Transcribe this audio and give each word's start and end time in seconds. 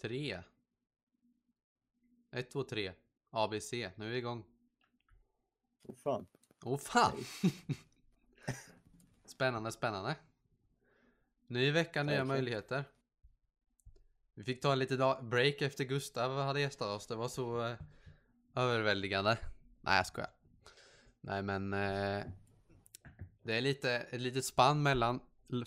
Tre. 0.00 0.42
Ett, 2.32 2.50
två, 2.50 2.62
tre. 2.62 2.92
ABC. 3.30 3.72
Nu 3.72 4.06
är 4.06 4.08
vi 4.10 4.16
igång. 4.16 4.44
Åh 5.82 5.96
fan. 5.96 6.26
Åh 6.64 6.78
fan! 6.78 7.12
spännande, 9.26 9.72
spännande. 9.72 10.16
Ny 11.46 11.70
vecka, 11.70 12.02
nya 12.02 12.10
Verkligen. 12.10 12.26
möjligheter. 12.26 12.84
Vi 14.34 14.44
fick 14.44 14.60
ta 14.60 14.72
en 14.72 14.78
liten 14.78 15.28
break 15.28 15.62
efter 15.62 15.84
Gustav 15.84 16.40
hade 16.40 16.60
gästat 16.60 16.88
oss. 16.88 17.06
Det 17.06 17.16
var 17.16 17.28
så 17.28 17.66
eh, 17.66 17.76
överväldigande. 18.54 19.38
Nej, 19.80 19.96
jag 19.96 20.06
skojar. 20.06 20.30
Nej, 21.20 21.42
men 21.42 21.72
eh, 21.72 22.24
det 23.42 23.54
är 23.54 23.60
lite 23.60 23.90
ett 23.92 24.20
litet 24.20 24.44
spann 24.44 24.82
mellan 24.82 25.20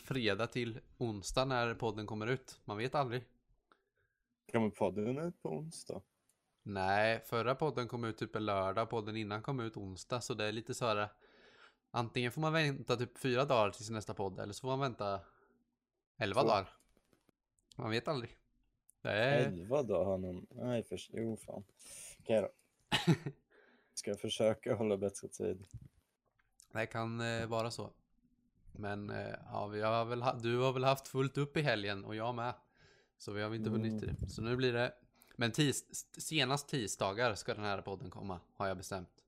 fredag 0.04 0.48
till 0.48 0.80
onsdag 0.98 1.46
när 1.46 1.74
podden 1.76 2.08
kommer 2.08 2.28
ut. 2.28 2.60
Man 2.66 2.78
vet 2.78 2.96
aldrig. 2.96 3.24
Kommer 4.52 4.70
podden 4.70 5.18
ut 5.18 5.42
på 5.42 5.50
onsdag? 5.50 6.02
Nej, 6.64 7.22
förra 7.26 7.56
podden 7.56 7.88
kom 7.88 8.04
ut 8.04 8.18
typ 8.18 8.36
en 8.36 8.46
lördag, 8.46 8.90
podden 8.90 9.16
innan 9.18 9.42
kom 9.42 9.60
ut 9.60 9.78
onsdag, 9.78 10.22
så 10.22 10.34
det 10.34 10.46
är 10.46 10.52
lite 10.52 10.74
så 10.74 10.86
här. 10.86 11.10
Antingen 11.92 12.32
får 12.32 12.42
man 12.42 12.54
vänta 12.54 12.96
typ 12.96 13.18
fyra 13.18 13.46
dagar 13.46 13.72
till 13.72 13.86
sin 13.86 13.96
nästa 13.96 14.14
podd, 14.14 14.40
eller 14.40 14.54
så 14.54 14.62
får 14.62 14.68
man 14.68 14.80
vänta 14.80 15.20
elva 16.18 16.42
Två. 16.42 16.48
dagar. 16.48 16.70
Man 17.76 17.90
vet 17.90 18.08
aldrig. 18.08 18.38
Det 19.02 19.12
är... 19.12 19.46
Elva 19.46 19.84
dagar 19.84 20.18
någon... 20.18 20.48
Nej, 20.50 20.84
för... 20.84 21.00
jo 21.10 21.38
fan. 21.38 21.64
Okej 22.20 22.42
då. 22.42 22.50
Ska 23.94 24.12
jag 24.12 24.20
försöka 24.20 24.76
hålla 24.76 24.98
bättre 24.98 25.28
tid? 25.28 25.66
Det 26.72 26.86
kan 26.86 27.20
eh, 27.20 27.48
vara 27.48 27.72
så. 27.72 27.90
Men 28.72 29.10
eh, 29.10 29.36
ja, 29.46 29.68
vi 29.68 29.82
har 29.82 30.06
väl 30.06 30.22
ha... 30.22 30.34
du 30.34 30.58
har 30.58 30.74
väl 30.74 30.84
haft 30.84 31.08
fullt 31.08 31.38
upp 31.38 31.58
i 31.58 31.62
helgen 31.62 32.06
och 32.06 32.16
jag 32.16 32.36
med. 32.36 32.54
Så 33.20 33.32
vi 33.32 33.42
har 33.42 33.56
inte 33.56 33.70
vunnit 33.70 34.04
Mm. 34.04 34.16
det. 34.20 34.30
Så 34.30 34.42
nu 34.42 34.56
blir 34.56 34.74
det... 34.74 34.94
Men 35.36 35.52
tis... 35.52 36.06
senast 36.18 36.68
tisdagar 36.70 37.36
ska 37.36 37.54
den 37.54 37.64
här 37.64 37.82
podden 37.82 38.10
komma, 38.10 38.40
har 38.54 38.68
jag 38.68 38.78
bestämt. 38.78 39.24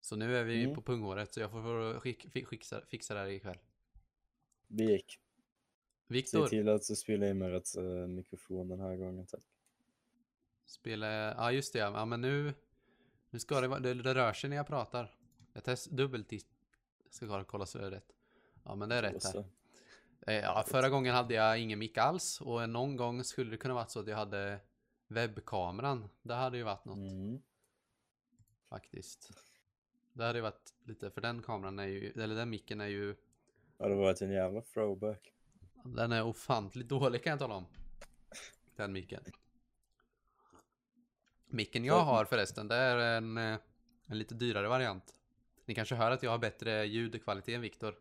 Så 0.00 0.16
nu 0.16 0.36
är 0.36 0.44
vi 0.44 0.62
Mm. 0.64 0.74
på 0.74 0.82
punghåret, 0.82 1.34
så 1.34 1.40
jag 1.40 1.50
får, 1.50 2.00
skick, 2.00 2.30
fi- 2.32 2.46
fixa, 2.46 2.80
fixa 2.86 3.14
det 3.14 3.20
här 3.20 3.26
ikväll. 3.26 3.58
Vi 4.66 4.92
gick. 4.92 5.12
Se 5.12 5.18
Viktor, 6.06 6.46
till 6.46 6.68
att 6.68 6.88
du 6.88 6.96
spelar 6.96 7.26
in 7.26 7.38
med 7.38 7.50
rätt 7.50 7.76
uh, 7.78 8.06
mikrofon 8.06 8.68
den 8.68 8.80
här 8.80 8.96
gången. 8.96 9.26
Tack. 9.26 9.40
spela... 10.66 11.06
Ja, 11.34 11.52
just 11.52 11.72
det. 11.72 11.78
Ja, 11.78 12.04
men 12.04 12.20
nu... 12.20 12.54
Nu 13.30 13.38
ska 13.38 13.60
det 13.60 13.68
vara... 13.68 13.80
Det, 13.80 13.94
det 13.94 14.14
rör 14.14 14.32
sig 14.32 14.50
när 14.50 14.56
jag 14.56 14.66
pratar. 14.66 15.14
Jag 15.52 15.64
test 15.64 15.90
dubbelt. 15.90 16.32
Ska 17.10 17.26
kolla, 17.26 17.44
kolla 17.44 17.66
så 17.66 17.78
det 17.78 17.86
är 17.86 17.90
rätt. 17.90 18.12
Ja, 18.64 18.74
men 18.74 18.88
det 18.88 18.94
är 18.94 19.02
rätt 19.02 19.24
här. 19.24 19.44
Eh, 20.26 20.34
Ja, 20.34 20.64
förra 20.68 20.88
gången 20.88 21.14
hade 21.14 21.34
jag 21.34 21.58
ingen 21.60 21.78
mick 21.78 21.98
alls 21.98 22.40
och 22.40 22.68
någon 22.68 22.96
gång 22.96 23.24
skulle 23.24 23.50
det 23.50 23.56
kunna 23.56 23.74
varit 23.74 23.90
så 23.90 24.00
att 24.00 24.06
jag 24.08 24.16
hade 24.16 24.60
webbkameran. 25.08 26.08
Det 26.22 26.34
hade 26.34 26.56
ju 26.56 26.62
varit 26.62 26.84
något 26.84 26.96
Mm. 26.98 27.42
faktiskt. 28.68 29.30
Det 30.12 30.24
hade 30.24 30.38
ju 30.38 30.42
varit 30.42 30.74
lite, 30.84 31.10
för 31.10 31.20
den 31.20 31.42
kameran 31.42 31.78
är 31.78 31.86
ju, 31.86 32.10
eller 32.22 32.34
den 32.34 32.50
micken 32.50 32.80
är 32.80 32.86
ju, 32.86 33.16
Ja, 33.78 33.88
det 33.88 33.94
har 33.94 34.02
varit 34.02 34.20
en 34.22 34.30
jävla 34.30 34.60
throwback. 34.60 35.32
den 35.84 36.12
är 36.12 36.22
ofantligt 36.24 36.88
dålig 36.88 37.22
kan 37.24 37.30
jag 37.30 37.38
tala 37.38 37.54
om. 37.54 37.66
Den 38.76 38.92
micken. 38.92 39.20
Micken 41.46 41.84
jag 41.84 42.00
har 42.04 42.24
förresten, 42.24 42.68
det 42.68 42.74
är 42.76 42.96
en, 43.16 43.38
eh, 43.38 43.58
en 44.06 44.18
lite 44.18 44.34
dyrare 44.34 44.68
variant. 44.68 45.14
Ni 45.64 45.74
kanske 45.74 45.94
hör 45.94 46.10
att 46.10 46.22
jag 46.22 46.30
har 46.30 46.38
bättre 46.38 46.84
ljudkvalitet 46.86 47.54
än 47.54 47.60
Viktor. 47.60 47.94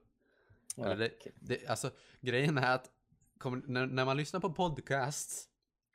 Eller 0.78 0.98
det, 0.98 1.12
det, 1.36 1.68
alltså, 1.68 1.92
grejen 2.22 2.58
är 2.58 2.76
att 2.76 2.92
kommer, 3.38 3.62
när, 3.66 3.86
när 3.86 4.06
man 4.06 4.18
lyssnar 4.18 4.40
på 4.40 4.54
podcasts 4.54 5.50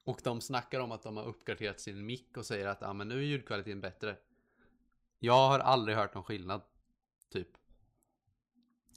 och 0.05 0.21
de 0.25 0.41
snackar 0.41 0.81
om 0.81 0.93
att 0.93 1.03
de 1.03 1.17
har 1.17 1.25
uppgraderat 1.25 1.81
sin 1.81 2.07
mick 2.07 2.37
och 2.37 2.47
säger 2.47 2.67
att 2.67 2.83
ah, 2.83 2.93
men 2.93 3.09
nu 3.09 3.19
är 3.19 3.23
ljudkvaliteten 3.23 3.81
bättre. 3.81 4.17
Jag 5.19 5.49
har 5.49 5.59
aldrig 5.59 5.97
hört 5.97 6.15
någon 6.15 6.25
skillnad. 6.25 6.63
Typ. 7.33 7.49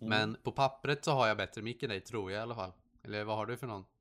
Mm. 0.02 0.10
Men 0.10 0.38
på 0.44 0.52
pappret 0.52 1.06
så 1.06 1.12
har 1.12 1.28
jag 1.28 1.38
bättre 1.38 1.62
mick 1.62 1.84
än 1.84 1.90
dig, 1.90 2.02
tror 2.02 2.32
jag 2.32 2.40
i 2.40 2.42
alla 2.42 2.56
fall. 2.56 2.72
Eller 3.04 3.24
vad 3.24 3.38
har 3.38 3.46
du 3.46 3.58
för 3.58 3.68
någon? 3.68 3.86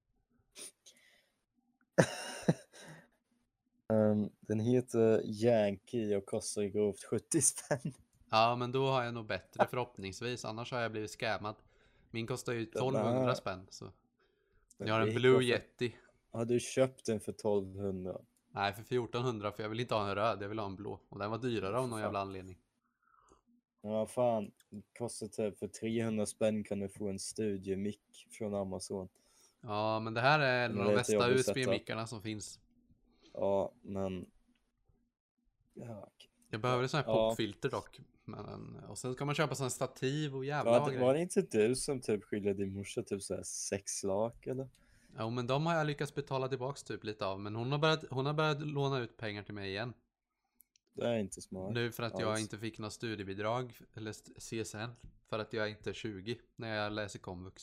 Ehm, 3.88 4.30
den 4.40 4.60
heter 4.60 5.22
Yankee 5.24 6.16
och 6.16 6.26
kostar 6.26 6.62
grovt 6.62 7.04
70 7.04 7.42
spänn. 7.42 7.94
Ja, 8.30 8.56
men 8.56 8.72
då 8.72 8.90
har 8.90 9.04
jag 9.04 9.14
nog 9.14 9.26
bättre 9.26 9.66
förhoppningsvis. 9.70 10.44
Annars 10.44 10.72
har 10.72 10.80
jag 10.80 10.92
blivit 10.92 11.10
scammad. 11.10 11.54
Min 12.14 12.26
kostar 12.26 12.52
ju 12.52 12.62
1200 12.62 13.10
här- 13.26 13.34
spänn. 13.34 13.66
Så. 13.70 13.92
Jag 14.76 14.94
har 14.94 15.00
en 15.00 15.14
Blue 15.14 15.44
Yeti. 15.44 15.96
Har 16.30 16.44
du 16.44 16.60
köpt 16.60 17.06
den 17.06 17.20
för 17.20 17.32
1200? 17.32 18.20
Nej, 18.50 18.72
för 18.72 18.82
1400 18.82 19.52
för 19.52 19.62
jag 19.62 19.70
vill 19.70 19.80
inte 19.80 19.94
ha 19.94 20.08
en 20.08 20.14
röd, 20.14 20.42
jag 20.42 20.48
vill 20.48 20.58
ha 20.58 20.66
en 20.66 20.76
blå. 20.76 21.00
Och 21.08 21.18
den 21.18 21.30
var 21.30 21.38
dyrare 21.38 21.76
av 21.78 21.82
någon 21.82 21.90
Fan. 21.90 22.00
jävla 22.00 22.20
anledning. 22.20 22.58
Vad 23.80 24.10
fan, 24.10 24.50
kostar 24.98 25.26
typ 25.26 25.58
för 25.58 25.68
300 25.68 26.26
spänn 26.26 26.64
kan 26.64 26.80
du 26.80 26.88
få 26.88 27.08
en 27.08 27.18
studiemick 27.18 28.26
från 28.30 28.54
Amazon. 28.54 29.08
Ja, 29.60 30.00
men 30.00 30.14
det 30.14 30.20
här 30.20 30.40
är 30.40 30.64
en 30.64 30.78
av 30.80 30.84
de 30.84 30.94
bästa. 30.94 31.30
USB-mickarna 31.30 32.06
som 32.06 32.22
finns. 32.22 32.60
Ja, 33.32 33.72
men... 33.82 34.26
Ja. 35.74 36.10
Jag 36.50 36.60
behöver 36.60 36.84
ett 36.84 36.90
sånt 36.90 37.06
här 37.06 37.12
Ja. 37.12 37.30
popfilter 37.30 37.70
dock. 37.70 38.00
Men, 38.24 38.76
och 38.88 38.98
sen 38.98 39.14
ska 39.14 39.24
man 39.24 39.34
köpa 39.34 39.54
sån 39.54 39.70
stativ 39.70 40.36
och 40.36 40.44
jävla 40.44 40.70
vad 40.78 40.92
det, 40.92 40.98
var 40.98 41.14
det 41.14 41.20
inte 41.20 41.42
du 41.42 41.76
som 41.76 42.00
typ 42.00 42.24
skyllde 42.24 42.54
din 42.54 42.72
morsa 42.72 43.02
typ 43.02 43.22
såhär 43.22 43.42
sex 43.42 44.02
lak 44.04 44.46
eller? 44.46 44.68
Jo, 45.18 45.30
men 45.30 45.46
de 45.46 45.66
har 45.66 45.74
jag 45.74 45.86
lyckats 45.86 46.14
betala 46.14 46.48
tillbaks 46.48 46.82
typ 46.82 47.04
lite 47.04 47.26
av. 47.26 47.40
Men 47.40 47.56
hon 47.56 47.72
har 47.72 47.78
börjat, 47.78 48.04
hon 48.10 48.26
har 48.26 48.34
börjat 48.34 48.66
låna 48.66 48.98
ut 48.98 49.16
pengar 49.16 49.42
till 49.42 49.54
mig 49.54 49.70
igen. 49.70 49.92
Det 50.92 51.06
är 51.06 51.18
inte 51.18 51.40
smart. 51.40 51.72
Nu 51.72 51.92
för 51.92 52.02
att 52.02 52.20
jag 52.20 52.30
alls. 52.30 52.40
inte 52.40 52.58
fick 52.58 52.78
något 52.78 52.92
studiebidrag 52.92 53.80
eller 53.94 54.12
CSN. 54.40 55.06
För 55.28 55.38
att 55.38 55.52
jag 55.52 55.70
inte 55.70 55.90
är 55.90 55.94
20 55.94 56.38
när 56.56 56.76
jag 56.76 56.92
läser 56.92 57.18
komvux. 57.18 57.62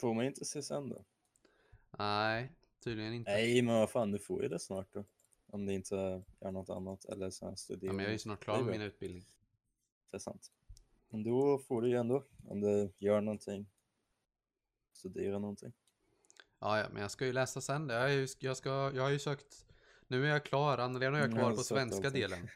Får 0.00 0.14
man 0.14 0.24
inte 0.24 0.44
sen 0.44 0.88
då? 0.88 1.04
Nej, 1.98 2.52
tydligen 2.84 3.12
inte. 3.12 3.30
Nej, 3.30 3.62
men 3.62 3.74
vad 3.74 3.90
fan, 3.90 4.10
du 4.10 4.18
får 4.18 4.42
ju 4.42 4.48
det 4.48 4.58
snart 4.58 4.92
då. 4.92 5.04
Om 5.50 5.66
det 5.66 5.74
inte 5.74 6.22
gör 6.40 6.50
något 6.52 6.70
annat 6.70 7.04
eller 7.04 7.30
så 7.30 7.44
här 7.44 7.52
Ja, 7.52 7.56
studerar. 7.56 7.92
men 7.92 8.02
jag 8.02 8.08
är 8.08 8.12
ju 8.12 8.18
snart 8.18 8.40
klar 8.44 8.62
med 8.62 8.72
min 8.72 8.82
utbildning. 8.82 9.24
Det 10.10 10.16
är 10.16 10.18
sant. 10.18 10.52
Men 11.08 11.22
då 11.22 11.58
får 11.58 11.82
du 11.82 11.88
ju 11.88 11.96
ändå, 11.96 12.24
om 12.44 12.60
du 12.60 12.92
gör 12.98 13.20
någonting, 13.20 13.66
studera 14.92 15.38
någonting. 15.38 15.72
Ja, 16.58 16.78
ja, 16.78 16.88
men 16.92 17.02
jag 17.02 17.10
ska 17.10 17.26
ju 17.26 17.32
läsa 17.32 17.60
sen. 17.60 17.86
Det 17.86 17.94
är 17.94 18.08
ju, 18.08 18.28
jag, 18.38 18.56
ska, 18.56 18.70
jag 18.94 19.02
har 19.02 19.10
ju 19.10 19.18
sökt... 19.18 19.66
Nu 20.06 20.24
är 20.26 20.28
jag 20.30 20.44
klar. 20.44 20.78
Anna-Lena 20.78 21.12
och 21.12 21.22
jag 21.22 21.30
är 21.30 21.32
kvar 21.32 21.42
jag 21.48 21.56
på 21.56 21.62
svenska 21.62 22.06
allting. 22.06 22.20
delen. 22.20 22.48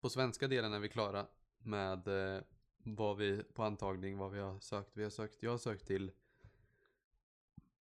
På 0.00 0.10
svenska 0.10 0.48
delen 0.48 0.72
är 0.72 0.78
vi 0.78 0.88
klara 0.88 1.26
med 1.58 2.08
eh, 2.08 2.42
vad 2.78 3.16
vi 3.16 3.42
på 3.42 3.62
antagning, 3.62 4.18
vad 4.18 4.32
vi 4.32 4.38
har 4.40 4.60
sökt. 4.60 4.90
Vi 4.96 5.02
har 5.02 5.10
sökt, 5.10 5.42
jag 5.42 5.50
har 5.50 5.58
sökt 5.58 5.86
till, 5.86 6.12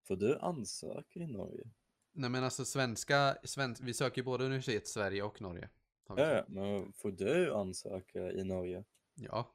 Får 0.02 0.16
du 0.16 0.38
ansöka 0.38 1.20
i 1.20 1.26
Norge? 1.26 1.70
Nej 2.12 2.30
men 2.30 2.44
alltså 2.44 2.64
svenska, 2.64 3.36
sven, 3.44 3.76
vi 3.80 3.94
söker 3.94 4.18
ju 4.18 4.24
både 4.24 4.44
universitet 4.44 4.82
i 4.82 4.86
Sverige 4.86 5.22
och 5.22 5.40
Norge. 5.40 5.68
Ja, 6.08 6.44
men 6.48 6.92
får 6.92 7.10
du 7.10 7.54
ansöka 7.54 8.32
i 8.32 8.44
Norge? 8.44 8.84
ja. 9.14 9.54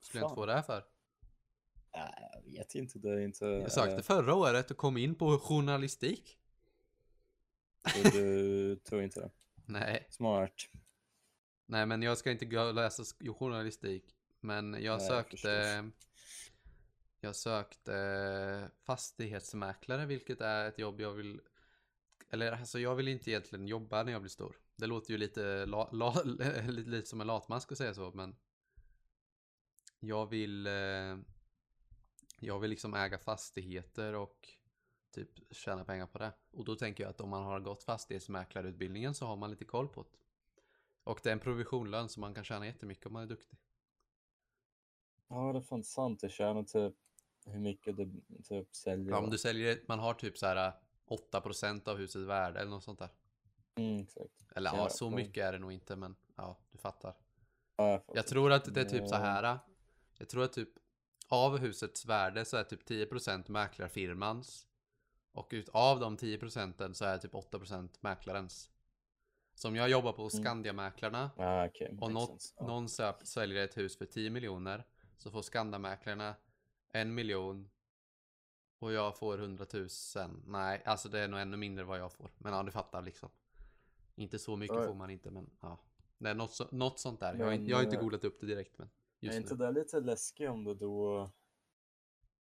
Skulle 0.00 0.22
jag 0.22 0.28
inte 0.28 0.34
få 0.34 0.46
det 0.46 0.54
här 0.54 0.62
för? 0.62 0.84
Jag 1.92 2.42
vet 2.44 2.74
inte, 2.74 2.98
det 2.98 3.10
är 3.10 3.18
inte... 3.18 3.44
Jag 3.44 3.72
sökte 3.72 3.94
eh, 3.94 4.02
förra 4.02 4.34
året 4.34 4.70
och 4.70 4.76
kom 4.76 4.96
in 4.96 5.14
på 5.14 5.38
journalistik. 5.38 6.38
så 7.94 8.08
du 8.08 8.76
tror 8.84 9.02
inte 9.02 9.20
det? 9.20 9.30
Nej, 9.66 10.06
Smart. 10.10 10.52
nej 11.66 11.86
men 11.86 12.02
jag 12.02 12.18
ska 12.18 12.30
inte 12.30 12.46
och 12.68 12.74
läsa 12.74 13.04
journalistik. 13.38 14.14
Men 14.40 14.72
jag 14.72 14.82
jag 14.82 15.02
sökte 15.02 15.30
förstår. 15.30 15.92
Jag 17.20 17.36
sökte 17.36 18.70
fastighetsmäklare, 18.82 20.06
vilket 20.06 20.40
är 20.40 20.68
ett 20.68 20.78
jobb 20.78 21.00
jag 21.00 21.12
vill 21.12 21.40
Eller 22.30 22.52
alltså 22.52 22.78
jag 22.78 22.94
vill 22.94 23.08
inte 23.08 23.30
egentligen 23.30 23.68
jobba 23.68 24.02
när 24.02 24.12
jag 24.12 24.22
blir 24.22 24.30
stor. 24.30 24.56
Det 24.76 24.86
låter 24.86 25.10
ju 25.12 25.18
lite, 25.18 25.66
la, 25.66 25.90
la, 25.92 26.22
lite, 26.22 26.90
lite 26.90 27.08
som 27.08 27.20
en 27.20 27.26
latmask 27.26 27.72
att 27.72 27.78
säga 27.78 27.94
så, 27.94 28.10
men 28.14 28.36
Jag 30.00 30.26
vill 30.26 30.66
eh, 30.66 31.18
Jag 32.40 32.58
vill 32.60 32.70
liksom 32.70 32.94
äga 32.94 33.18
fastigheter 33.18 34.14
och 34.14 34.48
typ 35.10 35.54
tjäna 35.54 35.84
pengar 35.84 36.06
på 36.06 36.18
det. 36.18 36.32
Och 36.50 36.64
då 36.64 36.76
tänker 36.76 37.04
jag 37.04 37.10
att 37.10 37.20
om 37.20 37.28
man 37.28 37.44
har 37.44 37.60
gått 37.60 37.84
fastighetsmäklarutbildningen 37.84 39.14
så 39.14 39.26
har 39.26 39.36
man 39.36 39.50
lite 39.50 39.64
koll 39.64 39.88
på 39.88 40.02
det. 40.02 40.18
Och 41.04 41.20
det 41.22 41.28
är 41.28 41.32
en 41.32 41.40
provisionlön 41.40 42.08
så 42.08 42.20
man 42.20 42.34
kan 42.34 42.44
tjäna 42.44 42.66
jättemycket 42.66 43.06
om 43.06 43.12
man 43.12 43.22
är 43.22 43.26
duktig. 43.26 43.58
Ja, 45.28 45.52
det 45.52 45.58
är 45.58 45.62
fan 45.62 45.84
sant. 45.84 46.22
jag 46.22 46.32
tjänar 46.32 46.62
typ 46.62 46.94
hur 47.48 47.60
mycket 47.60 47.96
du 47.96 48.10
typ 48.44 48.76
säljer. 48.76 49.10
Ja, 49.10 49.18
om 49.18 49.30
du 49.30 49.38
säljer, 49.38 49.80
man 49.88 49.98
har 49.98 50.14
typ 50.14 50.38
så 50.38 50.46
här 50.46 50.72
8% 51.32 51.88
av 51.88 51.96
husets 51.96 52.26
värde 52.28 52.60
eller 52.60 52.70
något 52.70 52.84
sånt 52.84 52.98
där. 52.98 53.08
Mm, 53.76 54.02
exakt. 54.02 54.44
Eller 54.56 54.70
ja, 54.70 54.76
Ja, 54.76 54.88
så 54.88 55.10
mycket 55.10 55.44
är 55.44 55.52
det 55.52 55.58
nog 55.58 55.72
inte, 55.72 55.96
men 55.96 56.16
ja, 56.36 56.58
du 56.70 56.78
fattar. 56.78 57.14
Ja, 57.76 57.90
jag, 57.90 58.00
fattar. 58.04 58.16
Jag 58.16 58.26
tror 58.26 58.52
att 58.52 58.74
det 58.74 58.80
är 58.80 58.84
typ 58.84 59.08
så 59.08 59.14
här. 59.16 59.58
Jag 60.18 60.28
tror 60.28 60.44
att 60.44 60.52
typ 60.52 60.68
av 61.28 61.58
husets 61.58 62.06
värde 62.06 62.44
så 62.44 62.56
är 62.56 62.64
typ 62.64 62.88
10% 62.90 63.50
mäklarfirmans. 63.50 64.66
Och 65.32 65.48
utav 65.50 66.00
de 66.00 66.16
10% 66.16 66.92
så 66.92 67.04
är 67.04 67.18
typ 67.18 67.32
8% 67.34 67.88
mäklarens. 68.00 68.70
Så 69.54 69.68
om 69.68 69.76
jag 69.76 69.88
jobbar 69.90 70.12
på 70.12 70.22
Mm. 70.22 70.30
Skandiamäklarna 70.30 71.30
Ah, 71.36 71.66
okej. 71.66 71.96
och 72.00 72.12
något, 72.12 72.54
någon 72.60 72.88
säljer 73.22 73.64
ett 73.64 73.76
hus 73.76 73.98
för 73.98 74.06
10 74.06 74.30
miljoner 74.30 74.86
så 75.18 75.30
får 75.30 75.42
Skandiamäklarna 75.42 76.34
en 76.92 77.14
miljon 77.14 77.70
och 78.78 78.92
jag 78.92 79.18
får 79.18 79.38
100 79.38 79.66
000. 79.72 79.88
Nej, 80.46 80.82
alltså 80.84 81.08
det 81.08 81.20
är 81.20 81.28
nog 81.28 81.40
ännu 81.40 81.56
mindre 81.56 81.84
vad 81.84 81.98
jag 81.98 82.12
får. 82.12 82.30
Men 82.38 82.52
ja, 82.52 82.62
du 82.62 82.70
fattar 82.70 83.02
liksom. 83.02 83.28
Inte 84.14 84.38
så 84.38 84.56
mycket 84.56 84.76
Ja. 84.76 84.84
får 84.86 84.94
man 84.94 85.10
inte, 85.10 85.30
men 85.30 85.50
ja. 85.60 85.78
Är 86.24 86.34
något, 86.34 86.52
så, 86.52 86.66
något 86.70 86.98
sånt 86.98 87.20
där. 87.20 87.34
Jag 87.34 87.38
har, 87.44 87.50
Men, 87.50 87.60
inte- 87.60 87.70
jag 87.70 87.76
har 87.78 87.84
inte 87.84 87.96
googlat 87.96 88.24
upp 88.24 88.40
det 88.40 88.46
direkt, 88.46 88.78
men 88.78 88.86
Är 89.20 89.26
just 89.26 89.36
inte 89.38 89.54
nu. 89.54 89.64
det 89.64 89.70
lite 89.70 90.00
läskigt 90.00 90.48
om 90.50 90.64
du 90.64 90.74
då, 90.74 91.30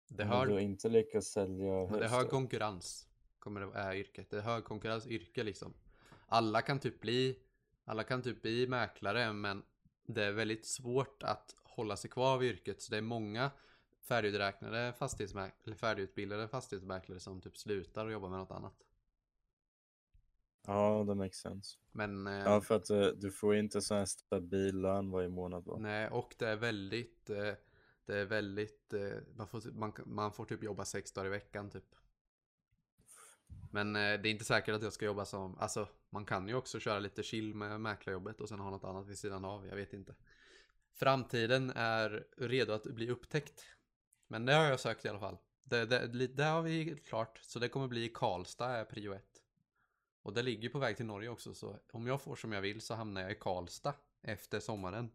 Det 0.08 0.24
hör, 0.24 0.46
du 0.46 0.60
inte 0.60 0.88
lyckas 0.88 1.26
sälja 1.26 1.72
men 1.90 1.98
det 1.98 2.04
är 2.04 2.08
hög 2.08 2.28
konkurrens. 2.30 3.08
Kommer 3.38 3.60
det 3.60 3.78
är 3.78 3.94
yrket. 3.94 4.30
Det 4.30 4.36
är 4.38 4.42
hög 4.42 4.64
konkurrens 4.64 5.06
yrke 5.06 5.42
liksom. 5.42 5.74
Alla 6.26 6.62
kan 6.62 6.78
typ 6.78 7.00
bli, 7.00 7.38
alla 7.84 8.04
kan 8.04 8.22
typ 8.22 8.42
bli 8.42 8.66
mäklare, 8.66 9.32
men 9.32 9.62
det 10.06 10.24
är 10.24 10.32
väldigt 10.32 10.66
svårt 10.66 11.22
att 11.22 11.54
hålla 11.62 11.96
sig 11.96 12.10
kvar 12.10 12.38
vid 12.38 12.50
yrket. 12.52 12.82
Så 12.82 12.90
det 12.90 12.96
är 12.98 13.02
många 13.02 13.50
färdiguträknade 14.08 14.92
fastighetsmäklare, 14.98 15.60
eller 15.64 15.76
färdigutbildade 15.76 16.48
fastighetsmäklare 16.48 17.20
som 17.20 17.40
typ 17.40 17.56
slutar 17.56 18.06
och 18.06 18.12
jobbar 18.12 18.28
med 18.28 18.38
något 18.38 18.50
annat. 18.50 18.74
Ja, 20.66 21.04
det 21.06 21.14
makes 21.14 21.36
sense. 21.36 21.78
Men 21.92 22.26
eh, 22.26 22.32
Ja, 22.32 22.60
för 22.60 22.76
att 22.76 22.90
eh, 22.90 23.06
du 23.06 23.30
får 23.30 23.56
inte 23.56 23.82
sån 23.82 23.96
här 23.96 24.04
stabil 24.04 24.80
lön 24.80 25.10
varje 25.10 25.28
månad 25.28 25.64
va? 25.64 25.76
nej, 25.78 26.08
och 26.08 26.34
det 26.38 26.48
är 26.48 26.56
väldigt, 26.56 27.30
eh, 27.30 27.52
det 28.06 28.18
är 28.18 28.24
väldigt, 28.24 28.92
eh, 28.92 29.18
man, 29.36 29.48
får, 29.48 29.72
man, 29.72 29.92
man 30.06 30.32
får 30.32 30.44
typ 30.44 30.62
jobba 30.62 30.84
sex 30.84 31.12
dagar 31.12 31.26
i 31.26 31.30
veckan 31.30 31.70
typ. 31.70 31.94
Men 33.70 33.92
det 33.92 34.00
är 34.00 34.26
inte 34.26 34.44
säkert 34.44 34.74
att 34.74 34.82
jag 34.82 34.92
ska 34.92 35.04
jobba 35.04 35.24
som, 35.24 35.58
alltså 35.58 35.88
man 36.10 36.24
kan 36.24 36.48
ju 36.48 36.54
också 36.54 36.80
köra 36.80 36.98
lite 36.98 37.22
chill 37.22 37.54
med 37.54 37.80
mäklarjobbet 37.80 38.40
och 38.40 38.48
sen 38.48 38.60
ha 38.60 38.70
något 38.70 38.84
annat 38.84 39.06
vid 39.06 39.18
sidan 39.18 39.44
av, 39.44 39.66
jag 39.66 39.76
vet 39.76 39.92
inte. 39.92 40.14
Framtiden 40.92 41.72
är 41.74 42.26
redo 42.36 42.72
att 42.72 42.84
bli 42.84 43.10
upptäckt. 43.10 43.64
Men 44.34 44.46
det 44.46 44.52
har 44.52 44.64
jag 44.64 44.80
sökt 44.80 45.04
i 45.04 45.08
alla 45.08 45.18
fall. 45.18 45.38
Det, 45.64 45.86
det, 45.86 46.26
det 46.26 46.44
har 46.44 46.62
vi 46.62 46.96
klart, 46.96 47.38
så 47.42 47.58
det 47.58 47.68
kommer 47.68 47.88
bli 47.88 48.08
Karlstad 48.08 48.68
är 48.68 48.84
prio 48.84 49.12
ett. 49.12 49.42
Och 50.22 50.32
det 50.32 50.42
ligger 50.42 50.68
på 50.68 50.78
väg 50.78 50.96
till 50.96 51.06
Norge 51.06 51.28
också, 51.28 51.54
så 51.54 51.78
om 51.92 52.06
jag 52.06 52.22
får 52.22 52.36
som 52.36 52.52
jag 52.52 52.60
vill 52.60 52.80
så 52.80 52.94
hamnar 52.94 53.22
jag 53.22 53.32
i 53.32 53.34
Karlstad 53.34 53.94
efter 54.22 54.60
sommaren. 54.60 55.10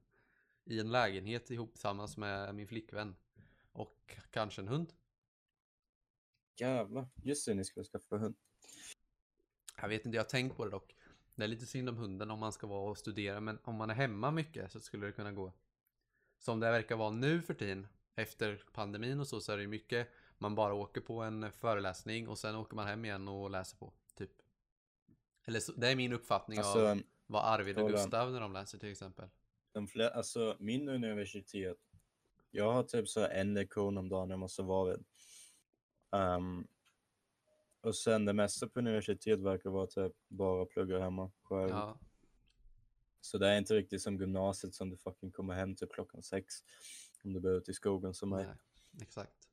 I 0.66 0.80
en 0.80 0.92
lägenhet 0.92 1.52
ihop 1.52 1.72
tillsammans 1.74 2.18
med 2.18 2.56
min 2.56 2.68
flickvän. 2.68 3.16
Och 3.72 4.16
kanske 4.32 4.62
en 4.62 4.68
hund. 4.68 4.94
Jävlar, 6.56 7.08
just 7.24 7.46
det, 7.46 7.54
ni 7.54 7.66
skulle 7.66 7.86
skaffa 7.86 8.18
hund. 8.18 8.36
Jag 9.82 9.90
vet 9.90 10.06
inte, 10.06 10.16
jag 10.16 10.24
har 10.24 10.30
tänkt 10.30 10.58
på 10.58 10.66
det 10.66 10.72
dock. 10.72 10.96
Det 11.36 11.44
är 11.44 11.48
lite 11.48 11.66
synd 11.66 11.90
om 11.90 11.98
hunden 11.98 12.32
om 12.32 12.40
man 12.40 12.54
ska 12.54 12.68
vara 12.68 12.90
och 12.90 12.98
studera, 12.98 13.40
men 13.40 13.60
om 13.64 13.76
man 13.76 13.90
är 13.90 13.96
hemma 13.96 14.32
mycket 14.32 14.72
så 14.72 14.80
skulle 14.80 15.06
det 15.06 15.12
kunna 15.12 15.32
gå. 15.32 15.54
Som 16.38 16.60
det 16.60 16.72
verkar 16.72 16.96
vara 16.96 17.12
nu 17.12 17.42
för 17.42 17.54
tiden, 17.54 17.88
efter 18.16 18.64
pandemin 18.74 19.20
och 19.20 19.28
så, 19.28 19.42
så 19.42 19.52
är 19.52 19.58
det 19.58 19.62
ju 19.64 19.70
mycket 19.70 20.08
man 20.38 20.56
bara 20.56 20.74
åker 20.74 21.02
på 21.02 21.22
en 21.22 21.52
föreläsning 21.52 22.28
och 22.28 22.38
sen 22.40 22.56
åker 22.56 22.76
man 22.76 22.88
hem 22.88 23.06
igen 23.06 23.28
och 23.28 23.50
läser 23.50 23.78
på, 23.78 23.94
typ. 24.16 24.32
Eller 25.46 25.60
så, 25.60 25.72
det 25.72 25.88
är 25.88 25.96
min 25.96 26.14
uppfattning 26.14 26.60
Alltså, 26.60 26.88
av 26.88 27.02
vad 27.28 27.46
Arvid 27.46 27.78
och. 27.78 27.90
Gustav 27.90 28.32
när 28.32 28.42
de 28.42 28.54
läser 28.54 28.78
till 28.78 28.92
exempel. 28.92 29.30
de 29.72 29.88
fler, 29.88 30.10
alltså 30.10 30.56
min 30.60 30.90
universitet, 30.90 31.78
jag 32.52 32.72
har 32.74 32.84
typ 32.84 33.08
så 33.10 33.28
en 33.28 33.54
lektion 33.54 33.98
om 33.98 34.10
dagen 34.10 34.30
jag 34.30 34.40
måste 34.40 34.62
vara 34.62 34.92
vid. 34.92 35.06
Ehm, 36.12 36.68
och 37.82 37.96
sen 37.96 38.26
det 38.26 38.34
mesta 38.34 38.68
på 38.68 38.80
universitet 38.80 39.40
verkar 39.40 39.70
vara 39.70 39.88
typ 39.88 40.14
bara 40.28 40.66
plugga 40.66 41.00
hemma 41.00 41.32
själv. 41.44 41.70
Ja, 41.70 41.98
Så 43.22 43.38
det 43.38 43.48
är 43.48 43.58
inte 43.58 43.74
riktigt 43.76 44.02
som 44.02 44.18
gymnasiet 44.18 44.74
som 44.76 44.90
du 44.90 44.98
fucking 44.98 45.32
kommer 45.32 45.54
hem 45.54 45.76
till 45.76 45.88
klockan 45.88 46.24
sex. 46.24 46.56
Om 47.24 47.34
du 47.34 47.40
bor 47.40 47.52
ute 47.52 47.72
i 47.72 47.74
skogen 47.74 48.14
som 48.14 48.30
mig. 48.30 48.46
nej, 48.46 48.56
exakt. 49.02 49.48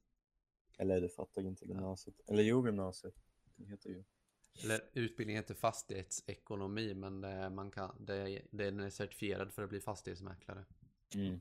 Eller 0.79 1.01
du 1.01 1.09
fattar 1.09 1.43
inte 1.43 1.65
gymnasiet. 1.65 2.21
Eller 2.27 2.43
jo, 2.43 2.67
gymnasiet. 2.67 3.15
Det 3.57 3.67
heter 3.67 3.91
ju. 3.91 4.05
Eller 4.65 4.81
utbildningen 4.93 5.43
heter 5.43 5.55
fastighetsekonomi, 5.55 6.95
men 6.95 7.21
det, 7.21 7.51
man 7.51 7.71
kan, 7.71 8.05
det, 8.05 8.43
den 8.51 8.81
är 8.81 8.91
certifierad 8.91 9.53
för 9.53 9.63
att 9.63 9.71
bli 9.71 9.81
fastighetsmäklare. 9.81 10.65
Mm. 11.15 11.41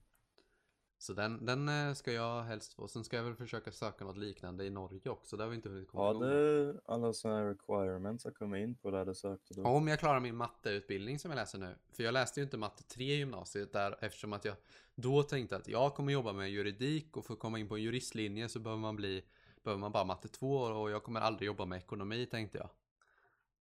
Så 1.05 1.13
den, 1.13 1.45
den 1.45 1.69
eh, 1.69 1.93
ska 1.93 2.11
jag 2.11 2.43
helst 2.43 2.73
få. 2.73 2.87
Sen 2.87 3.03
ska 3.03 3.15
jag 3.17 3.23
väl 3.23 3.35
försöka 3.35 3.71
söka 3.71 4.05
något 4.05 4.17
liknande 4.17 4.65
i 4.65 4.69
Norge 4.69 5.09
också. 5.09 5.37
Det 5.37 5.43
har 5.43 5.49
vi 5.49 5.55
inte 5.55 5.69
hunnit 5.69 5.87
komma 5.87 6.03
Har 6.03 6.11
igång 6.11 6.29
du 6.29 6.81
alla 6.85 7.13
sådana 7.13 7.39
här 7.39 7.45
requirements 7.45 8.25
att 8.25 8.35
komma 8.35 8.59
in 8.59 8.75
på 8.75 8.91
där 8.91 9.05
du 9.05 9.15
sökte 9.15 9.53
då? 9.53 9.63
Om 9.63 9.87
jag 9.87 9.99
klarar 9.99 10.19
min 10.19 10.35
matteutbildning 10.35 11.19
som 11.19 11.31
jag 11.31 11.35
läser 11.35 11.59
nu. 11.59 11.75
För 11.91 12.03
jag 12.03 12.13
läste 12.13 12.39
ju 12.39 12.43
inte 12.43 12.57
matte 12.57 12.83
3 12.83 13.03
i 13.03 13.17
gymnasiet 13.17 13.73
där 13.73 13.97
eftersom 14.01 14.33
att 14.33 14.45
jag 14.45 14.55
då 14.95 15.23
tänkte 15.23 15.55
att 15.55 15.67
jag 15.67 15.95
kommer 15.95 16.13
jobba 16.13 16.33
med 16.33 16.51
juridik 16.51 17.17
och 17.17 17.25
för 17.25 17.33
att 17.33 17.39
komma 17.39 17.59
in 17.59 17.67
på 17.67 17.75
en 17.75 17.83
juristlinje 17.83 18.49
så 18.49 18.59
behöver 18.59 18.81
man 18.81 18.95
bli 18.95 19.23
behöver 19.63 19.79
man 19.79 19.91
bara 19.91 20.03
matte 20.03 20.27
2 20.27 20.55
och 20.57 20.91
jag 20.91 21.03
kommer 21.03 21.19
aldrig 21.19 21.47
jobba 21.47 21.65
med 21.65 21.77
ekonomi 21.77 22.25
tänkte 22.25 22.57
jag. 22.57 22.69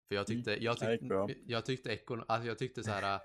För 0.09 0.15
jag 0.15 0.27
tyckte, 0.27 0.65
jag 0.65 0.93
gick 0.93 1.01
bra. 1.01 1.29
tyckte, 1.29 1.53
jag 1.53 1.65
tyckte, 1.67 1.91
ekon, 1.91 2.25
alltså 2.27 2.49
jag 2.49 2.59
tyckte 2.59 2.83
så 2.83 2.91
här 2.91 3.21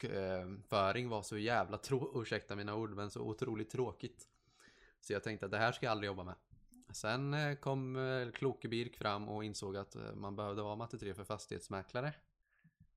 bokföring 0.00 1.08
var 1.08 1.22
så 1.22 1.38
jävla 1.38 1.78
trå, 1.78 2.22
ursäkta 2.22 2.56
mina 2.56 2.74
ord, 2.74 2.90
men 2.90 3.10
så 3.10 3.20
otroligt 3.20 3.70
tråkigt. 3.70 4.28
Så 5.00 5.12
jag 5.12 5.22
tänkte 5.22 5.46
att 5.46 5.52
det 5.52 5.58
här 5.58 5.72
ska 5.72 5.86
jag 5.86 5.90
aldrig 5.90 6.06
jobba 6.06 6.24
med. 6.24 6.34
Sen 6.92 7.34
eh, 7.34 7.54
kom 7.54 7.96
eh, 7.96 8.30
Kloke 8.30 8.68
Birk 8.68 8.96
fram 8.96 9.28
och 9.28 9.44
insåg 9.44 9.76
att 9.76 9.96
eh, 9.96 10.14
man 10.14 10.36
behövde 10.36 10.62
vara 10.62 10.76
matte 10.76 10.98
3 10.98 11.14
för 11.14 11.24
fastighetsmäklare. 11.24 12.12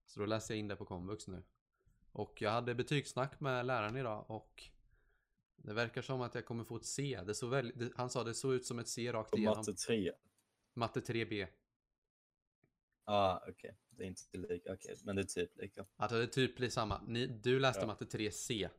Så 0.05 0.19
då 0.19 0.25
läste 0.25 0.53
jag 0.53 0.59
in 0.59 0.67
det 0.67 0.75
på 0.75 0.85
komvux 0.85 1.27
nu. 1.27 1.43
Och 2.11 2.41
jag 2.41 2.51
hade 2.51 2.75
betygssnack 2.75 3.39
med 3.39 3.65
läraren 3.65 3.97
idag 3.97 4.25
och 4.27 4.63
det 5.55 5.73
verkar 5.73 6.01
som 6.01 6.21
att 6.21 6.35
jag 6.35 6.45
kommer 6.45 6.63
få 6.63 6.75
ett 6.75 6.85
C. 6.85 7.19
Det 7.25 7.35
såg 7.35 7.49
väl, 7.49 7.91
han 7.95 8.09
sa 8.09 8.23
det 8.23 8.33
såg 8.33 8.53
ut 8.53 8.65
som 8.65 8.79
ett 8.79 8.87
C 8.87 9.11
rakt 9.11 9.35
igenom. 9.35 9.57
matte 9.57 9.73
3? 9.73 10.11
Matte 10.73 10.99
3B. 10.99 11.47
Ah, 13.09 13.39
okej. 13.47 13.75
Det 13.89 14.03
är 14.03 14.07
inte 14.07 14.37
lika. 14.37 14.73
Okej, 14.73 14.95
men 15.03 15.15
det 15.15 15.21
är 15.21 15.23
typ 15.23 15.57
lika. 15.57 15.85
Alltså 15.97 16.17
det 16.17 16.23
är 16.23 16.27
typ 16.27 16.71
samma. 16.71 17.01
Ni, 17.07 17.27
du 17.27 17.59
läste 17.59 17.81
Ja. 17.81 17.87
matte 17.87 18.05
3C. 18.05 18.69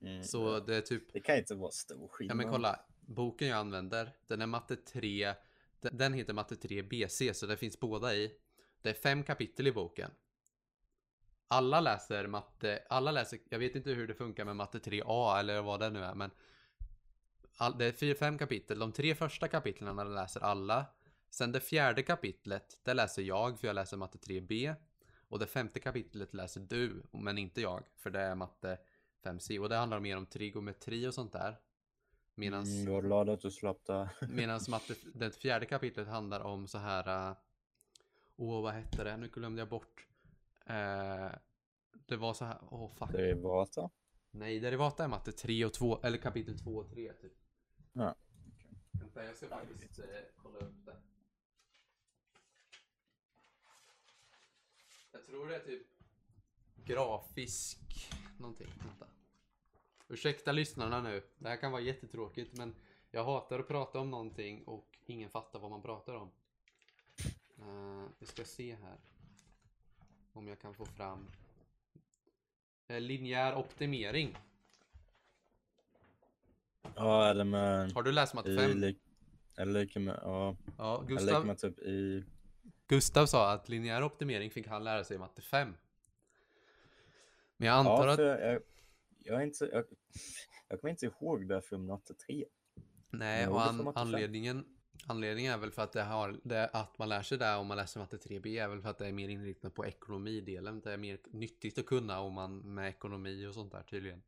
Mm, 0.00 0.24
Så 0.24 0.60
det 0.60 0.76
är 0.76 0.80
typ 0.80 1.12
Det 1.12 1.20
kan 1.20 1.36
inte 1.36 1.54
vara 1.54 1.70
stor 1.70 2.08
skillnad. 2.08 2.34
Ja 2.34 2.36
men 2.36 2.52
kolla, 2.52 2.80
boken 3.00 3.48
jag 3.48 3.58
använder, 3.58 4.16
den 4.26 4.42
är 4.42 4.46
matte 4.46 4.76
3, 4.76 5.34
den, 5.80 6.12
heter 6.12 6.32
matte 6.32 6.56
3 6.56 6.82
BC 6.82 7.34
så 7.34 7.46
det 7.46 7.56
finns 7.56 7.80
båda 7.80 8.14
i. 8.14 8.34
Det 8.82 8.90
är 8.90 8.94
fem 8.94 9.22
kapitel 9.22 9.66
i 9.66 9.72
boken. 9.72 10.10
Alla 11.48 11.80
läser 11.80 12.26
matte, 12.26 12.82
alla 12.88 13.10
läser, 13.10 13.38
jag 13.48 13.58
vet 13.58 13.74
inte 13.74 13.90
hur 13.90 14.08
det 14.08 14.14
funkar 14.14 14.44
med 14.44 14.56
matte 14.56 14.78
3A 14.78 15.38
eller 15.38 15.62
vad 15.62 15.80
det 15.80 15.90
nu 15.90 16.04
är 16.04 16.14
men 16.14 16.30
all, 17.56 17.78
det 17.78 17.84
är 17.84 17.92
fyra, 17.92 18.14
fem 18.14 18.38
kapitel, 18.38 18.78
de 18.78 18.92
tre 18.92 19.14
första 19.14 19.48
kapitlen 19.48 20.14
läser 20.14 20.40
alla. 20.40 20.86
Sen 21.30 21.52
det 21.52 21.60
fjärde 21.60 22.02
kapitlet, 22.02 22.80
det 22.82 22.94
läser 22.94 23.22
jag 23.22 23.58
för 23.60 23.66
jag 23.66 23.74
läser 23.74 23.96
matte 23.96 24.18
3B. 24.18 24.74
Och 25.28 25.38
det 25.38 25.46
femte 25.46 25.80
kapitlet 25.80 26.34
läser 26.34 26.60
du, 26.60 27.02
men 27.10 27.38
inte 27.38 27.60
jag, 27.60 27.84
för 27.96 28.10
det 28.10 28.20
är 28.20 28.34
matte 28.34 28.78
5C. 29.22 29.58
Och 29.58 29.68
det 29.68 29.76
handlar 29.76 30.00
mer 30.00 30.16
om 30.16 30.26
trigonometri 30.26 31.06
och 31.06 31.14
sånt 31.14 31.32
där. 31.32 31.56
Medans, 32.34 32.68
Mm, 32.68 32.92
jag 32.92 33.04
är 33.04 33.06
glad 33.08 33.28
att 33.28 33.40
du 33.40 33.50
slapp 33.50 33.84
det. 33.86 34.08
medans 34.28 34.68
matte, 34.68 34.94
det 35.14 35.30
fjärde 35.36 35.66
kapitlet 35.66 36.08
handlar 36.08 36.40
om 36.40 36.66
så 36.68 36.78
här... 36.78 37.28
äh, 37.30 37.36
Åh, 38.36 38.62
vad 38.62 38.74
hette 38.74 39.04
det? 39.04 39.16
Nu 39.16 39.28
glömde 39.28 39.60
jag 39.60 39.68
bort. 39.68 40.06
Eh, 40.66 41.30
det 42.06 42.16
var 42.16 42.34
så 42.34 42.44
här, 42.44 42.58
åh 42.70 42.90
fuck. 42.94 43.12
Derivata? 43.12 43.90
Nej, 44.30 44.60
derivata 44.60 45.04
är 45.04 45.08
matte 45.08 45.32
3 45.32 45.64
och 45.64 45.72
2, 45.72 46.00
eller 46.02 46.18
kapitel 46.18 46.58
2 46.58 46.70
och 46.76 46.90
3 46.90 47.12
typ. 47.12 47.32
Ja. 47.92 48.14
Vänta, 48.90 49.24
jag 49.24 49.36
ska 49.36 49.48
faktiskt 49.48 49.98
eh, 49.98 50.04
kolla 50.36 50.58
upp 50.58 50.84
det. 50.84 50.96
Jag 55.16 55.26
tror 55.26 55.48
det 55.48 55.56
är 55.56 55.60
typ 55.60 55.86
grafisk 56.84 58.10
någonting. 58.38 58.66
Vänta. 58.78 59.06
Ursäkta 60.08 60.52
lyssnarna 60.52 61.02
nu. 61.02 61.22
Det 61.38 61.48
här 61.48 61.56
kan 61.56 61.72
vara 61.72 61.82
jättetråkigt 61.82 62.56
men 62.56 62.74
jag 63.10 63.24
hatar 63.24 63.58
att 63.58 63.68
prata 63.68 64.00
om 64.00 64.10
någonting 64.10 64.64
och 64.64 64.98
ingen 65.06 65.30
fattar 65.30 65.58
vad 65.58 65.70
man 65.70 65.82
pratar 65.82 66.14
om. 66.14 66.30
Uh, 67.58 68.08
vi 68.18 68.26
ska 68.26 68.44
se 68.44 68.74
här. 68.74 68.98
Om 70.32 70.48
jag 70.48 70.60
kan 70.60 70.74
få 70.74 70.84
fram. 70.84 71.26
Eh, 72.88 73.00
linjär 73.00 73.54
optimering. 73.54 74.36
Ja, 76.94 77.28
eller 77.30 77.44
med... 77.44 77.92
Har 77.92 78.02
du 78.02 78.12
läst 78.12 78.34
matte 78.34 78.50
I 78.50 78.58
5? 78.58 78.78
lik... 78.78 78.98
Eller 79.56 79.80
lika 79.80 80.00
med... 80.00 80.20
Ja. 80.22 80.56
Ja, 80.78 80.98
Eller 80.98 81.08
Gustav. 81.08 81.26
lika 81.26 81.44
med 81.44 81.58
typ 81.58 81.78
i... 81.78 82.24
Gustav 82.88 83.26
sa 83.26 83.52
att 83.52 83.68
linjär 83.68 84.02
optimering 84.02 84.50
fick 84.50 84.66
han 84.66 84.84
lära 84.84 85.04
sig 85.04 85.16
i 85.16 85.18
matte 85.18 85.42
5. 85.42 85.74
Men 87.56 87.68
jag 87.68 87.76
antar 87.76 88.06
Ja, 88.06 88.12
att... 88.12 88.18
jag, 88.18 88.62
jag 89.18 89.42
inte... 89.42 89.64
Jag, 89.72 89.84
jag 90.68 90.80
kommer 90.80 90.90
inte 90.90 91.06
ihåg 91.06 91.48
det 91.48 91.62
från 91.62 91.86
matte 91.86 92.14
3. 92.14 92.44
Nej, 93.10 93.48
och 93.48 93.62
an, 93.62 93.92
anledningen, 93.94 94.64
anledningen 95.06 95.52
är 95.52 95.58
väl 95.58 95.70
för 95.70 95.82
att 95.82 95.92
det 95.92 96.02
har, 96.02 96.40
det, 96.42 96.68
att 96.68 96.98
man 96.98 97.08
lär 97.08 97.22
sig 97.22 97.38
det 97.38 97.56
om 97.56 97.66
man 97.66 97.76
läser 97.76 98.00
matte 98.00 98.16
3B 98.16 98.64
är 98.64 98.68
väl 98.68 98.82
för 98.82 98.88
att 98.88 98.98
det 98.98 99.06
är 99.06 99.12
mer 99.12 99.28
inriktat 99.28 99.74
på 99.74 99.86
ekonomidelen. 99.86 100.80
Det 100.80 100.92
är 100.92 100.96
mer 100.96 101.18
nyttigt 101.32 101.78
att 101.78 101.86
kunna 101.86 102.20
om 102.20 102.32
man 102.32 102.74
med 102.74 102.88
ekonomi 102.88 103.46
och 103.46 103.54
sånt 103.54 103.72
där 103.72 103.82
tydligen. 103.82 104.22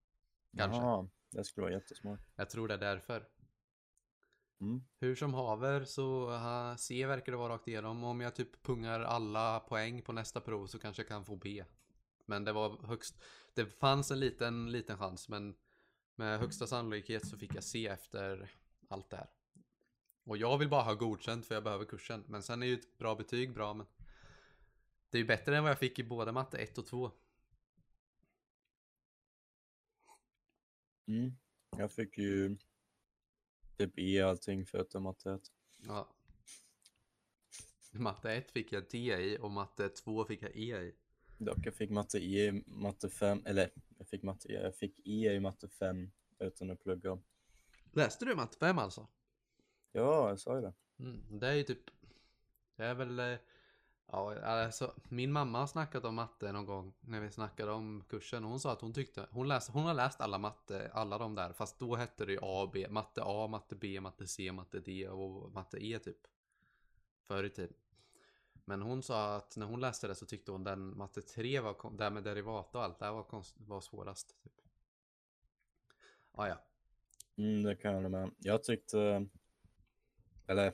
Kanske. 0.56 0.80
Jaha, 0.80 1.08
det 1.30 1.44
skulle 1.44 1.62
vara 1.62 1.74
jättesmart. 1.74 2.20
Jag 2.36 2.50
tror 2.50 2.68
det 2.68 2.74
är 2.74 2.78
därför. 2.78 3.28
Mm. 4.60 4.82
Hur 5.00 5.14
som 5.14 5.34
haver 5.34 5.84
så 5.84 6.30
uh, 6.30 6.76
C 6.76 7.06
verkar 7.06 7.32
det 7.32 7.38
vara 7.38 7.52
rakt 7.52 7.68
igenom. 7.68 8.04
Om 8.04 8.20
jag 8.20 8.34
typ 8.34 8.62
pungar 8.62 9.00
alla 9.00 9.60
poäng 9.60 10.02
på 10.02 10.12
nästa 10.12 10.40
prov 10.40 10.66
så 10.66 10.78
kanske 10.78 11.02
jag 11.02 11.08
kan 11.08 11.24
få 11.24 11.36
B. 11.36 11.64
Men 12.26 12.44
det 12.44 12.52
var 12.52 12.86
högst, 12.86 13.22
det 13.54 13.66
fanns 13.66 14.10
en 14.10 14.20
liten, 14.20 14.72
liten 14.72 14.98
chans 14.98 15.28
men 15.28 15.54
med 16.16 16.38
högsta 16.38 16.66
sannolikhet 16.66 17.28
så 17.28 17.38
fick 17.38 17.54
jag 17.54 17.64
C 17.64 17.86
efter 17.86 18.50
allt 18.88 19.10
det 19.10 19.16
här. 19.16 19.30
Och 20.24 20.36
jag 20.36 20.58
vill 20.58 20.68
bara 20.68 20.82
ha 20.82 20.94
godkänt 20.94 21.46
för 21.46 21.54
jag 21.54 21.64
behöver 21.64 21.84
kursen. 21.84 22.24
Men 22.26 22.42
sen 22.42 22.62
är 22.62 22.66
ju 22.66 22.74
ett 22.74 22.98
bra 22.98 23.14
betyg 23.14 23.54
bra 23.54 23.74
men 23.74 23.86
det 25.10 25.18
är 25.18 25.20
ju 25.20 25.26
bättre 25.26 25.56
än 25.56 25.62
vad 25.62 25.70
jag 25.70 25.78
fick 25.78 25.98
i 25.98 26.04
både 26.04 26.32
matte 26.32 26.58
1 26.58 26.78
och 26.78 26.86
2. 26.86 27.10
Mm. 31.06 31.32
Jag 31.76 31.92
fick 31.92 32.18
ju 32.18 32.56
typ 33.78 33.98
E 33.98 34.22
allting 34.22 34.66
förutom 34.66 35.02
matte 35.02 35.32
1. 35.32 35.40
Ja. 35.86 36.08
Matte 37.92 38.32
1 38.32 38.50
fick 38.50 38.72
jag 38.72 38.84
D 38.90 38.98
i 38.98 39.38
och 39.40 39.50
matte 39.50 39.88
2 39.88 40.24
fick 40.24 40.42
jag 40.42 40.56
E 40.56 40.76
i. 40.76 40.94
Dock 41.38 41.58
jag 41.66 41.74
fick 41.74 41.90
matte 41.90 42.18
E 42.18 42.48
i 42.48 42.62
matte 42.66 43.08
5, 43.08 43.42
eller 43.46 43.70
jag 43.98 44.08
fick 44.08 44.22
matte 44.22 44.52
E, 44.52 44.60
jag 44.62 44.76
fick 44.76 45.00
E 45.06 45.32
i 45.34 45.40
matte 45.40 45.68
5 45.68 46.10
utan 46.38 46.70
att 46.70 46.82
plugga. 46.82 47.18
Läste 47.92 48.24
du 48.24 48.34
matte 48.34 48.58
5 48.58 48.78
alltså? 48.78 49.08
Ja, 49.92 50.28
jag 50.28 50.40
sa 50.40 50.54
ju 50.56 50.60
det. 50.60 50.72
Mm, 50.98 51.38
det 51.38 51.48
är 51.48 51.54
ju 51.54 51.62
typ 51.62 51.90
Det 52.76 52.84
är 52.84 52.94
väl 52.94 53.18
eh, 53.18 53.38
Ja 54.10 54.40
alltså 54.40 54.94
Min 55.08 55.32
mamma 55.32 55.58
har 55.58 55.66
snackat 55.66 56.04
om 56.04 56.14
matte 56.14 56.52
någon 56.52 56.66
gång 56.66 56.94
När 57.00 57.20
vi 57.20 57.30
snackade 57.30 57.72
om 57.72 58.04
kursen 58.08 58.44
Hon 58.44 58.60
sa 58.60 58.72
att 58.72 58.80
hon 58.80 58.92
tyckte 58.92 59.26
Hon, 59.30 59.48
läste, 59.48 59.72
hon 59.72 59.84
har 59.84 59.94
läst 59.94 60.20
alla 60.20 60.38
matte 60.38 60.90
Alla 60.92 61.18
de 61.18 61.34
där 61.34 61.52
Fast 61.52 61.78
då 61.78 61.96
hette 61.96 62.24
det 62.24 62.32
ju 62.32 62.38
A 62.42 62.70
B 62.72 62.86
Matte 62.90 63.22
A, 63.24 63.46
matte 63.46 63.76
B, 63.76 64.00
matte 64.00 64.26
C, 64.26 64.52
matte 64.52 64.80
D 64.80 65.08
och 65.08 65.52
matte 65.52 65.86
E 65.86 65.98
typ 65.98 66.18
Förr 67.22 67.44
i 67.44 67.50
tiden 67.50 67.76
Men 68.64 68.82
hon 68.82 69.02
sa 69.02 69.36
att 69.36 69.56
när 69.56 69.66
hon 69.66 69.80
läste 69.80 70.08
det 70.08 70.14
så 70.14 70.26
tyckte 70.26 70.52
hon 70.52 70.64
den 70.64 70.98
matte 70.98 71.22
3 71.22 71.60
var 71.60 71.96
Där 71.96 72.10
med 72.10 72.24
derivat 72.24 72.74
och 72.74 72.82
allt 72.82 72.98
Det 72.98 73.04
här 73.04 73.12
var, 73.12 73.22
konst, 73.22 73.56
var 73.58 73.80
svårast 73.80 74.42
typ. 74.42 74.52
Ah, 76.32 76.48
ja 76.48 76.64
Mm, 77.38 77.62
det 77.62 77.76
kan 77.76 77.90
jag 77.90 78.02
hålla 78.02 78.08
med. 78.08 78.30
Jag 78.38 78.62
tyckte, 78.62 79.26
eller 80.46 80.72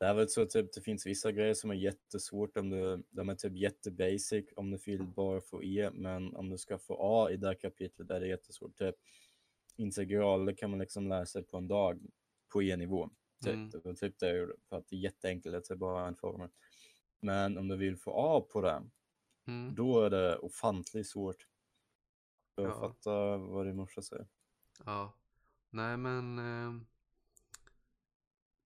det 0.00 0.06
är 0.06 0.14
väl 0.14 0.28
så 0.28 0.46
typ 0.46 0.72
det 0.72 0.80
finns 0.80 1.06
vissa 1.06 1.32
grejer 1.32 1.54
som 1.54 1.70
är 1.70 1.74
jättesvårt 1.74 2.56
om 2.56 2.70
du, 2.70 3.04
de 3.10 3.28
är 3.28 3.34
typ 3.34 3.56
jättebasic 3.56 4.44
om 4.56 4.70
du 4.70 4.76
vill 4.76 5.06
bara 5.06 5.40
få 5.40 5.62
E, 5.62 5.90
men 5.92 6.36
om 6.36 6.50
du 6.50 6.58
ska 6.58 6.78
få 6.78 6.96
A 7.00 7.30
i 7.30 7.36
det 7.36 7.46
här 7.46 7.54
kapitlet 7.54 8.10
är 8.10 8.20
det 8.20 8.28
jättesvårt. 8.28 8.76
Typ 8.76 8.94
integraler 9.76 10.52
kan 10.52 10.70
man 10.70 10.78
liksom 10.78 11.08
läsa 11.08 11.42
på 11.42 11.56
en 11.56 11.68
dag 11.68 12.00
på 12.52 12.62
E-nivå. 12.62 13.10
Typ. 13.44 13.54
Mm. 13.54 13.70
Det 13.70 13.84
var 13.84 13.94
typ 13.94 14.18
det 14.18 14.28
jag 14.28 14.38
gjorde, 14.38 14.54
för 14.68 14.76
att 14.76 14.88
det 14.88 14.96
är 14.96 15.00
jätteenkelt, 15.00 15.68
det 15.68 15.74
är 15.74 15.76
bara 15.76 16.08
en 16.08 16.16
formel. 16.16 16.48
Men 17.20 17.58
om 17.58 17.68
du 17.68 17.76
vill 17.76 17.96
få 17.96 18.12
A 18.14 18.40
på 18.52 18.60
det, 18.60 18.82
mm. 19.46 19.74
då 19.74 20.02
är 20.02 20.10
det 20.10 20.36
ofantligt 20.38 21.08
svårt. 21.08 21.46
Jag 22.54 22.66
Ja. 22.66 22.80
fattar 22.80 23.38
vad 23.38 23.66
din 23.66 23.76
morsa 23.76 24.02
säger. 24.02 24.26
Ja, 24.84 25.14
nej 25.70 25.96
men 25.96 26.38
eh, 26.38 26.82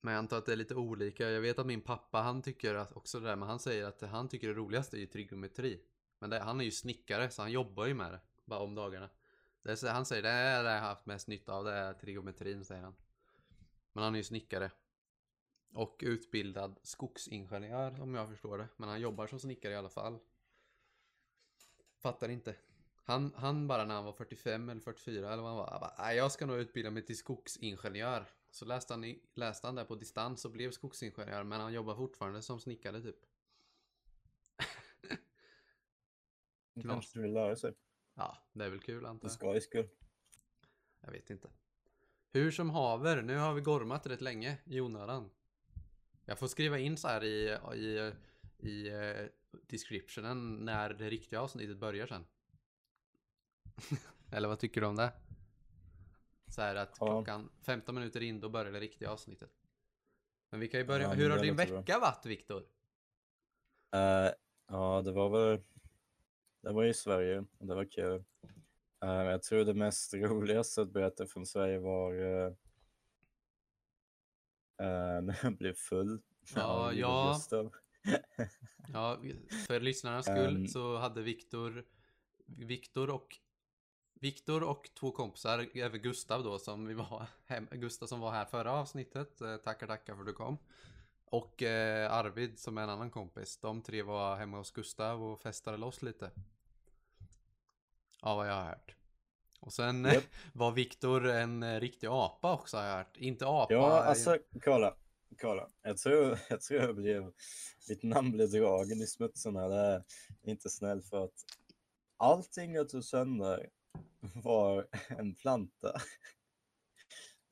men 0.05 0.15
jag 0.15 0.19
antar 0.19 0.39
att 0.39 0.47
det 0.47 0.53
är 0.53 0.57
lite 0.57 0.75
olika. 0.75 1.31
Jag 1.31 1.41
vet 1.41 1.59
att 1.59 1.67
min 1.67 1.81
pappa 1.81 2.19
han 2.19 2.43
tycker 2.43 2.75
att 2.75 2.93
också 2.93 3.21
det 3.21 3.27
där 3.27 3.37
men 3.37 3.49
han 3.49 3.59
säger 3.59 3.85
att 3.85 4.01
han 4.01 4.29
tycker 4.29 4.49
det 4.49 4.55
roligaste 4.55 4.97
är 4.97 4.99
ju 4.99 5.07
trigonometri. 5.07 5.81
Men 6.19 6.31
det, 6.31 6.39
han 6.39 6.61
är 6.61 6.65
ju 6.65 6.71
snickare 6.71 7.31
så 7.31 7.43
han 7.43 7.53
jobbar 7.53 7.87
ju 7.87 7.95
med 7.95 8.13
det 8.13 8.21
bara 8.45 8.61
om 8.61 8.75
dagarna. 8.75 9.11
Det 9.63 9.83
han 9.83 10.07
säger 10.07 10.23
det 10.23 10.29
är 10.29 10.65
det 10.65 10.71
jag 10.71 10.81
har 10.81 10.89
haft 10.89 11.07
mest 11.07 11.29
nytta 11.29 11.53
av 11.53 11.65
det 11.65 11.73
är 11.73 11.93
trigonometrin 11.93 12.65
säger 12.65 12.83
han. 12.83 12.95
Men 13.93 14.05
han 14.05 14.15
är 14.15 14.19
ju 14.19 14.25
snickare. 14.25 14.71
Och 15.75 16.01
utbildad 16.03 16.79
skogsingenjör 16.83 18.01
om 18.01 18.15
jag 18.15 18.29
förstår 18.29 18.59
det. 18.59 18.69
Men 18.77 18.89
han 18.89 19.01
jobbar 19.01 19.27
som 19.27 19.41
snickare 19.41 19.73
i 19.73 19.77
alla 19.77 19.91
fall. 19.91 20.19
Fattar 21.99 22.29
inte. 22.29 22.57
Han, 23.05 23.35
han 23.37 23.69
bara 23.69 23.85
när 23.85 23.95
han 23.95 24.05
var 24.05 24.13
45 24.13 24.69
eller 24.69 24.81
44 24.81 25.33
eller 25.33 25.43
vad 25.43 25.51
han 25.51 25.59
var. 25.59 25.71
Jag, 25.71 25.81
bara, 25.81 26.15
jag 26.15 26.33
ska 26.33 26.47
nog 26.47 26.57
utbilda 26.57 26.91
mig 26.91 27.07
till 27.07 27.19
skogsingenjör. 27.19 28.27
Så 28.55 28.65
läste 28.65 28.93
han, 28.93 29.05
i, 29.05 29.23
läste 29.35 29.67
han 29.67 29.75
där 29.75 29.85
på 29.85 29.95
distans 29.95 30.45
och 30.45 30.51
blev 30.51 30.71
skogsingenjör. 30.71 31.45
Men 31.45 31.61
han 31.61 31.73
jobbar 31.73 31.95
fortfarande 31.95 32.43
som 32.43 32.61
snickare 32.61 33.03
typ. 33.03 33.17
Knas. 36.75 36.87
kanske 36.87 37.21
vill 37.21 37.33
lära 37.33 37.57
sig. 37.57 37.75
Ja, 38.15 38.39
det 38.53 38.65
är 38.65 38.71
väl 38.71 38.81
kul 38.81 39.07
antar 39.07 39.29
jag. 39.29 39.33
skojs 39.33 39.65
skull. 39.65 39.89
Jag 41.01 41.11
vet 41.13 41.31
inte. 41.31 41.49
Hur 42.31 42.51
som 42.51 42.71
haver, 42.71 43.23
nu 43.23 43.37
har 43.37 43.55
vi 43.55 43.61
gormat 43.61 44.07
rätt 44.07 44.21
länge 44.21 44.59
i 44.65 44.81
onödan. 44.81 45.31
Jag 46.25 46.39
får 46.39 46.47
skriva 46.47 46.79
in 46.79 46.97
så 46.97 47.09
här 47.09 47.25
i, 47.25 47.59
i, 47.75 48.13
i 48.69 48.89
eh, 48.89 49.27
descriptionen 49.67 50.57
när 50.57 50.91
det 50.91 51.11
riktiga 51.11 51.41
avsnittet 51.41 51.79
börjar 51.79 52.07
sen. 52.07 52.27
Eller 54.31 54.49
vad 54.49 54.59
tycker 54.59 54.81
du 54.81 54.87
om 54.87 54.97
det? 54.97 55.13
Så 56.55 56.63
här 56.63 56.75
att 56.77 56.97
Ja. 57.01 57.07
klockan 57.07 57.51
15 57.63 57.95
minuter 57.95 58.21
in 58.23 58.41
då 58.41 58.49
börjar 58.49 58.73
det 58.73 58.81
riktiga 58.81 59.11
avsnittet. 59.11 59.51
Men 60.51 60.61
vi 60.61 60.69
kan 60.69 60.81
ju 60.81 60.87
börja. 60.87 61.09
Ja, 61.09 61.15
Hur 61.15 61.31
har 61.31 61.39
din 61.39 61.57
låter 61.57 61.67
bra. 61.67 61.77
vecka 61.81 61.99
varit 61.99 62.27
Viktor? 62.27 62.63
Eh, 63.95 64.31
ja, 64.69 65.03
det 65.05 65.13
var 65.13 65.29
väl... 65.31 65.61
Det 66.63 66.73
var 66.73 66.85
i 66.85 66.95
Sverige 66.95 67.45
och 67.59 67.67
det 67.67 67.75
var 67.75 67.85
kul. 67.85 68.25
Eh, 69.05 69.11
jag 69.11 69.43
tror 69.43 69.65
det 69.65 69.75
mest 69.75 70.15
roligaste 70.15 70.83
att 70.83 70.91
berätta 70.93 71.27
från 71.27 71.47
Sverige 71.47 71.79
var 71.79 72.13
uh, 72.15 72.53
när 75.23 75.39
jag 75.43 75.57
blev 75.57 75.75
full. 75.75 76.23
Ja, 76.55 76.93
ja. 76.93 77.41
Ja, 78.93 79.21
för 79.67 79.81
lyssnarnas 79.81 80.25
skull 80.27 80.57
Ehm. 80.57 80.67
så 80.67 80.97
hade 80.97 81.23
Viktor 81.23 81.85
Viktor 82.47 83.11
och 83.11 83.39
Viktor 84.21 84.63
och 84.63 84.91
två 84.95 85.11
kompisar, 85.11 85.67
även 85.75 86.03
Gustav 86.03 86.45
då 86.45 86.59
som 86.59 86.87
vi 86.87 86.95
var 86.95 87.27
hem, 87.47 87.69
Gustav 87.71 88.07
som 88.07 88.21
var 88.21 88.31
här 88.31 88.45
förra 88.45 88.73
avsnittet, 88.73 89.41
eh, 89.41 89.57
tackar 89.57 89.87
tackar 89.87 90.15
för 90.15 90.21
att 90.21 90.27
du 90.27 90.33
kom. 90.33 90.59
Och 91.25 91.63
eh, 91.63 92.13
Arvid 92.13 92.59
som 92.59 92.79
är 92.79 92.83
en 92.83 92.91
annan 92.91 93.11
kompis, 93.11 93.59
de 93.59 93.83
tre 93.83 94.03
var 94.03 94.37
hemma 94.37 94.57
hos 94.57 94.71
Gustav 94.71 95.25
och 95.25 95.41
festade 95.41 95.77
loss 95.77 96.03
lite. 96.03 96.31
Ja, 98.23 98.35
vad 98.35 98.49
jag 98.49 98.55
har 98.55 98.65
hört. 98.65 98.95
Och 99.61 99.73
sen 99.73 100.07
eh, 100.07 100.15
Japp. 100.15 100.25
var 100.53 100.73
Viktor 100.73 101.27
en 101.27 101.63
eh, 101.63 101.81
riktig 101.81 102.07
apa 102.07 102.55
också 102.55 102.77
har 102.77 102.85
jag 102.85 102.97
hört. 102.97 103.17
Inte 103.17 103.47
apa. 103.47 103.75
Ja, 103.75 104.01
eh, 104.01 104.09
alltså 104.09 104.39
kolla. 104.65 104.97
Kolla. 105.41 105.69
Jag 105.83 105.99
tror 105.99 106.39
jag, 106.49 106.61
tror 106.61 106.81
jag 106.81 106.97
blev... 106.97 107.33
Mitt 107.89 108.03
namn 108.03 108.33
blev 108.33 108.51
dragen 108.51 109.03
i 109.03 109.07
smutsen 109.07 109.57
här. 109.57 109.69
Det 109.69 110.51
är 110.51 110.51
inte 110.51 110.71
snällt 110.71 111.09
för 111.09 111.25
att 111.25 111.35
allting 112.17 112.75
jag 112.75 112.89
tog 112.89 113.05
sönder 113.05 113.69
var 114.35 114.87
en 115.09 115.35
planta. 115.35 116.01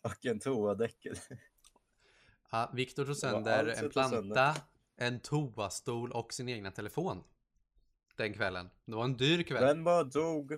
Och 0.02 0.26
en 0.26 0.40
toadäckel. 0.40 1.16
Ja, 2.50 2.70
Viktor 2.74 3.04
tog 3.04 3.16
sönder 3.16 3.66
en 3.66 3.82
jag 3.82 3.92
planta, 3.92 4.56
en 4.96 5.20
toastol 5.20 6.12
och 6.12 6.32
sin 6.32 6.48
egna 6.48 6.70
telefon. 6.70 7.24
Den 8.16 8.32
kvällen. 8.32 8.70
Det 8.84 8.94
var 8.94 9.04
en 9.04 9.16
dyr 9.16 9.42
kväll. 9.42 9.66
Den 9.66 9.84
bara 9.84 10.04
dog. 10.04 10.52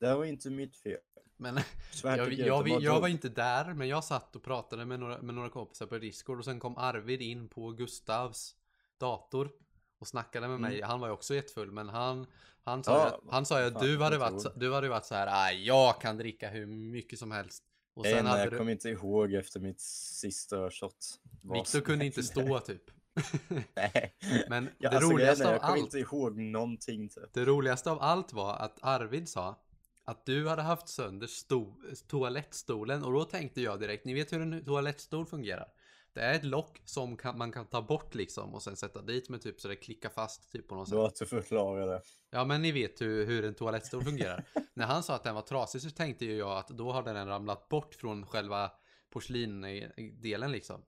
Det 0.00 0.14
var 0.14 0.24
inte 0.24 0.50
mitt 0.50 0.76
fel. 0.76 1.00
Men 1.36 1.60
jag, 2.02 2.32
jag, 2.32 2.68
jag, 2.68 2.82
dog. 2.82 3.00
var 3.00 3.08
inte 3.08 3.28
där, 3.28 3.74
men 3.74 3.88
jag 3.88 4.04
satt 4.04 4.36
och 4.36 4.42
pratade 4.42 4.84
med 4.84 5.00
några, 5.00 5.22
med 5.22 5.34
några 5.34 5.50
kompisar 5.50 5.86
på 5.86 5.98
Discord 5.98 6.38
och 6.38 6.44
sen 6.44 6.60
kom 6.60 6.76
Arvid 6.76 7.22
in 7.22 7.48
på 7.48 7.70
Gustavs 7.70 8.56
dator 8.98 9.50
och 9.98 10.08
snackade 10.08 10.48
med 10.48 10.60
mig. 10.60 10.80
Han 10.82 11.00
var 11.00 11.08
ju 11.08 11.12
också 11.14 11.34
jättefull, 11.34 11.72
men 11.72 11.88
han, 11.88 12.26
han 12.64 12.84
sa 12.84 12.92
Mm. 12.96 13.02
Ja, 13.02 13.08
ju 13.10 13.28
att, 13.28 13.32
han 13.34 13.46
sa 13.46 13.60
ju 13.60 13.66
att 13.66 13.80
du 13.80 13.98
hade 14.02 14.16
jag 14.16 14.20
varit, 14.30 14.46
du 14.60 14.72
hade 14.72 14.88
varit 14.88 15.04
så 15.04 15.14
här, 15.14 15.28
"Ah, 15.30 15.50
jag 15.52 16.00
kan 16.00 16.16
dricka 16.16 16.48
hur 16.50 16.66
mycket 16.66 17.18
som 17.18 17.30
helst. 17.30 17.62
Och 17.94 18.04
sen 18.04 18.24
nej, 18.24 18.38
jag 18.40 18.50
du, 18.52 18.58
kommer 18.58 18.72
inte 18.72 18.88
ihåg 18.88 19.32
efter 19.34 19.60
mitt 19.60 19.80
sista 19.80 20.70
shot. 20.70 21.20
Viktor 21.42 21.80
kunde 21.80 22.04
inte 22.06 22.22
stå 22.22 22.58
typ. 22.60 22.82
Nej. 23.74 24.14
Men 24.48 24.68
Ja, 24.78 24.90
det 24.90 24.96
alltså, 24.96 25.12
roligaste 25.12 25.44
är, 25.44 25.46
av 25.48 25.52
jag 25.52 25.60
kommer 25.60 25.72
allt 25.72 25.80
inte 25.82 25.98
ihåg 25.98 26.38
någonting. 26.38 27.08
Typ. 27.08 27.32
Det 27.32 27.44
roligaste 27.44 27.90
av 27.90 28.02
allt 28.02 28.32
var 28.32 28.56
att 28.56 28.78
Arvid 28.82 29.28
sa 29.28 29.62
att 30.04 30.26
du 30.26 30.48
hade 30.48 30.62
haft 30.62 30.88
sönder 30.88 31.26
sto- 31.26 31.94
toalettstolen 32.08 33.04
och 33.04 33.12
då 33.12 33.24
tänkte 33.24 33.60
jag 33.60 33.80
direkt, 33.80 34.04
ni 34.04 34.14
vet 34.14 34.32
hur 34.32 34.40
en 34.40 34.64
toalettstol 34.64 35.26
fungerar? 35.26 35.68
Det 36.16 36.22
är 36.22 36.34
ett 36.34 36.44
lock 36.44 36.82
som 36.84 37.16
kan, 37.16 37.38
man 37.38 37.52
kan 37.52 37.66
ta 37.66 37.82
bort 37.82 38.14
liksom 38.14 38.54
och 38.54 38.62
sen 38.62 38.76
sätta 38.76 39.02
dit 39.02 39.28
med 39.28 39.42
typ 39.42 39.60
så 39.60 39.68
det 39.68 39.76
klickar 39.76 40.08
fast 40.08 40.52
typ 40.52 40.68
på 40.68 40.74
något 40.74 40.88
sätt. 40.88 40.92
Bra 40.94 41.06
att 41.06 41.16
du 41.16 41.26
förklarar 41.26 41.86
det. 41.86 42.02
Ja 42.30 42.44
men 42.44 42.62
ni 42.62 42.72
vet 42.72 43.00
hur, 43.00 43.26
hur 43.26 43.44
en 43.44 43.54
toalettstol 43.54 44.04
fungerar. 44.04 44.44
När 44.74 44.86
han 44.86 45.02
sa 45.02 45.14
att 45.14 45.24
den 45.24 45.34
var 45.34 45.42
trasig 45.42 45.82
så 45.82 45.90
tänkte 45.90 46.24
ju 46.24 46.36
jag 46.36 46.58
att 46.58 46.68
då 46.68 46.92
hade 46.92 47.12
den 47.12 47.28
ramlat 47.28 47.68
bort 47.68 47.94
från 47.94 48.26
själva 48.26 48.70
porslindelen 49.10 50.52
liksom. 50.52 50.82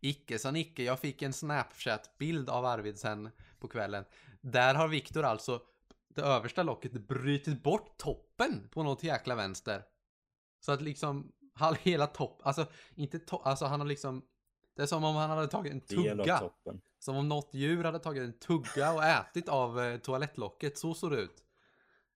Icke 0.00 0.38
sa 0.38 0.50
Nicke, 0.50 0.82
jag 0.82 1.00
fick 1.00 1.22
en 1.22 1.32
snapchat-bild 1.32 2.50
av 2.50 2.64
Arvid 2.64 2.98
sen 2.98 3.30
på 3.58 3.68
kvällen. 3.68 4.04
Där 4.40 4.74
har 4.74 4.88
Viktor 4.88 5.22
alltså 5.22 5.60
det 6.08 6.22
översta 6.22 6.62
locket 6.62 6.92
brutit 6.92 7.62
bort 7.62 7.98
toppen 7.98 8.68
på 8.72 8.82
något 8.82 9.02
jäkla 9.02 9.34
vänster. 9.34 9.82
Så 10.60 10.72
att 10.72 10.82
liksom 10.82 11.32
hela 11.80 12.06
topp, 12.06 12.40
alltså 12.44 12.66
inte 12.94 13.18
to- 13.18 13.42
alltså 13.44 13.64
han 13.64 13.80
har 13.80 13.86
liksom 13.86 14.22
det 14.76 14.82
är 14.82 14.86
som 14.86 15.04
om 15.04 15.16
han 15.16 15.30
hade 15.30 15.48
tagit 15.48 15.72
en 15.72 15.80
tugga. 15.80 16.50
Som 16.98 17.16
om 17.16 17.28
något 17.28 17.48
djur 17.54 17.84
hade 17.84 17.98
tagit 17.98 18.22
en 18.22 18.38
tugga 18.38 18.92
och 18.92 19.04
ätit 19.04 19.48
av 19.48 19.80
eh, 19.80 19.98
toalettlocket. 19.98 20.78
Så 20.78 20.94
såg 20.94 21.10
det 21.10 21.16
ut. 21.20 21.42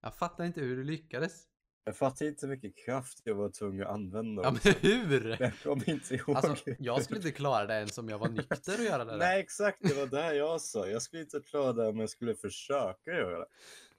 Jag 0.03 0.15
fattar 0.15 0.45
inte 0.45 0.61
hur 0.61 0.77
du 0.77 0.85
lyckades. 0.85 1.43
Jag 1.85 1.97
fattar 1.97 2.27
inte 2.27 2.47
hur 2.47 2.55
mycket 2.55 2.77
kraft 2.85 3.21
jag 3.25 3.35
var 3.35 3.49
tvungen 3.49 3.83
att 3.87 3.93
använda. 3.93 4.43
Ja 4.43 4.51
men 4.51 4.75
hur? 4.81 5.37
Jag 5.41 5.53
kommer 5.63 5.89
inte 5.91 6.15
ihåg. 6.15 6.37
Alltså, 6.37 6.71
jag 6.79 7.03
skulle 7.05 7.17
inte 7.19 7.33
klara 7.33 7.67
det 7.67 7.75
ens 7.75 7.99
om 7.99 8.09
jag 8.09 8.19
var 8.19 8.29
nykter 8.29 8.73
att 8.75 8.85
göra 8.85 9.05
det 9.05 9.11
där. 9.11 9.19
Nej, 9.19 9.41
exakt. 9.41 9.79
Det 9.81 9.95
var 9.95 10.07
det 10.07 10.35
jag 10.35 10.61
sa. 10.61 10.87
Jag 10.87 11.03
skulle 11.03 11.23
inte 11.23 11.41
klara 11.41 11.73
det 11.73 11.87
om 11.89 12.01
jag 12.01 12.11
skulle 12.11 12.35
försöka 12.35 13.11
göra 13.11 13.39
det. 13.39 13.47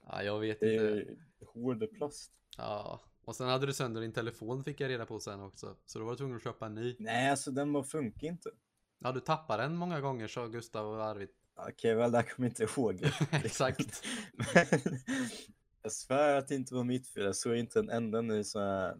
Ja, 0.06 0.22
jag 0.22 0.38
vet 0.40 0.60
Det 0.60 0.72
inte. 0.74 0.84
är 0.84 1.06
hård 1.46 1.86
plast. 1.98 2.32
Ja. 2.56 3.00
Och 3.24 3.36
sen 3.36 3.48
hade 3.48 3.66
du 3.66 3.72
sönder 3.72 4.00
din 4.00 4.12
telefon 4.12 4.64
fick 4.64 4.80
jag 4.80 4.88
reda 4.88 5.06
på 5.06 5.20
sen 5.20 5.40
också. 5.40 5.76
Så 5.86 5.98
då 5.98 6.04
var 6.04 6.12
du 6.12 6.16
tvungen 6.16 6.36
att 6.36 6.42
köpa 6.42 6.66
en 6.66 6.74
ny. 6.74 6.96
Nej, 6.98 7.30
alltså 7.30 7.50
den 7.50 7.72
bara 7.72 7.84
funkar 7.84 8.26
inte. 8.26 8.50
Ja, 8.98 9.12
du 9.12 9.20
tappade 9.20 9.62
den 9.62 9.76
många 9.76 10.00
gånger 10.00 10.28
sa 10.28 10.46
Gustav 10.46 10.86
och 10.86 11.04
Arvid. 11.04 11.28
Okej, 11.54 11.94
väl, 11.94 12.12
det 12.12 12.22
kommer 12.22 12.48
jag 12.48 12.50
inte 12.50 12.80
ihåg. 12.80 13.00
Exakt. 13.44 14.04
Men 14.32 14.66
jag 15.82 15.92
svär 15.92 16.36
att 16.36 16.48
det 16.48 16.54
inte 16.54 16.74
var 16.74 16.84
mitt 16.84 17.08
fel. 17.08 17.24
Jag 17.24 17.36
såg 17.36 17.56
inte 17.56 17.78
en 17.78 17.90
enda 17.90 18.20
ny 18.20 18.44
sån 18.44 18.62
här, 18.62 18.90
eh, 18.90 18.96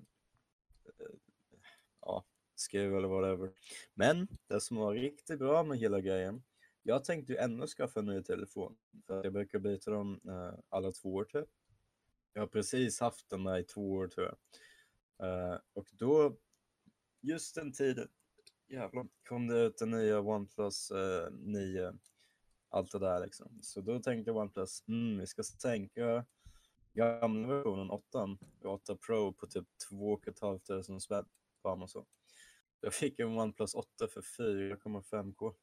ja, 2.01 2.25
skruv 2.55 2.97
eller 2.97 3.09
whatever. 3.09 3.51
Men 3.95 4.29
det 4.47 4.61
som 4.61 4.77
var 4.77 4.95
riktigt 4.95 5.39
bra 5.39 5.63
med 5.63 5.79
hela 5.79 6.01
grejen, 6.01 6.43
jag 6.83 7.05
tänkte 7.05 7.33
ju 7.33 7.39
ändå 7.39 7.67
skaffa 7.67 8.01
en 8.01 8.07
ny 8.07 8.23
telefon. 8.23 8.77
För 9.07 9.25
jag 9.25 9.33
brukar 9.33 9.59
byta 9.59 9.91
dem 9.91 10.21
eh, 10.29 10.59
alla 10.69 10.93
två 10.93 11.15
år 11.15 11.25
typ. 11.25 11.49
Jag 12.33 12.43
har 12.43 12.47
precis 12.47 13.01
haft 13.01 13.31
den 13.31 13.45
där 13.45 13.59
i 13.59 13.65
två 13.65 13.93
år 13.93 14.09
tror 14.09 14.27
jag. 14.27 14.37
Eh, 15.29 15.59
och 15.73 15.89
då, 15.93 16.37
just 17.21 17.55
den 17.55 17.73
tiden, 17.73 18.09
jävlar, 18.69 19.09
kom 19.29 19.47
det 19.47 19.61
ut 19.61 19.79
den 19.79 19.91
nya 19.91 20.21
OnePlus 20.21 20.91
eh, 20.91 21.31
9 21.33 21.99
allt 22.69 22.93
det 22.93 22.99
där 22.99 23.21
liksom. 23.21 23.59
Så 23.63 23.81
då 23.81 24.01
tänkte 24.01 24.33
OnePlus, 24.33 24.85
mm, 24.89 25.19
vi 25.19 25.27
ska 25.27 25.43
sänka 25.43 26.25
gamla 26.93 27.49
versionen 27.49 27.91
8, 27.91 28.39
8 28.65 28.97
Pro 28.97 29.33
på 29.33 29.47
typ 29.47 29.67
2 29.89 30.21
500 30.41 31.01
spänn 31.01 31.25
på 31.63 31.69
Amazon. 31.69 32.05
Jag 32.81 32.95
fick 32.95 33.19
en 33.19 33.39
OnePlus 33.39 33.75
8 33.75 34.09
för 34.09 34.21
4,5K 34.21 35.55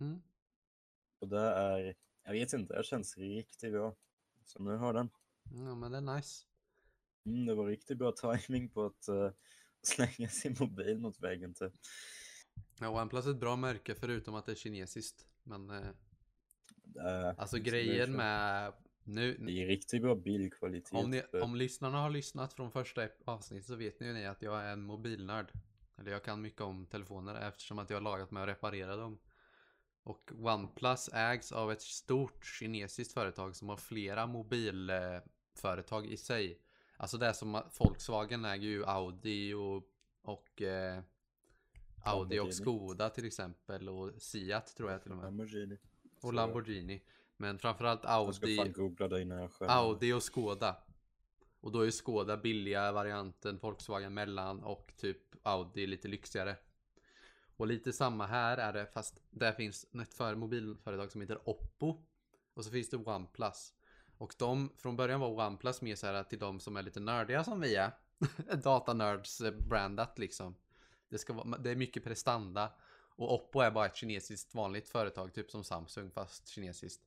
Mm. 0.00 0.22
och 1.18 1.28
det 1.28 1.40
är, 1.40 1.94
jag 2.24 2.32
vet 2.32 2.52
inte, 2.52 2.76
det 2.76 2.84
känns 2.84 3.16
riktigt 3.18 3.72
bra. 3.72 3.96
Så 4.44 4.62
nu 4.62 4.76
har 4.76 4.92
den. 4.92 5.10
Ja, 5.54 5.74
men 5.74 5.92
det 5.92 5.98
är 5.98 6.16
nice. 6.16 6.44
Mm, 7.26 7.46
det 7.46 7.54
var 7.54 7.66
riktigt 7.66 7.98
bra 7.98 8.12
timing 8.12 8.68
på 8.68 8.84
att 8.86 9.08
eh, 9.08 9.30
slänga 9.82 10.28
sin 10.28 10.56
mobil 10.60 10.98
mot 10.98 11.20
väggen 11.20 11.54
typ. 11.54 11.72
Ja, 12.80 13.02
OnePlus 13.02 13.26
är 13.26 13.30
ett 13.30 13.40
bra 13.40 13.56
märke 13.56 13.94
förutom 13.94 14.34
att 14.34 14.46
det 14.46 14.52
är 14.52 14.56
kinesiskt. 14.56 15.26
Men 15.42 15.70
eh, 15.70 15.88
Det 16.84 17.34
alltså 17.38 17.58
grejen 17.58 18.12
med 18.12 18.72
nu, 19.04 19.36
Det 19.38 19.62
är 19.62 19.66
riktigt 19.66 20.02
bra 20.02 20.14
bildkvalitet. 20.14 20.92
Om, 20.92 21.10
ni, 21.10 21.22
för- 21.22 21.40
om 21.40 21.56
lyssnarna 21.56 21.98
har 22.02 22.10
lyssnat 22.10 22.52
från 22.52 22.70
första 22.70 23.08
avsnittet 23.24 23.66
så 23.66 23.74
vet 23.76 24.00
ni 24.00 24.06
ju 24.06 24.12
ni 24.12 24.26
att 24.26 24.42
jag 24.42 24.62
är 24.62 24.72
en 24.72 24.82
mobilnörd. 24.82 25.52
Eller 25.98 26.10
jag 26.10 26.24
kan 26.24 26.40
mycket 26.42 26.60
om 26.60 26.86
telefoner 26.86 27.48
eftersom 27.48 27.78
att 27.78 27.90
jag 27.90 27.96
har 27.96 28.02
lagat 28.02 28.30
med 28.30 28.42
att 28.42 28.48
reparera 28.48 28.96
dem. 28.96 29.18
Och 30.02 30.32
OnePlus 30.34 31.08
ägs 31.12 31.52
av 31.52 31.72
ett 31.72 31.82
stort 31.82 32.46
kinesiskt 32.46 33.14
företag 33.14 33.56
som 33.56 33.68
har 33.68 33.76
flera 33.76 34.26
mobilföretag 35.50 36.06
i 36.06 36.16
sig. 36.16 36.58
Alltså 36.96 37.18
det 37.18 37.26
är 37.26 37.32
som 37.32 37.62
Volkswagen 37.78 38.44
äger 38.44 38.68
ju 38.68 38.84
Audi 38.84 39.54
och, 39.54 39.82
och 40.22 40.62
eh, 40.62 41.02
Audi 42.04 42.38
och. 42.38 42.54
Skoda 42.54 43.10
till 43.10 43.26
exempel 43.26 43.88
och 43.88 44.22
Seat 44.22 44.76
tror 44.76 44.90
jag 44.90 45.02
till 45.02 45.10
och 45.10 45.16
med. 45.16 45.24
Lamborghini. 45.24 45.78
Och 46.22 46.34
Lamborghini. 46.34 47.02
Men 47.36 47.58
framförallt 47.58 48.04
Jag 48.04 48.34
ska 48.34 48.46
Audi. 48.46 48.56
fan 48.56 48.72
googla 48.72 49.08
det 49.08 49.22
innan 49.22 49.38
jag 49.38 49.52
själv. 49.52 49.70
Audi 49.70 50.12
och 50.12 50.22
Skoda. 50.22 50.76
Och 51.60 51.72
då 51.72 51.86
är 51.86 51.90
Skoda 51.90 52.36
billiga 52.36 52.92
varianten, 52.92 53.58
Volkswagen 53.58 54.14
mellan 54.14 54.62
och 54.62 54.92
typ 54.96 55.18
Audi 55.42 55.86
lite 55.86 56.08
lyxigare. 56.08 56.56
Och 57.56 57.66
lite 57.66 57.92
samma 57.92 58.26
här 58.26 58.58
är 58.58 58.72
det 58.72 58.86
fast 58.86 59.20
där 59.30 59.52
finns 59.52 59.86
ett 60.02 60.14
för 60.14 60.34
mobilföretag 60.34 61.12
som 61.12 61.20
heter 61.20 61.48
Oppo. 61.48 62.04
Och 62.54 62.64
så 62.64 62.70
finns 62.70 62.90
det 62.90 62.96
OnePlus. 62.96 63.72
Och 64.20 64.34
de, 64.38 64.72
från 64.76 64.96
början 64.96 65.20
var 65.20 65.46
OnePlus 65.46 65.82
mer 65.82 65.94
så 65.94 66.06
här 66.06 66.22
till 66.22 66.38
de 66.38 66.60
som 66.60 66.76
är 66.76 66.82
lite 66.82 67.00
nördiga 67.00 67.44
som 67.44 67.60
vi 67.60 67.76
är. 67.76 67.92
Datanörds-brandat 68.62 70.18
liksom. 70.18 70.54
Det, 71.08 71.18
ska 71.18 71.32
vara, 71.32 71.58
det 71.58 71.70
är 71.70 71.76
mycket 71.76 72.04
prestanda. 72.04 72.72
Och 72.92 73.34
Oppo 73.34 73.60
är 73.60 73.70
bara 73.70 73.86
ett 73.86 73.96
kinesiskt 73.96 74.54
vanligt 74.54 74.88
företag, 74.88 75.34
typ 75.34 75.50
som 75.50 75.64
Samsung 75.64 76.10
fast 76.10 76.48
kinesiskt. 76.48 77.02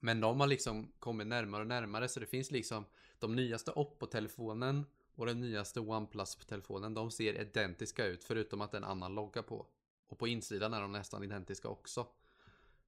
Men 0.00 0.20
de 0.20 0.40
har 0.40 0.46
liksom 0.46 0.92
kommit 0.98 1.26
närmare 1.26 1.60
och 1.60 1.68
närmare 1.68 2.08
så 2.08 2.20
det 2.20 2.26
finns 2.26 2.50
liksom 2.50 2.84
de 3.18 3.36
nyaste 3.36 3.70
Oppo-telefonen 3.70 4.86
och 5.14 5.26
den 5.26 5.40
nyaste 5.40 5.80
OnePlus-telefonen 5.80 6.94
de 6.94 7.10
ser 7.10 7.40
identiska 7.40 8.04
ut 8.04 8.24
förutom 8.24 8.60
att 8.60 8.70
det 8.70 8.76
är 8.76 8.82
en 8.82 8.88
annan 8.88 9.14
logga 9.14 9.42
på. 9.42 9.66
Och 10.08 10.18
på 10.18 10.28
insidan 10.28 10.74
är 10.74 10.80
de 10.80 10.92
nästan 10.92 11.24
identiska 11.24 11.68
också. 11.68 12.06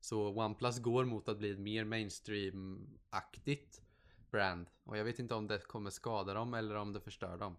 Så 0.01 0.29
OnePlus 0.29 0.79
går 0.79 1.05
mot 1.05 1.29
att 1.29 1.39
bli 1.39 1.51
ett 1.51 1.59
mer 1.59 1.85
mainstream-aktigt 1.85 3.81
brand. 4.31 4.67
Och 4.85 4.97
jag 4.99 5.05
vet 5.05 5.19
inte 5.19 5.35
om 5.35 5.47
det 5.47 5.59
kommer 5.59 5.91
skada 5.91 6.35
dem 6.35 6.55
eller 6.55 6.75
om 6.75 6.93
det 6.93 7.01
förstör 7.01 7.37
dem. 7.37 7.57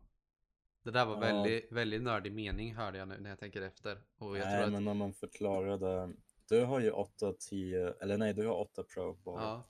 Det 0.84 0.92
där 0.92 1.06
var 1.06 1.14
Ja. 1.14 1.20
väldigt, 1.20 1.72
väldigt 1.72 2.02
nördig 2.02 2.32
mening 2.34 2.76
hörde 2.76 2.98
jag 2.98 3.08
nu 3.08 3.18
när 3.20 3.30
jag 3.30 3.40
tänker 3.40 3.62
efter. 3.62 4.02
Och 4.18 4.38
jag 4.38 4.46
Nej, 4.46 4.56
tror 4.56 4.66
att, 4.66 4.72
men 4.72 4.88
om 4.88 4.98
man 4.98 5.14
förklarar 5.14 5.78
det. 5.78 6.14
Du 6.50 6.66
har 6.66 6.80
ju 6.80 6.92
8, 6.92 7.34
10, 7.40 7.94
eller 7.94 8.18
nej, 8.18 8.34
du 8.34 8.48
har 8.48 8.56
8 8.56 8.84
Pro 8.84 9.14
bara. 9.14 9.42
ja, 9.44 9.64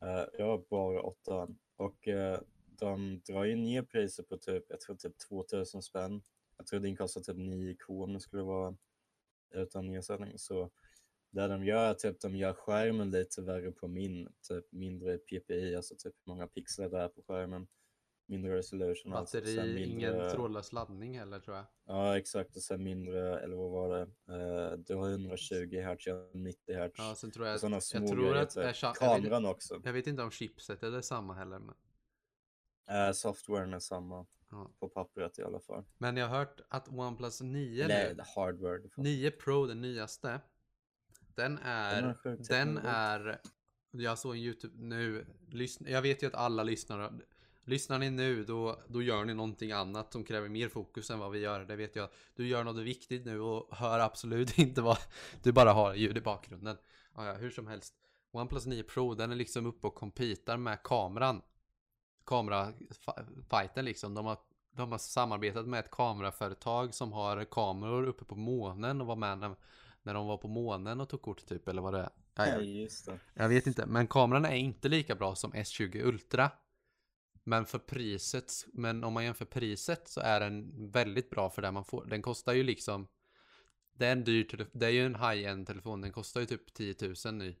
Eh, 0.00 0.24
jag 0.38 0.46
har 0.46 0.64
bara 0.70 1.00
8 1.02 1.48
och 1.76 2.08
eh, 2.08 2.40
de 2.66 3.20
drar 3.26 3.44
ju 3.44 3.56
ner 3.56 3.82
priset 3.82 4.28
på 4.28 4.36
typ, 4.36 4.64
jag 4.68 4.80
tror 4.80 4.96
typ 4.96 5.18
2000 5.18 5.82
spänn. 5.82 6.22
Jag 6.56 6.66
tror 6.66 6.80
din 6.80 6.96
kostar 6.96 7.20
typ 7.20 7.36
9k 7.36 8.04
om 8.04 8.12
det 8.12 8.20
skulle 8.20 8.42
vara 8.42 8.76
utan 9.50 9.86
nedsättning. 9.86 10.38
Så 10.38 10.70
det 11.30 11.48
de 11.48 11.64
gör 11.64 11.94
typ 11.94 12.20
de 12.20 12.36
gör 12.36 12.52
skärmen 12.52 13.10
lite 13.10 13.42
värre 13.42 13.72
på 13.72 13.88
min, 13.88 14.28
typ 14.48 14.72
mindre 14.72 15.18
PPI, 15.18 15.76
alltså 15.76 15.94
typ 15.98 16.14
hur 16.24 16.32
många 16.32 16.46
pixlar 16.46 16.88
det 16.88 16.98
är 16.98 17.08
på 17.08 17.22
skärmen. 17.22 17.66
Mindre 18.30 18.56
resolution. 18.56 19.12
alltså, 19.12 19.36
batteri, 19.36 19.54
sen 19.56 19.74
mindre- 19.74 19.84
ingen 19.84 20.30
trådlös 20.30 20.72
laddning 20.72 21.18
heller 21.18 21.40
tror 21.40 21.56
jag. 21.56 21.64
Ja, 21.86 22.18
exakt. 22.18 22.56
Och 22.56 22.62
sen 22.62 22.82
mindre, 22.82 23.40
eller 23.40 23.56
vad 23.56 23.70
var 23.70 23.96
det? 23.98 24.02
Eh, 24.34 24.78
du 24.78 24.94
har 24.94 25.08
120 25.10 25.54
Hz, 25.80 26.06
jag 26.06 26.14
har 26.14 26.36
90 26.36 26.74
Hz. 26.86 26.92
Ja, 26.98 27.14
sen 27.16 27.30
tror 27.30 27.46
jag, 27.46 27.60
sådana 27.60 27.76
jag 27.76 27.82
små 27.82 28.08
tror 28.08 28.36
att 28.36 28.50
typ. 28.50 28.64
är, 28.64 28.72
cha- 28.72 28.94
jag, 29.00 29.14
vet, 29.14 29.22
Kameran 29.24 29.46
också. 29.46 29.80
jag 29.84 29.92
vet 29.92 30.06
inte 30.06 30.22
om 30.22 30.30
chipsetet 30.30 30.94
är 30.94 31.00
samma 31.00 31.34
heller. 31.34 31.58
Men, 31.58 31.74
Eh, 32.90 33.12
softwaren 33.12 33.74
är 33.74 33.78
samma 33.78 34.26
ja. 34.50 34.70
på 34.80 34.88
pappret 34.88 35.38
i 35.38 35.42
alla 35.42 35.60
fall. 35.60 35.84
men 35.98 36.16
jag 36.16 36.28
har 36.28 36.38
hört 36.38 36.60
att 36.68 36.88
OnePlus 36.88 37.40
9 37.40 37.86
Nej, 37.88 38.16
hardware. 38.36 38.78
det 38.78 38.88
får- 38.88 39.02
9 39.02 39.30
Pro 39.30 39.66
den 39.66 39.80
nyaste. 39.80 40.40
Den 41.38 41.58
är, 41.58 42.16
Den 42.22 42.32
är 42.32 42.38
den 42.48 42.78
är, 42.78 43.40
jag 43.90 44.18
såg 44.18 44.34
en 44.34 44.42
YouTube 44.42 44.74
nu, 44.78 45.26
lyssn, 45.50 45.84
jag 45.86 46.02
vet 46.02 46.22
ju 46.22 46.26
att 46.26 46.34
alla 46.34 46.62
lyssnar, 46.62 47.12
lyssnar 47.64 47.98
ni 47.98 48.10
nu 48.10 48.44
då, 48.44 48.82
då 48.88 49.02
gör 49.02 49.24
ni 49.24 49.34
någonting 49.34 49.72
annat 49.72 50.12
som 50.12 50.24
kräver 50.24 50.48
mer 50.48 50.68
fokus 50.68 51.10
än 51.10 51.18
vad 51.18 51.30
vi 51.30 51.38
gör, 51.38 51.64
det 51.64 51.76
vet 51.76 51.96
jag. 51.96 52.08
Du 52.34 52.48
gör 52.48 52.64
något 52.64 52.82
viktigt 52.82 53.24
nu 53.26 53.40
och 53.40 53.76
hör 53.76 53.98
absolut 53.98 54.58
inte 54.58 54.80
vad, 54.80 54.98
du 55.42 55.52
bara 55.52 55.72
har 55.72 55.94
ljud 55.94 56.16
i 56.16 56.20
bakgrunden. 56.20 56.76
Ja, 57.14 57.26
ja, 57.26 57.32
hur 57.32 57.50
som 57.50 57.66
helst. 57.66 57.94
OnePlus 58.30 58.66
9 58.66 58.82
Pro, 58.82 59.14
den 59.14 59.32
är 59.32 59.36
liksom 59.36 59.66
uppe 59.66 59.86
och 59.86 59.94
kompitar 59.94 60.56
med 60.56 60.82
kameran. 60.82 61.42
Kamerafighten 62.24 63.84
liksom. 63.84 64.14
De 64.14 64.26
har, 64.26 64.38
de 64.76 64.92
har 64.92 64.98
samarbetat 64.98 65.66
med 65.66 65.80
ett 65.80 65.90
kameraföretag 65.90 66.94
som 66.94 67.12
har 67.12 67.44
kameror 67.44 68.04
uppe 68.04 68.24
på 68.24 68.36
månen 68.36 69.00
och 69.00 69.06
var 69.06 69.16
med 69.16 69.54
när, 70.08 70.14
de 70.14 70.26
var 70.26 70.36
på 70.36 70.48
månen 70.48 71.00
och 71.00 71.08
tog 71.08 71.22
kort 71.22 71.46
typ 71.46 71.68
eller 71.68 71.82
vad 71.82 71.94
det 71.94 71.98
är. 72.00 72.10
Ja, 72.34 72.44
Nej, 72.44 72.82
just 72.82 73.06
det. 73.06 73.18
jag 73.34 73.48
vet 73.48 73.66
inte, 73.66 73.86
men 73.86 74.06
kameran 74.06 74.44
är 74.44 74.54
inte 74.56 74.88
lika 74.88 75.14
bra 75.14 75.34
som 75.34 75.52
S20 75.52 76.02
Ultra. 76.04 76.50
Men 77.44 77.66
för 77.66 77.78
priset, 77.78 78.52
men 78.72 79.04
om 79.04 79.12
man 79.12 79.24
jämför 79.24 79.44
priset 79.44 80.08
så 80.08 80.20
är 80.20 80.40
den 80.40 80.90
väldigt 80.90 81.30
bra 81.30 81.50
för 81.50 81.62
det 81.62 81.70
man 81.72 81.84
får. 81.84 82.06
Den 82.06 82.22
kostar 82.22 82.52
ju 82.52 82.62
liksom 82.62 83.08
Det 83.92 84.06
är 84.06 84.12
en 84.12 84.24
dyr 84.24 84.44
telefon. 84.44 84.70
Det 84.80 84.86
är 84.86 84.90
ju 84.90 85.06
en 85.06 85.14
high-end 85.14 85.66
telefon. 85.66 86.00
Den 86.00 86.12
kostar 86.12 86.40
ju 86.40 86.46
typ 86.46 86.74
10 86.74 86.94
000 87.24 87.34
ny. 87.34 87.56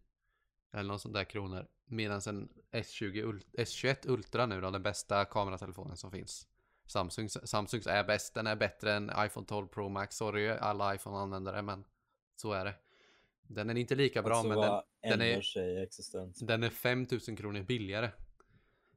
Eller 0.72 0.88
något 0.92 1.00
sånt 1.00 1.14
där 1.14 1.24
kronor. 1.24 1.66
Medan 1.86 2.20
en 2.26 2.48
S20 2.72 3.22
Ult- 3.24 3.54
S21 3.58 4.08
Ultra 4.10 4.46
nu 4.46 4.60
då, 4.60 4.70
den 4.70 4.82
bästa 4.82 5.24
kameratelefonen 5.24 5.96
som 5.96 6.10
finns. 6.10 6.46
Samsung, 6.86 7.28
Samsungs 7.28 7.86
är 7.86 8.04
bäst. 8.04 8.34
Den 8.34 8.46
är 8.46 8.56
bättre 8.56 8.94
än 8.94 9.10
iPhone 9.18 9.46
12 9.46 9.66
Pro 9.66 9.88
Max. 9.88 10.16
Sorry 10.16 10.48
alla 10.48 10.94
iPhone-användare 10.94 11.62
men 11.62 11.84
så 12.40 12.52
är 12.52 12.64
det. 12.64 12.74
Den 13.42 13.70
är 13.70 13.74
inte 13.74 13.94
lika 13.94 14.22
bra 14.22 14.34
alltså 14.34 14.48
men 14.48 14.58
den, 14.60 15.18
den 15.18 15.20
är- 15.20 16.46
den 16.46 16.62
är 16.62 16.70
5000 16.70 17.36
kronor 17.36 17.62
billigare. 17.62 18.10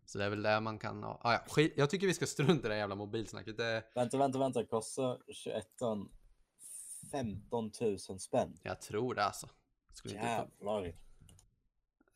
Så 0.05 0.17
det 0.17 0.25
är 0.25 0.29
väl 0.29 0.41
där 0.41 0.61
man 0.61 0.79
kan. 0.79 1.03
Ah, 1.03 1.19
ja, 1.23 1.45
skit. 1.47 1.73
Jag 1.77 1.89
tycker 1.89 2.07
vi 2.07 2.13
ska 2.13 2.25
strunta 2.25 2.67
i 2.67 2.69
det 2.69 2.77
jävla 2.77 2.95
mobilsnacket. 2.95 3.57
Det, 3.57 3.83
Vänta, 3.95 4.17
vänta, 4.17 4.39
vänta. 4.39 4.65
Kostar 4.65 5.21
21 5.33 5.67
15 7.11 7.71
000 7.81 7.99
spänn? 8.19 8.57
jag 8.63 8.81
tror 8.81 9.15
det 9.15 9.23
alltså. 9.23 9.49
Skulle 9.93 10.15
inte 10.15 10.27
Jävlar. 10.27 10.85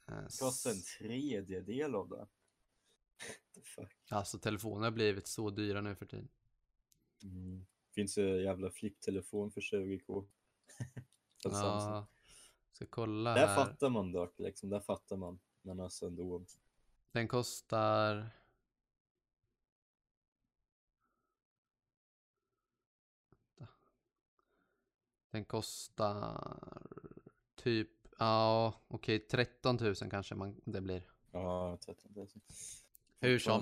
Eh, 0.08 0.22
Kostar 0.40 0.72
en 0.72 0.82
tredjedel 1.00 1.96
av 1.96 2.10
det. 2.10 2.28
Alltså 4.10 4.40
telefoner 4.40 4.84
har 4.84 4.92
blivit 4.92 5.28
så 5.28 5.50
dyra 5.50 5.82
nu 5.82 5.96
för 5.96 6.06
tiden. 6.06 6.28
Mm. 7.24 7.66
Finns 7.96 8.18
ju 8.18 8.44
jävla 8.44 8.72
flipptelefon 8.72 9.52
för 9.52 9.62
20k. 9.62 10.28
Samsung. 11.52 11.94
Ja, 11.94 12.08
ska 12.72 12.86
kolla 12.86 13.34
Där 13.34 13.48
här. 13.48 13.56
fattar 13.56 13.90
man 13.90 14.12
dock, 14.12 14.40
liksom. 14.40 14.70
Där 14.70 14.80
fattar 14.80 15.16
man. 15.18 15.40
Men 15.62 15.80
alltså 15.80 16.06
ändå. 16.06 16.46
Den 17.12 17.28
kostar... 17.28 18.30
Den 25.32 25.46
kostar 25.46 26.58
typ, 27.56 27.90
ja 28.20 28.74
okej 28.88 29.20
13 29.20 29.78
000 29.82 29.96
kanske 29.96 30.36
man, 30.36 30.62
det 30.66 30.82
blir. 30.82 31.04
Ja, 31.32 31.78
13 31.86 32.12
000. 32.16 32.28
Hur 33.20 33.40
som. 33.40 33.62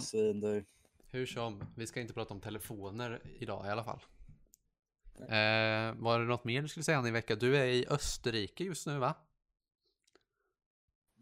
Hur 1.09 1.25
som, 1.25 1.65
vi 1.75 1.87
ska 1.87 2.01
inte 2.01 2.13
prata 2.13 2.33
om 2.33 2.41
telefoner 2.41 3.21
idag 3.39 3.65
i 3.65 3.69
alla 3.69 3.83
fall. 3.83 3.99
Eh, 5.19 5.93
var 5.95 6.19
det 6.19 6.25
något 6.25 6.43
mer 6.43 6.61
du 6.61 6.67
skulle 6.67 6.83
säga 6.83 7.07
i 7.07 7.11
vecka? 7.11 7.35
Du 7.35 7.57
är 7.57 7.65
i 7.65 7.85
Österrike 7.89 8.63
just 8.63 8.87
nu 8.87 8.97
va? 8.97 9.15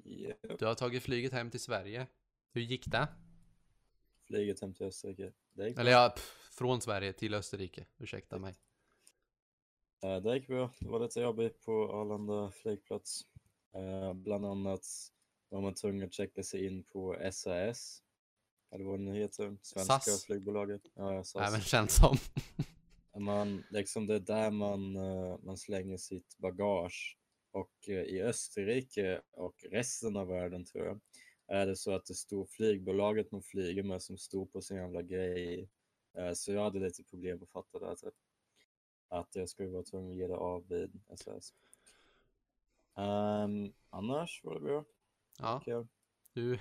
Japp. 0.03 0.59
Du 0.59 0.65
har 0.65 0.75
tagit 0.75 1.03
flyget 1.03 1.33
hem 1.33 1.51
till 1.51 1.59
Sverige. 1.59 2.07
Hur 2.51 2.61
gick 2.61 2.87
det? 2.87 3.07
Flyget 4.27 4.61
hem 4.61 4.73
till 4.73 4.85
Österrike. 4.85 5.31
Det 5.53 5.67
gick 5.67 5.79
Eller 5.79 5.91
ja, 5.91 6.09
pff, 6.15 6.49
från 6.51 6.81
Sverige 6.81 7.13
till 7.13 7.33
Österrike. 7.33 7.85
Ursäkta 7.97 8.39
mig. 8.39 8.55
Eh, 10.03 10.17
Det 10.17 10.35
gick 10.35 10.47
bra. 10.47 10.71
Det 10.79 10.89
var 10.89 10.99
lite 10.99 11.19
jobbigt 11.21 11.65
på 11.65 11.71
Arlanda 11.93 12.51
flygplats. 12.51 13.21
Eh, 13.73 14.13
bland 14.13 14.45
annat 14.45 14.85
var 15.49 15.61
man 15.61 15.73
tvungen 15.73 16.07
att 16.07 16.13
checka 16.13 16.43
sig 16.43 16.65
in 16.65 16.83
på 16.83 17.17
SAS. 17.31 18.03
Eller 18.71 18.85
vad 18.85 18.99
det 18.99 19.03
nu 19.03 19.15
heter. 19.19 19.57
Svenska 19.61 19.99
SAS. 19.99 20.25
flygbolaget. 20.25 20.81
Ja, 20.93 21.23
SAS. 21.23 21.47
Även 21.47 21.61
känns 21.61 21.95
som. 21.95 22.17
Man, 23.17 23.63
liksom 23.69 24.07
det 24.07 24.15
är 24.15 24.19
där 24.19 24.51
man, 24.51 24.95
eh, 24.95 25.37
man 25.43 25.57
slänger 25.57 25.97
sitt 25.97 26.37
bagage. 26.37 27.17
Och 27.51 27.89
eh, 27.89 28.03
i 28.03 28.21
Österrike 28.21 29.21
och 29.31 29.65
resten 29.71 30.17
av 30.17 30.27
världen 30.27 30.65
tror 30.65 30.85
jag 30.85 30.99
är 31.51 31.67
det 31.67 31.75
så 31.75 31.95
att 31.95 32.05
det 32.05 32.13
står 32.13 32.45
flygbolaget 32.45 33.31
man 33.31 33.41
flyger 33.41 33.83
med 33.83 34.01
som 34.01 34.17
står 34.17 34.45
på 34.45 34.61
sin 34.61 34.77
jävla 34.77 35.01
grej. 35.01 35.69
Eh, 36.17 36.33
Så 36.33 36.51
jag 36.51 36.63
hade 36.63 36.79
lite 36.79 37.03
problem 37.03 37.43
att 37.43 37.49
fatta 37.49 37.79
det. 37.79 37.95
Typ. 37.95 38.13
Att 39.09 39.35
jag 39.35 39.49
skulle 39.49 39.69
vara 39.69 39.83
tvungen 39.83 40.11
att 40.11 40.17
ge 40.17 40.27
det 40.27 40.35
av 40.35 40.67
vid 40.67 41.01
SAS. 41.15 41.53
Um, 42.95 43.73
annars 43.89 44.41
var 44.43 44.53
det 44.53 44.59
bra. 44.59 44.85
Ja, 45.39 45.63
du, 46.33 46.59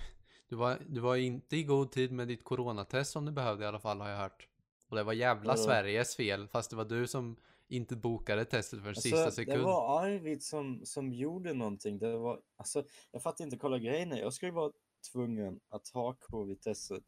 du, 0.49 0.57
var, 0.57 0.79
du 0.89 1.01
var 1.01 1.17
inte 1.17 1.57
i 1.57 1.65
god 1.65 1.93
tid 1.93 2.13
med 2.13 2.29
ditt 2.29 2.45
coronatest 2.45 3.13
som 3.13 3.25
du 3.25 3.33
behövde 3.33 3.65
i 3.65 3.67
alla 3.67 3.81
fall 3.81 4.01
har 4.01 4.09
jag 4.09 4.19
hört. 4.19 4.50
Och 4.91 4.97
det 4.97 5.03
var 5.03 5.13
jävla 5.13 5.53
Vadå? 5.53 5.63
Sveriges 5.63 6.17
fel, 6.17 6.49
fast 6.49 6.71
det 6.71 6.77
var 6.77 6.85
du 6.85 7.07
som 7.07 7.37
inte 7.69 7.97
bokade 7.97 8.45
testet 8.45 8.83
för 8.83 8.95
sista 8.95 9.17
Alltså, 9.25 9.31
sekund. 9.37 9.59
det 9.59 9.63
var 9.65 10.03
Arvid 10.05 10.43
som, 10.43 10.81
som 10.85 11.13
gjorde 11.13 11.53
någonting. 11.55 11.99
Det 11.99 12.17
var, 12.17 12.41
alltså, 12.57 12.85
jag 13.11 13.23
fattar 13.23 13.45
inte, 13.45 13.57
kolla 13.57 13.79
grejen 13.79 14.13
är, 14.13 14.19
jag 14.21 14.33
skulle 14.33 14.53
vara 14.53 14.73
tvungen 15.13 15.61
att 15.69 15.89
ha 15.89 16.15
covid-testet 16.21 17.03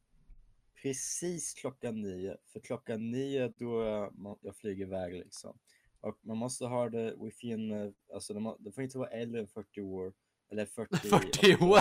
precis 0.83 1.55
klockan 1.55 2.01
nio. 2.01 2.37
För 2.53 2.61
klockan 2.61 3.11
nio 3.11 3.53
då 3.59 3.81
är 3.83 4.11
man, 4.11 4.37
jag 4.41 4.57
flyger 4.57 4.87
iväg 4.87 5.13
liksom. 5.15 5.59
Och 6.01 6.19
man 6.23 6.37
måste 6.37 6.65
ha 6.67 6.89
det 6.89 7.15
within, 7.21 7.73
eh, 7.73 7.91
alltså 8.15 8.35
det, 8.59 8.73
får 8.73 8.85
inte 8.85 8.99
vara 8.99 9.09
äldre 9.11 9.41
än 9.41 9.49
40 9.49 9.81
år. 9.81 10.13
Eller 10.51 10.67
40, 10.67 10.97
40 10.97 11.55
år? 11.65 11.81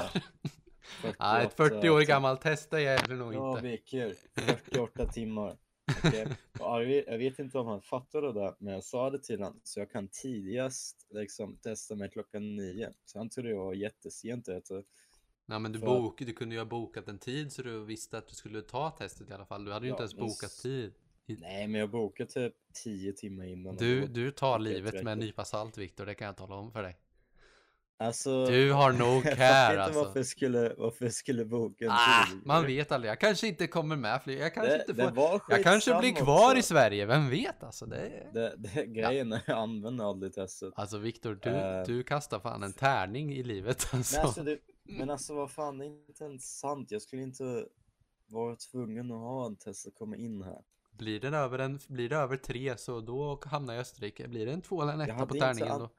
48 1.02 1.16
Nej, 1.20 1.46
ett 1.46 1.54
40 1.54 1.90
år 1.90 2.00
tim- 2.02 2.08
gammalt 2.08 2.42
test 2.42 2.70
det 2.72 2.82
gäller 2.82 3.16
nog 3.16 3.34
Ja, 3.34 3.50
inte. 3.52 3.62
veckor. 3.62 4.14
48 4.36 5.06
timmar. 5.06 5.58
Arvid, 6.60 7.04
jag 7.08 7.18
vet 7.18 7.40
inte 7.40 7.58
om 7.58 7.68
han 7.68 7.82
fattade 7.82 8.34
det, 8.34 8.56
men 8.60 8.74
jag 8.74 8.84
sa 8.84 9.10
det 9.10 9.20
till 9.24 9.40
honom. 9.42 9.60
Så 9.64 9.80
jag 9.80 9.92
kan 9.92 10.08
tidigast 10.08 11.08
liksom 11.10 11.58
testa 11.58 11.96
mig 11.96 12.10
klockan 12.10 12.56
nio. 12.56 12.94
Så 13.06 13.18
han 13.18 13.30
trodde 13.30 13.50
jag 13.50 13.58
var 13.66 13.74
jättesent 13.74 14.50
ute. 14.50 14.84
Nej 15.46 15.60
men 15.60 15.72
du, 15.72 15.80
för- 15.80 15.86
bok, 15.88 16.20
du 16.20 16.34
kunde 16.34 16.56
ju 16.56 16.62
ha 16.62 16.66
bokat 16.66 17.08
en 17.08 17.20
tid 17.20 17.52
så 17.52 17.62
du 17.62 17.86
visste 17.86 18.18
att 18.18 18.28
du 18.28 18.36
skulle 18.36 18.62
ta 18.62 18.90
testet 18.92 19.30
i 19.30 19.34
alla 19.34 19.46
fall. 19.46 19.66
Du 19.66 19.72
hade 19.72 19.86
ju 19.86 19.90
Ja, 19.90 19.94
inte 19.96 20.04
ens 20.04 20.16
men 20.16 20.26
bokat 20.28 20.52
s- 20.52 20.62
tid. 20.62 20.94
Nej, 21.28 21.68
men 21.68 21.80
jag 21.80 21.90
bokade 21.90 22.30
typ 22.32 22.54
10 22.84 23.14
timmar 23.14 23.46
innan. 23.46 23.76
Du, 23.76 24.08
du 24.08 24.32
tar 24.32 24.60
livet 24.60 24.94
med 25.04 25.08
en 25.08 25.20
nypa 25.20 25.46
salt 25.46 25.78
Viktor, 25.78 26.06
det 26.06 26.16
kan 26.16 26.26
jag 26.26 26.38
tala 26.38 26.56
om 26.56 26.72
för 26.72 26.84
dig. 26.84 26.98
Alltså, 28.02 28.46
Du 28.46 28.72
har 28.72 28.92
nog 28.92 29.24
care 29.38 29.72
inte 29.72 29.84
alltså. 29.84 30.04
varför 30.04 30.24
skulle, 30.24 30.74
varför 30.78 31.10
skulle 31.10 31.46
boka 31.46 31.86
en 31.86 31.92
Ah, 31.92 32.26
tid. 32.32 32.42
man 32.46 32.66
vet 32.66 32.92
aldrig. 32.92 33.12
Jag 33.12 33.20
kanske 33.20 33.48
inte 33.48 33.68
kommer 33.68 33.96
med 33.96 34.24
flyg. 34.24 34.40
Jag 34.40 34.54
kanske 34.54 34.72
det, 34.78 34.86
inte 34.90 35.14
får... 35.14 35.42
Jag 35.50 35.64
kanske 35.64 36.00
blir 36.00 36.16
kvar 36.16 36.46
också. 36.48 36.58
i 36.58 36.62
Sverige, 36.62 37.06
vem 37.06 37.30
vet 37.30 37.64
alltså? 37.64 37.86
Det. 37.86 38.30
Det, 38.34 38.56
det, 38.58 38.86
grejen 38.86 39.34
är, 39.34 39.42
jag 39.48 39.58
använder 39.58 40.06
aldrig 40.10 40.34
testet. 40.34 40.74
Alltså 40.76 40.98
Viktor, 40.98 41.40
du, 41.44 41.50
Eh. 41.50 41.84
du 41.86 42.04
kastar 42.04 42.40
fan 42.40 42.64
en 42.64 42.74
tärning 42.74 43.34
i 43.34 43.44
livet 43.44 43.88
alltså. 43.94 44.16
Men 44.18 44.26
alltså, 44.26 44.44
det, 44.44 44.58
men 44.84 45.10
alltså 45.10 45.34
vad 45.36 45.52
fan, 45.52 45.78
det 45.78 45.86
är 45.86 45.88
inte 46.10 46.24
ens 46.24 46.60
sant. 46.60 46.92
Jag 46.92 47.02
skulle 47.02 47.22
inte 47.22 47.66
vara 48.28 48.56
tvungen 48.56 49.12
att 49.12 49.18
ha 49.18 49.46
en 49.46 49.56
test 49.56 49.88
att 49.88 49.96
komma 49.96 50.16
in 50.16 50.42
här. 50.44 50.62
Blir, 50.92 51.20
den 51.20 51.34
över 51.34 51.60
en, 51.60 51.80
blir 51.88 52.10
det 52.10 52.16
över 52.18 52.38
tre 52.38 52.78
så 52.78 53.00
då 53.02 53.40
hamnar 53.46 53.74
jag 53.74 53.80
i 53.80 53.82
Österrike. 53.82 54.28
Blir 54.28 54.46
det 54.46 54.52
en 54.52 54.62
två 54.62 54.82
eller 54.82 54.94
en 54.94 55.02
etta 55.02 55.26
på 55.26 55.36
inte 55.36 55.46
tärningen 55.48 55.72
an- 55.74 55.80
då? 55.80 55.90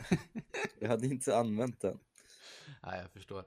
Jag 0.80 0.88
hade 0.88 1.06
inte 1.06 1.36
använt 1.36 1.80
den. 1.80 1.98
Nej, 2.82 3.00
jag 3.00 3.10
förstår. 3.10 3.44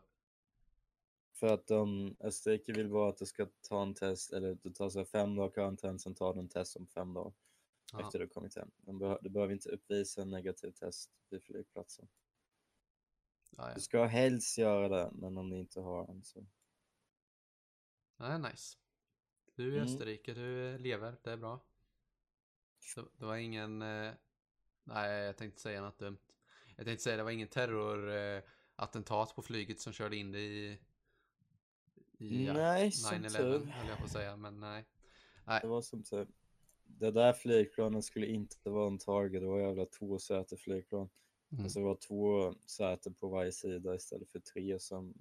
För 1.34 1.48
att 1.48 1.72
om 1.72 2.16
Österrike 2.20 2.74
vill 2.74 2.88
vara 2.88 3.10
att 3.10 3.18
du 3.18 3.26
ska 3.26 3.46
ta 3.62 3.82
en 3.82 3.94
test, 3.94 4.34
eller 4.34 4.56
du 4.56 4.70
tar 4.70 4.90
så 4.90 5.06
fem 5.06 5.36
dagar 5.36 5.52
karantän, 5.52 6.00
sen 6.00 6.16
tar 6.16 6.34
du 6.34 6.40
en 6.40 6.50
test 6.50 6.76
om 6.76 6.88
fem 6.88 7.14
dagar 7.14 7.34
Ja. 7.92 8.02
efter 8.02 8.20
du 8.20 8.28
kommit 8.28 8.56
hem. 8.56 8.72
Du, 8.78 8.92
beh- 8.92 9.18
du 9.22 9.30
behöver 9.30 9.54
inte 9.54 9.70
uppvisa 9.70 10.22
en 10.22 10.30
negativ 10.30 10.72
test 10.72 11.12
vid 11.30 11.44
flygplatsen. 11.44 12.08
Ja, 13.58 13.68
ja. 13.70 13.74
Du 13.76 13.82
ska 13.82 14.06
helst 14.06 14.58
göra 14.58 14.90
det, 14.90 15.12
men 15.14 15.38
om 15.38 15.50
ni 15.50 15.60
inte 15.60 15.80
har 15.82 16.08
en 16.08 16.24
så. 16.24 16.46
Nej, 18.18 18.40
nice. 18.40 18.78
Du 19.56 19.68
är 19.68 19.72
i 19.72 19.80
Mm. 19.80 19.86
Österrike, 19.86 20.34
du 20.34 20.78
lever, 20.78 21.18
det 21.24 21.32
är 21.32 21.38
bra. 21.38 21.60
Det, 22.96 23.06
det 23.18 23.26
var 23.26 23.36
ingen... 23.36 23.82
Eh, 23.82 24.14
nej, 24.84 25.24
jag 25.26 25.38
tänkte 25.38 25.62
säga 25.62 25.82
något 25.82 26.00
dumt. 26.00 26.18
Jag 26.80 26.86
tänkte 26.86 27.04
säga 27.04 27.18
det 27.18 27.24
var 27.24 27.32
ingen 27.32 27.48
terrorattentat 27.48 29.30
eh, 29.30 29.36
på 29.36 29.42
flyget 29.42 29.80
som 29.80 29.94
körde 29.94 30.16
in 30.16 30.32
det 30.32 30.40
i... 30.40 30.80
i 32.18 32.52
Nej, 32.54 32.92
som 32.92 33.18
9-11 33.18 33.38
tur. 33.38 33.66
höll 33.66 33.88
jag 33.88 33.98
på 33.98 34.04
att 34.04 34.12
säga, 34.12 34.36
men 34.36 34.60
nej. 34.60 34.86
Nej, 35.46 35.60
Det 35.62 35.68
var 35.68 35.82
som 35.82 36.04
tur. 36.04 36.28
Det 36.84 37.12
där 37.12 37.34
flygplanet 37.34 38.06
skulle 38.06 38.28
inte 38.28 38.70
vara 38.70 38.88
en 38.88 38.98
target, 38.98 39.42
det 39.42 39.48
var 39.48 39.60
jävla 39.60 39.86
två 39.86 40.20
säte 40.20 40.58
flygplan. 40.58 41.10
Mm. 41.52 41.64
Alltså 41.64 41.80
det 41.80 41.86
var 41.86 41.96
två 41.96 42.54
säten 42.66 43.14
på 43.14 43.28
varje 43.28 43.52
sida 43.52 43.96
istället 43.96 44.32
för 44.32 44.40
tre 44.40 44.80
som... 44.80 45.14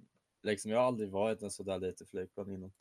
Liksom 0.43 0.71
jag 0.71 0.79
har 0.79 0.85
aldrig 0.85 1.09
varit 1.09 1.41
en 1.41 1.51
sådär 1.51 1.79
lite 1.79 2.05
flygplan 2.05 2.51
innan. 2.51 2.71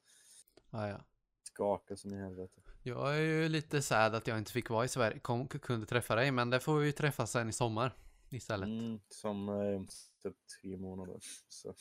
ja, 0.70 0.88
ja. 0.88 1.04
Skakar 1.42 1.96
som 1.96 2.14
i 2.14 2.16
helvete. 2.16 2.60
Jag 2.82 3.16
är 3.16 3.20
ju 3.20 3.48
lite 3.48 3.82
sad 3.82 4.14
att 4.14 4.26
jag 4.26 4.38
inte 4.38 4.52
fick 4.52 4.70
vara 4.70 4.84
i 4.84 4.88
Sverige, 4.88 5.18
kom, 5.18 5.48
kunde 5.48 5.86
träffa 5.86 6.14
dig, 6.14 6.30
men 6.30 6.50
det 6.50 6.60
får 6.60 6.78
vi 6.78 6.86
ju 6.86 6.92
träffas 6.92 7.30
sen 7.30 7.48
i 7.48 7.52
sommar 7.52 7.94
istället. 8.30 8.68
Mm, 8.68 9.00
som 9.08 9.48
är 9.48 9.76
om 9.76 9.88
typ 10.22 10.36
tre 10.60 10.76
månader. 10.76 11.18
Så 11.48 11.74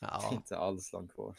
Ja, 0.00 0.30
inte 0.32 0.56
alls 0.58 0.92
långt 0.92 1.14
kvar. 1.14 1.36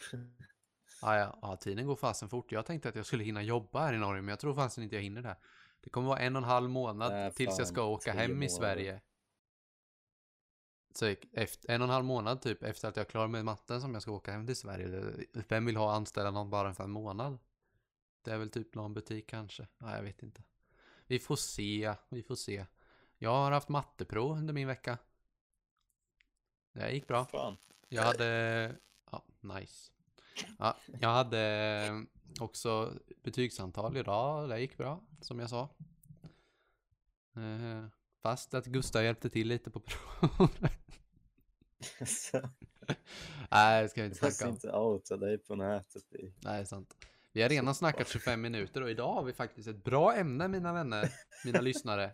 ja, 1.02 1.18
ja, 1.18 1.40
ja, 1.42 1.56
tiden 1.58 1.88
går 1.88 1.96
fasen 1.96 2.30
fort. 2.30 2.52
Jag 2.52 2.66
tänkte 2.66 2.90
att 2.90 2.96
jag 2.96 3.06
skulle 3.06 3.24
hinna 3.24 3.44
jobba 3.44 3.80
här 3.86 3.94
i 3.94 3.98
Norge, 3.98 4.22
men 4.22 4.30
jag 4.30 4.40
tror 4.40 4.54
fasen 4.56 4.84
inte 4.84 4.96
jag 4.96 5.04
hinner 5.04 5.22
det. 5.22 5.38
Det 5.82 5.90
kommer 5.90 6.08
vara 6.08 6.20
en 6.20 6.36
och 6.36 6.42
en 6.42 6.50
halv 6.50 6.70
månad 6.70 7.12
Nej, 7.12 7.32
tills 7.32 7.48
jag 7.48 7.58
fan, 7.58 7.66
ska 7.68 7.84
åka 7.84 8.14
hem 8.14 8.32
i 8.32 8.34
månader. 8.34 8.50
Sverige. 8.50 9.02
Så 10.96 11.16
efter, 11.34 11.72
en 11.72 11.82
och 11.82 11.88
en 11.88 11.94
halv 11.94 12.06
månad 12.06 12.42
typ 12.42 12.64
efter 12.64 12.88
att 12.88 12.96
jag 12.96 13.06
är 13.06 13.10
klar 13.10 13.28
med 13.28 13.46
matten 13.46 13.82
som 13.82 13.94
jag 13.94 14.02
ska 14.02 14.12
åka 14.12 14.32
hem 14.32 14.48
till 14.48 14.56
Sverige. 14.56 15.16
Vem 15.34 15.66
vill 15.66 15.78
ha 15.78 15.96
anställa 15.96 16.32
någon 16.32 16.50
bara 16.50 16.74
för 16.74 16.84
en 16.84 16.92
månad? 16.92 17.40
Det 18.22 18.32
är 18.32 18.38
väl 18.38 18.50
typ 18.50 18.76
någon 18.76 18.94
butik 18.94 19.30
kanske. 19.30 19.68
Ja, 19.78 19.96
jag 19.96 20.04
vet 20.04 20.24
inte. 20.24 20.44
Vi 21.08 21.20
får 21.20 21.36
se, 21.36 21.96
vi 22.10 22.24
får 22.24 22.36
se. 22.36 22.66
Jag 23.24 23.32
har 23.32 23.52
haft 23.52 23.70
matteprov 23.70 24.38
under 24.38 24.54
min 24.54 24.68
vecka. 24.68 24.98
Det 26.74 26.92
gick 26.92 27.08
bra. 27.08 27.26
Fan. 27.26 27.58
Jag 27.90 28.04
hade, 28.04 28.76
ja, 29.12 29.24
nice. 29.42 29.92
Ja, 30.60 30.78
jag 31.00 31.10
hade 31.10 32.06
också 32.40 32.94
betygssamtal 33.24 33.98
idag, 33.98 34.50
det 34.50 34.60
gick 34.60 34.78
bra, 34.78 35.04
som 35.22 35.40
jag 35.40 35.50
sa. 35.50 35.70
Eh, 37.36 37.86
Fast 38.22 38.54
att 38.54 38.66
Gustav 38.66 39.04
hjälpte 39.04 39.30
till 39.30 39.48
lite 39.48 39.72
på 39.72 39.80
provet. 40.30 41.00
Så, 42.08 42.50
Nej, 43.52 43.84
det 43.84 43.90
ska 43.90 44.02
vi 44.02 44.08
inte 44.08 44.26
Jag 44.26 44.34
ska 44.34 44.46
snacka 44.46 44.50
om. 44.50 44.54
inte 44.56 44.72
outa 44.72 45.18
dig 45.18 45.38
på 45.38 45.56
nätet. 45.56 46.14
I... 46.14 46.24
Nej, 46.24 46.34
det 46.56 46.62
är 46.62 46.66
sant. 46.66 47.08
Vi 47.32 47.42
har 47.42 47.50
redan 47.50 47.76
snackat 47.76 48.08
25 48.08 48.42
minuter 48.42 48.82
och 48.82 48.90
idag 48.90 49.14
har 49.14 49.24
vi 49.24 49.34
faktiskt 49.34 49.68
ett 49.68 49.84
bra 49.84 50.16
ämne, 50.16 50.48
mina 50.48 50.74
vänner, 50.74 51.10
mina 51.46 51.62
lyssnare. 51.62 52.12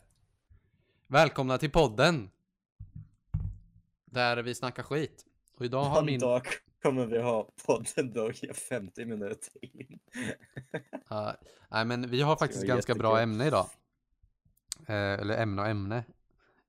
Välkomna 1.12 1.58
till 1.58 1.72
podden! 1.72 2.30
Där 4.06 4.38
vi 4.38 4.56
snackar 4.56 4.84
skit. 4.84 5.26
Och 5.56 5.66
idag 5.66 5.84
har 5.84 5.96
Någon 5.96 6.06
min... 6.06 6.20
dag 6.20 6.42
kommer 6.82 7.06
vi 7.06 7.22
ha 7.22 7.50
podden 7.66 8.14
då 8.14 8.32
i 8.32 8.54
50 8.54 9.06
minuter 9.06 9.52
in. 9.62 10.00
Ja, 11.10 11.36
nej, 11.70 11.86
men 11.86 12.10
vi 12.10 12.22
har 12.22 12.36
faktiskt 12.36 12.64
ganska 12.64 12.96
bra 12.96 13.20
jättekul. 13.20 13.32
ämne 13.32 13.48
idag. 13.48 13.66
Eh, 14.88 15.22
eller 15.22 15.38
ämne 15.38 15.62
och 15.62 15.68
ämne. 15.68 16.04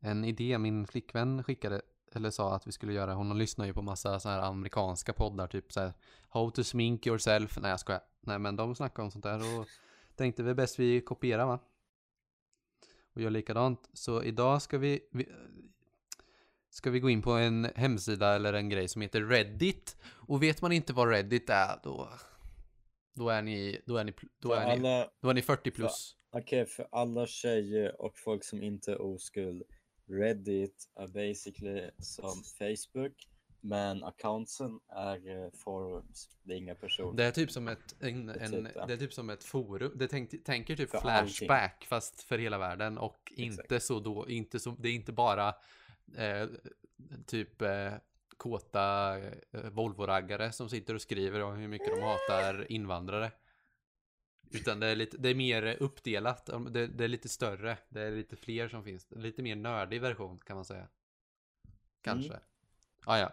En 0.00 0.24
idé 0.24 0.58
min 0.58 0.86
flickvän 0.86 1.44
skickade, 1.44 1.82
eller 2.12 2.30
sa 2.30 2.54
att 2.54 2.66
vi 2.66 2.72
skulle 2.72 2.92
göra. 2.92 3.14
Hon 3.14 3.38
lyssnar 3.38 3.66
ju 3.66 3.74
på 3.74 3.82
massa 3.82 4.20
så 4.20 4.28
här 4.28 4.42
amerikanska 4.42 5.12
poddar, 5.12 5.46
typ 5.46 5.72
så 5.72 5.80
här 5.80 5.92
How 6.28 6.50
to 6.50 6.64
smink 6.64 7.06
yourself. 7.06 7.58
Nej, 7.60 7.70
jag 7.70 7.80
skojar. 7.80 8.02
Nej, 8.20 8.38
men 8.38 8.56
de 8.56 8.74
snackar 8.74 9.02
om 9.02 9.10
sånt 9.10 9.24
där 9.24 9.58
och 9.58 9.66
tänkte 10.16 10.42
vi 10.42 10.54
bäst 10.54 10.78
vi 10.78 11.00
kopierar 11.00 11.46
va? 11.46 11.58
Och 13.14 13.22
gör 13.22 13.30
likadant. 13.30 13.90
Så 13.92 14.22
idag 14.22 14.62
ska 14.62 14.78
vi, 14.78 15.00
vi 15.12 15.28
ska 16.70 16.90
vi 16.90 17.00
gå 17.00 17.10
in 17.10 17.22
på 17.22 17.30
en 17.30 17.68
hemsida 17.74 18.34
eller 18.34 18.52
en 18.52 18.68
grej 18.68 18.88
som 18.88 19.02
heter 19.02 19.22
Reddit. 19.22 19.96
Och 20.04 20.42
vet 20.42 20.62
man 20.62 20.72
inte 20.72 20.92
vad 20.92 21.08
Reddit 21.08 21.50
är, 21.50 21.80
då 21.82 22.08
då 23.14 23.28
är 23.28 23.42
ni, 23.42 23.80
då 23.86 23.96
är 23.96 24.04
ni, 24.04 24.14
då 24.38 24.52
är 24.52 24.66
ni, 24.66 24.72
alla, 24.72 25.10
då 25.20 25.28
är 25.28 25.34
ni 25.34 25.42
40 25.42 25.70
plus. 25.70 26.16
Okej, 26.32 26.66
för 26.66 26.88
alla 26.92 27.26
tjejer 27.26 28.00
och 28.02 28.18
folk 28.18 28.44
som 28.44 28.62
inte 28.62 28.92
är 28.92 29.00
oskuld. 29.00 29.62
Reddit 30.08 30.88
är 30.94 31.06
basically 31.06 31.90
som 31.98 32.42
Facebook, 32.58 33.28
men 33.60 34.04
accountsen 34.04 34.80
är 34.88 35.44
eh, 35.44 35.50
forums. 35.50 36.28
Det 36.42 36.52
är 36.52 36.56
inga 36.56 36.74
personer. 36.74 37.16
Det 37.16 37.24
är 37.24 37.30
typ 37.30 37.50
som 37.50 37.68
ett, 37.68 37.94
en, 38.00 38.28
en, 38.28 38.50
typ 38.52 38.74
det. 38.74 38.92
är 38.92 38.96
typ 38.96 39.12
som 39.12 39.30
ett 39.30 39.44
forum. 39.44 39.92
Det 39.96 40.08
tänk, 40.08 40.44
tänker 40.44 40.76
typ 40.76 40.90
För 40.90 41.00
Flashback 41.00 41.86
fast 41.88 42.22
för 42.22 42.38
hela 42.38 42.58
världen 42.58 42.98
och 42.98 43.32
inte 43.36 43.62
Exakt. 43.62 43.84
så 43.84 44.00
då, 44.00 44.28
inte 44.28 44.60
så, 44.60 44.70
det 44.70 44.88
är 44.88 44.92
inte 44.92 45.12
bara 45.12 45.54
eh, 46.16 46.48
typ 47.26 47.62
eh, 47.62 47.92
kåta 48.36 49.18
eh, 49.18 49.70
Volvo-raggare 49.70 50.52
som 50.52 50.68
sitter 50.68 50.94
och 50.94 51.02
skriver 51.02 51.42
om 51.42 51.56
hur 51.56 51.68
mycket 51.68 51.96
de 51.96 52.02
hatar 52.02 52.72
invandrare. 52.72 53.32
Utan 54.52 54.80
det 54.80 54.86
är, 54.86 54.96
lite, 54.96 55.18
det 55.18 55.28
är 55.28 55.34
mer 55.34 55.76
uppdelat, 55.80 56.50
det, 56.70 56.86
det 56.86 57.04
är 57.04 57.08
lite 57.08 57.28
större, 57.28 57.78
det 57.88 58.02
är 58.02 58.10
lite 58.10 58.36
fler 58.36 58.68
som 58.68 58.84
finns. 58.84 59.06
Lite 59.10 59.42
mer 59.42 59.56
nördig 59.56 60.00
version 60.00 60.38
kan 60.38 60.56
man 60.56 60.64
säga. 60.64 60.88
Kanske. 62.02 62.40
Ah, 63.04 63.18
ja. 63.18 63.32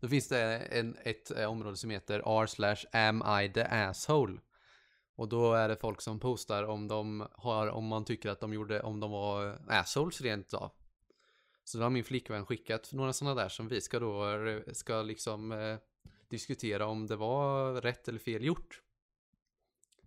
Då 0.00 0.08
finns 0.08 0.28
det 0.28 0.56
en, 0.58 0.96
ett 1.02 1.30
eh, 1.30 1.50
område 1.50 1.76
som 1.76 1.90
heter 1.90 2.42
r 2.42 2.46
slash 2.46 2.76
am 2.92 3.22
I 3.42 3.52
the 3.52 3.62
asshole. 3.62 4.40
Och 5.14 5.28
då 5.28 5.52
är 5.52 5.68
det 5.68 5.76
folk 5.76 6.00
som 6.00 6.20
postar 6.20 6.64
om 6.64 6.88
de 6.88 7.28
har, 7.32 7.68
om 7.68 7.86
man 7.86 8.04
tycker 8.04 8.30
att 8.30 8.40
de 8.40 8.52
gjorde, 8.52 8.82
om 8.82 9.00
de 9.00 9.10
var 9.10 9.58
assholes 9.68 10.20
rent 10.20 10.54
av. 10.54 10.72
Så 11.64 11.78
då 11.78 11.84
har 11.84 11.90
min 11.90 12.04
flickvän 12.04 12.46
skickat 12.46 12.92
några 12.92 13.12
sådana 13.12 13.42
där 13.42 13.48
som 13.48 13.68
vi 13.68 13.80
ska 13.80 14.00
då, 14.00 14.28
eh, 14.28 14.72
ska 14.72 15.02
liksom 15.02 15.52
eh, 15.52 15.76
diskutera 16.28 16.86
om 16.86 17.06
det 17.06 17.16
var 17.16 17.72
rätt 17.80 18.08
eller 18.08 18.18
fel 18.18 18.44
gjort. 18.44 18.82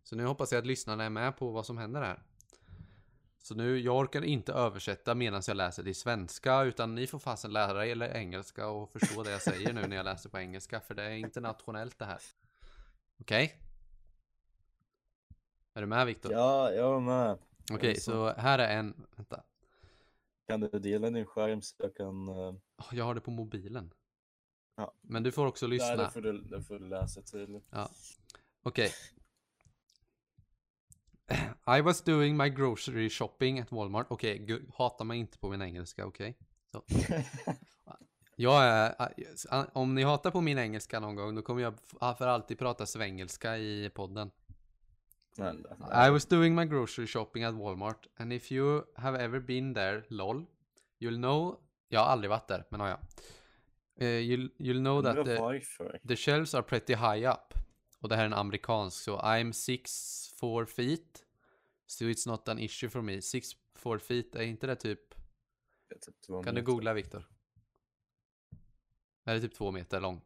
Så 0.03 0.15
nu 0.15 0.25
hoppas 0.25 0.51
jag 0.51 0.59
att 0.59 0.65
lyssnarna 0.65 1.03
är 1.03 1.09
med 1.09 1.38
på 1.38 1.51
vad 1.51 1.65
som 1.65 1.77
händer 1.77 2.01
här. 2.01 2.23
Så 3.45 3.55
nu, 3.55 3.79
jag 3.79 3.95
orkar 3.97 4.21
inte 4.25 4.53
översätta 4.53 5.15
medan 5.15 5.41
jag 5.47 5.58
läser 5.58 5.84
det 5.84 5.89
i 5.89 5.93
svenska, 5.93 6.62
utan 6.63 6.95
ni 6.95 7.08
får 7.08 7.19
fasen 7.19 7.53
lära 7.53 7.86
er 7.88 8.01
engelska 8.03 8.67
och 8.67 8.91
förstå 8.91 9.23
det 9.23 9.31
jag 9.31 9.41
säger 9.41 9.73
nu 9.73 9.88
när 9.88 9.95
jag 9.95 10.03
läser 10.03 10.29
på 10.29 10.38
engelska, 10.39 10.79
för 10.79 10.95
det 10.95 11.03
är 11.03 11.10
internationellt 11.15 11.99
det 11.99 12.05
här. 12.05 12.21
Okej? 13.19 13.60
Är 15.73 15.81
du 15.81 15.88
med 15.88 16.05
Viktor? 16.05 16.31
Ja, 16.31 16.71
jag 16.71 16.95
är 16.95 16.99
med. 16.99 17.38
Okej, 17.71 17.91
är 17.91 17.99
så. 17.99 18.29
här 18.34 18.60
är 18.60 18.77
en, 18.77 19.05
vänta. 19.15 19.43
Kan 20.47 20.60
du 20.60 20.79
dela 20.79 21.10
din 21.10 21.25
skärm 21.25 21.62
så 21.62 21.75
jag 21.79 21.95
kan... 21.95 22.27
eh, 22.27 22.55
Jag 22.91 23.05
har 23.05 23.15
det 23.15 23.21
på 23.21 23.31
mobilen. 23.31 23.93
Ja. 24.75 24.93
Men 25.01 25.23
du 25.23 25.31
får 25.31 25.45
också 25.45 25.67
Nej, 25.67 25.77
lyssna. 25.77 25.95
det 25.95 26.10
får 26.12 26.21
du, 26.21 26.41
det 26.41 26.62
får 26.63 26.79
du 26.79 26.88
läsa 26.88 27.21
tydligt. 27.21 27.65
Okej. 28.63 28.91
I 31.77 31.81
was 31.81 32.01
doing 32.01 32.38
my 32.38 32.49
grocery 32.49 33.09
shopping 33.09 33.59
at 33.59 33.71
Walmart. 33.71 34.05
Okej, 34.09 34.39
gu- 34.39 34.71
hata 34.75 35.03
mig 35.03 35.19
inte 35.19 35.38
på 35.38 35.49
min 35.49 35.61
engelska, 35.61 36.05
okej? 36.05 36.38
Så. 36.71 36.83
Jag 38.38 38.63
är, 38.63 38.95
om 39.73 39.95
ni 39.95 40.03
hatar 40.03 40.31
på 40.31 40.41
min 40.41 40.57
engelska 40.57 40.99
någon 40.99 41.15
gång, 41.15 41.35
då 41.35 41.41
kommer 41.41 41.61
jag 41.61 41.73
för 42.17 42.27
alltid 42.27 42.59
prata 42.59 42.85
svengelska 42.85 43.57
i 43.57 43.89
podden. 43.89 44.31
I 46.07 46.09
was 46.09 46.25
doing 46.25 46.55
my 46.55 46.65
grocery 46.65 47.07
shopping 47.07 47.43
at 47.43 47.53
Walmart 47.55 48.07
and 48.17 48.33
if 48.33 48.51
you 48.51 48.83
have 48.95 49.23
ever 49.23 49.39
been 49.39 49.73
there, 49.73 50.03
lol, 50.07 50.45
you'll 50.99 51.17
know, 51.17 51.59
jag 51.89 51.99
har 51.99 52.07
aldrig 52.07 52.29
varit 52.29 52.47
där, 52.47 52.65
men 52.69 52.79
har 52.79 52.88
jag. 52.88 52.99
Eh, 53.97 54.07
you'll, 54.07 54.49
you'll 54.57 54.83
know 54.83 55.03
that 55.03 55.25
the, 55.25 56.07
the 56.07 56.15
shelves 56.15 56.55
are 56.55 56.63
pretty 56.63 56.95
high 56.95 57.29
up. 57.29 57.53
Och 57.99 58.09
det 58.09 58.15
här 58.15 58.23
är 58.23 58.27
en 58.27 58.33
amerikansk, 58.33 59.03
så 59.03 59.17
I'm 59.19 59.51
six 59.51 59.91
four 60.35 60.65
feet. 60.65 61.25
So 61.87 62.05
it's 62.05 62.27
not 62.27 62.49
an 62.49 62.59
issue 62.59 62.89
for 62.89 63.01
me. 63.01 63.21
Six 63.21 63.55
four 63.73 63.99
feet, 63.99 64.35
är 64.35 64.41
inte 64.41 64.67
det 64.67 64.75
typ, 64.75 65.15
Det 65.89 65.99
typ 65.99 66.15
kan 66.43 66.55
du 66.55 66.61
googla 66.61 66.93
Viktor? 66.93 67.29
Det 69.23 69.31
är 69.31 69.39
typ 69.39 69.53
två 69.53 69.71
meter 69.71 69.99
lång. 69.99 70.21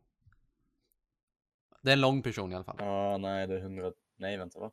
Det 1.81 1.89
är 1.89 1.93
en 1.93 2.01
lång 2.01 2.21
person 2.21 2.51
i 2.51 2.55
alla 2.55 2.63
fall. 2.63 2.75
Ja, 2.79 3.17
nej, 3.17 3.47
det 3.47 3.55
är 3.55 3.59
100... 3.59 3.93
Nej, 4.17 4.37
vänta, 4.37 4.59
va? 4.59 4.71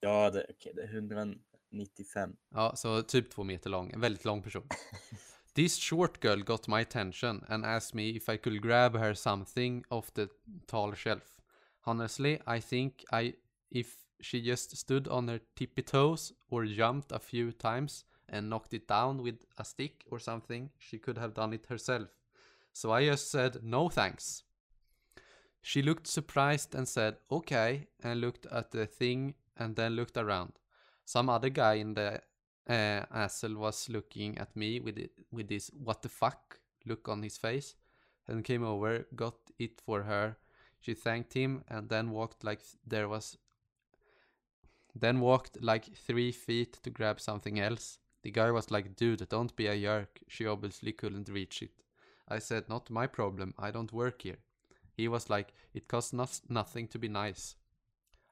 Ja, 0.00 0.30
det, 0.30 0.46
okej, 0.50 0.72
det 0.76 0.82
är 0.82 0.94
195. 0.94 2.36
Ja, 2.48 2.76
så 2.76 3.02
typ 3.02 3.30
två 3.30 3.44
meter 3.44 3.70
lång. 3.70 3.90
En 3.92 4.00
väldigt 4.00 4.24
lång 4.24 4.42
person. 4.42 4.68
This 5.54 5.78
short 5.78 6.24
girl 6.24 6.42
got 6.42 6.68
my 6.68 6.80
attention 6.80 7.44
and 7.48 7.64
asked 7.64 7.94
me 7.94 8.08
if 8.08 8.28
I 8.28 8.36
could 8.36 8.62
grab 8.62 8.96
her 8.96 9.14
something 9.14 9.84
off 9.88 10.10
the 10.10 10.28
tall 10.66 10.94
shelf. 10.94 11.33
Honestly, 11.86 12.40
I 12.46 12.60
think 12.60 13.04
I 13.12 13.34
if 13.70 13.96
she 14.20 14.40
just 14.40 14.76
stood 14.76 15.08
on 15.08 15.28
her 15.28 15.40
tippy 15.56 15.82
toes 15.82 16.32
or 16.50 16.64
jumped 16.64 17.12
a 17.12 17.18
few 17.18 17.52
times 17.52 18.04
and 18.28 18.48
knocked 18.48 18.72
it 18.72 18.88
down 18.88 19.22
with 19.22 19.44
a 19.58 19.64
stick 19.64 20.04
or 20.10 20.18
something, 20.18 20.70
she 20.78 20.98
could 20.98 21.18
have 21.18 21.34
done 21.34 21.52
it 21.52 21.66
herself. 21.66 22.08
So 22.72 22.92
I 22.92 23.06
just 23.06 23.30
said 23.30 23.58
no 23.62 23.88
thanks. 23.88 24.44
She 25.60 25.82
looked 25.82 26.06
surprised 26.06 26.74
and 26.74 26.88
said 26.88 27.16
okay 27.30 27.88
and 28.02 28.20
looked 28.20 28.46
at 28.46 28.70
the 28.70 28.86
thing 28.86 29.34
and 29.56 29.76
then 29.76 29.92
looked 29.92 30.16
around. 30.16 30.52
Some 31.04 31.28
other 31.28 31.50
guy 31.50 31.74
in 31.74 31.94
the 31.94 32.20
uh, 32.68 33.04
asshole 33.10 33.56
was 33.56 33.88
looking 33.88 34.38
at 34.38 34.56
me 34.56 34.80
with 34.80 34.98
it, 34.98 35.12
with 35.30 35.48
this 35.48 35.70
what 35.72 36.02
the 36.02 36.08
fuck 36.08 36.60
look 36.86 37.08
on 37.08 37.22
his 37.22 37.36
face 37.36 37.74
and 38.26 38.44
came 38.44 38.64
over, 38.64 39.06
got 39.14 39.36
it 39.58 39.80
for 39.80 40.02
her. 40.02 40.36
She 40.84 40.92
thanked 40.92 41.32
him 41.32 41.64
and 41.66 41.88
then 41.88 42.10
walked 42.10 42.44
like 42.44 42.60
there 42.86 43.08
was 43.08 43.38
then 44.94 45.20
walked 45.20 45.62
like 45.62 45.96
three 45.96 46.30
feet 46.30 46.74
to 46.82 46.90
grab 46.90 47.18
something 47.18 47.58
else. 47.58 47.98
The 48.22 48.30
guy 48.30 48.50
was 48.50 48.70
like, 48.70 48.94
dude, 48.94 49.26
don't 49.30 49.56
be 49.56 49.66
a 49.66 49.80
jerk. 49.80 50.20
She 50.28 50.46
obviously 50.46 50.92
couldn't 50.92 51.30
reach 51.30 51.62
it. 51.62 51.82
I 52.28 52.38
said, 52.38 52.68
not 52.68 52.90
my 52.90 53.06
problem. 53.06 53.54
I 53.58 53.70
don't 53.70 53.94
work 53.94 54.20
here. 54.22 54.36
He 54.92 55.08
was 55.08 55.30
like, 55.30 55.54
it 55.72 55.88
costs 55.88 56.12
nos- 56.12 56.42
nothing 56.50 56.86
to 56.88 56.98
be 56.98 57.08
nice. 57.08 57.56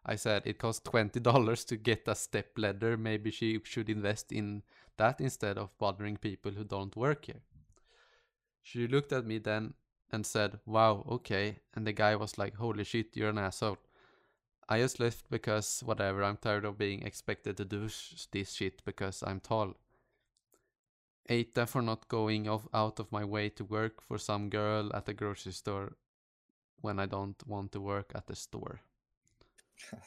I 0.04 0.16
said, 0.16 0.42
it 0.44 0.58
costs 0.58 0.86
$20 0.86 1.66
to 1.68 1.76
get 1.78 2.06
a 2.06 2.14
step 2.14 2.50
ladder. 2.58 2.98
Maybe 2.98 3.30
she 3.30 3.60
should 3.64 3.88
invest 3.88 4.30
in 4.30 4.62
that 4.98 5.22
instead 5.22 5.56
of 5.56 5.76
bothering 5.78 6.18
people 6.18 6.52
who 6.52 6.64
don't 6.64 6.96
work 6.96 7.24
here. 7.24 7.40
She 8.62 8.86
looked 8.86 9.12
at 9.12 9.26
me 9.26 9.38
then 9.38 9.72
and 10.12 10.26
said, 10.26 10.60
wow, 10.66 11.04
okay. 11.08 11.56
And 11.74 11.86
the 11.86 11.92
guy 11.92 12.16
was 12.16 12.38
like, 12.38 12.54
holy 12.56 12.84
shit, 12.84 13.16
you're 13.16 13.30
an 13.30 13.38
asshole. 13.38 13.78
I 14.68 14.78
just 14.80 15.00
left 15.00 15.30
because 15.30 15.82
whatever, 15.84 16.22
I'm 16.22 16.36
tired 16.36 16.64
of 16.64 16.78
being 16.78 17.02
expected 17.02 17.56
to 17.56 17.64
do 17.64 17.88
sh- 17.88 18.26
this 18.30 18.52
shit 18.52 18.84
because 18.84 19.22
I'm 19.26 19.40
tall. 19.40 19.74
Them 21.28 21.66
for 21.66 21.82
not 21.82 22.08
going 22.08 22.48
off 22.48 22.68
out 22.74 23.00
of 23.00 23.10
my 23.10 23.24
way 23.24 23.48
to 23.50 23.64
work 23.64 24.02
for 24.02 24.18
some 24.18 24.50
girl 24.50 24.90
at 24.94 25.06
the 25.06 25.14
grocery 25.14 25.52
store 25.52 25.96
when 26.82 26.98
I 26.98 27.06
don't 27.06 27.42
want 27.46 27.72
to 27.72 27.80
work 27.80 28.12
at 28.14 28.26
the 28.26 28.36
store. 28.36 28.80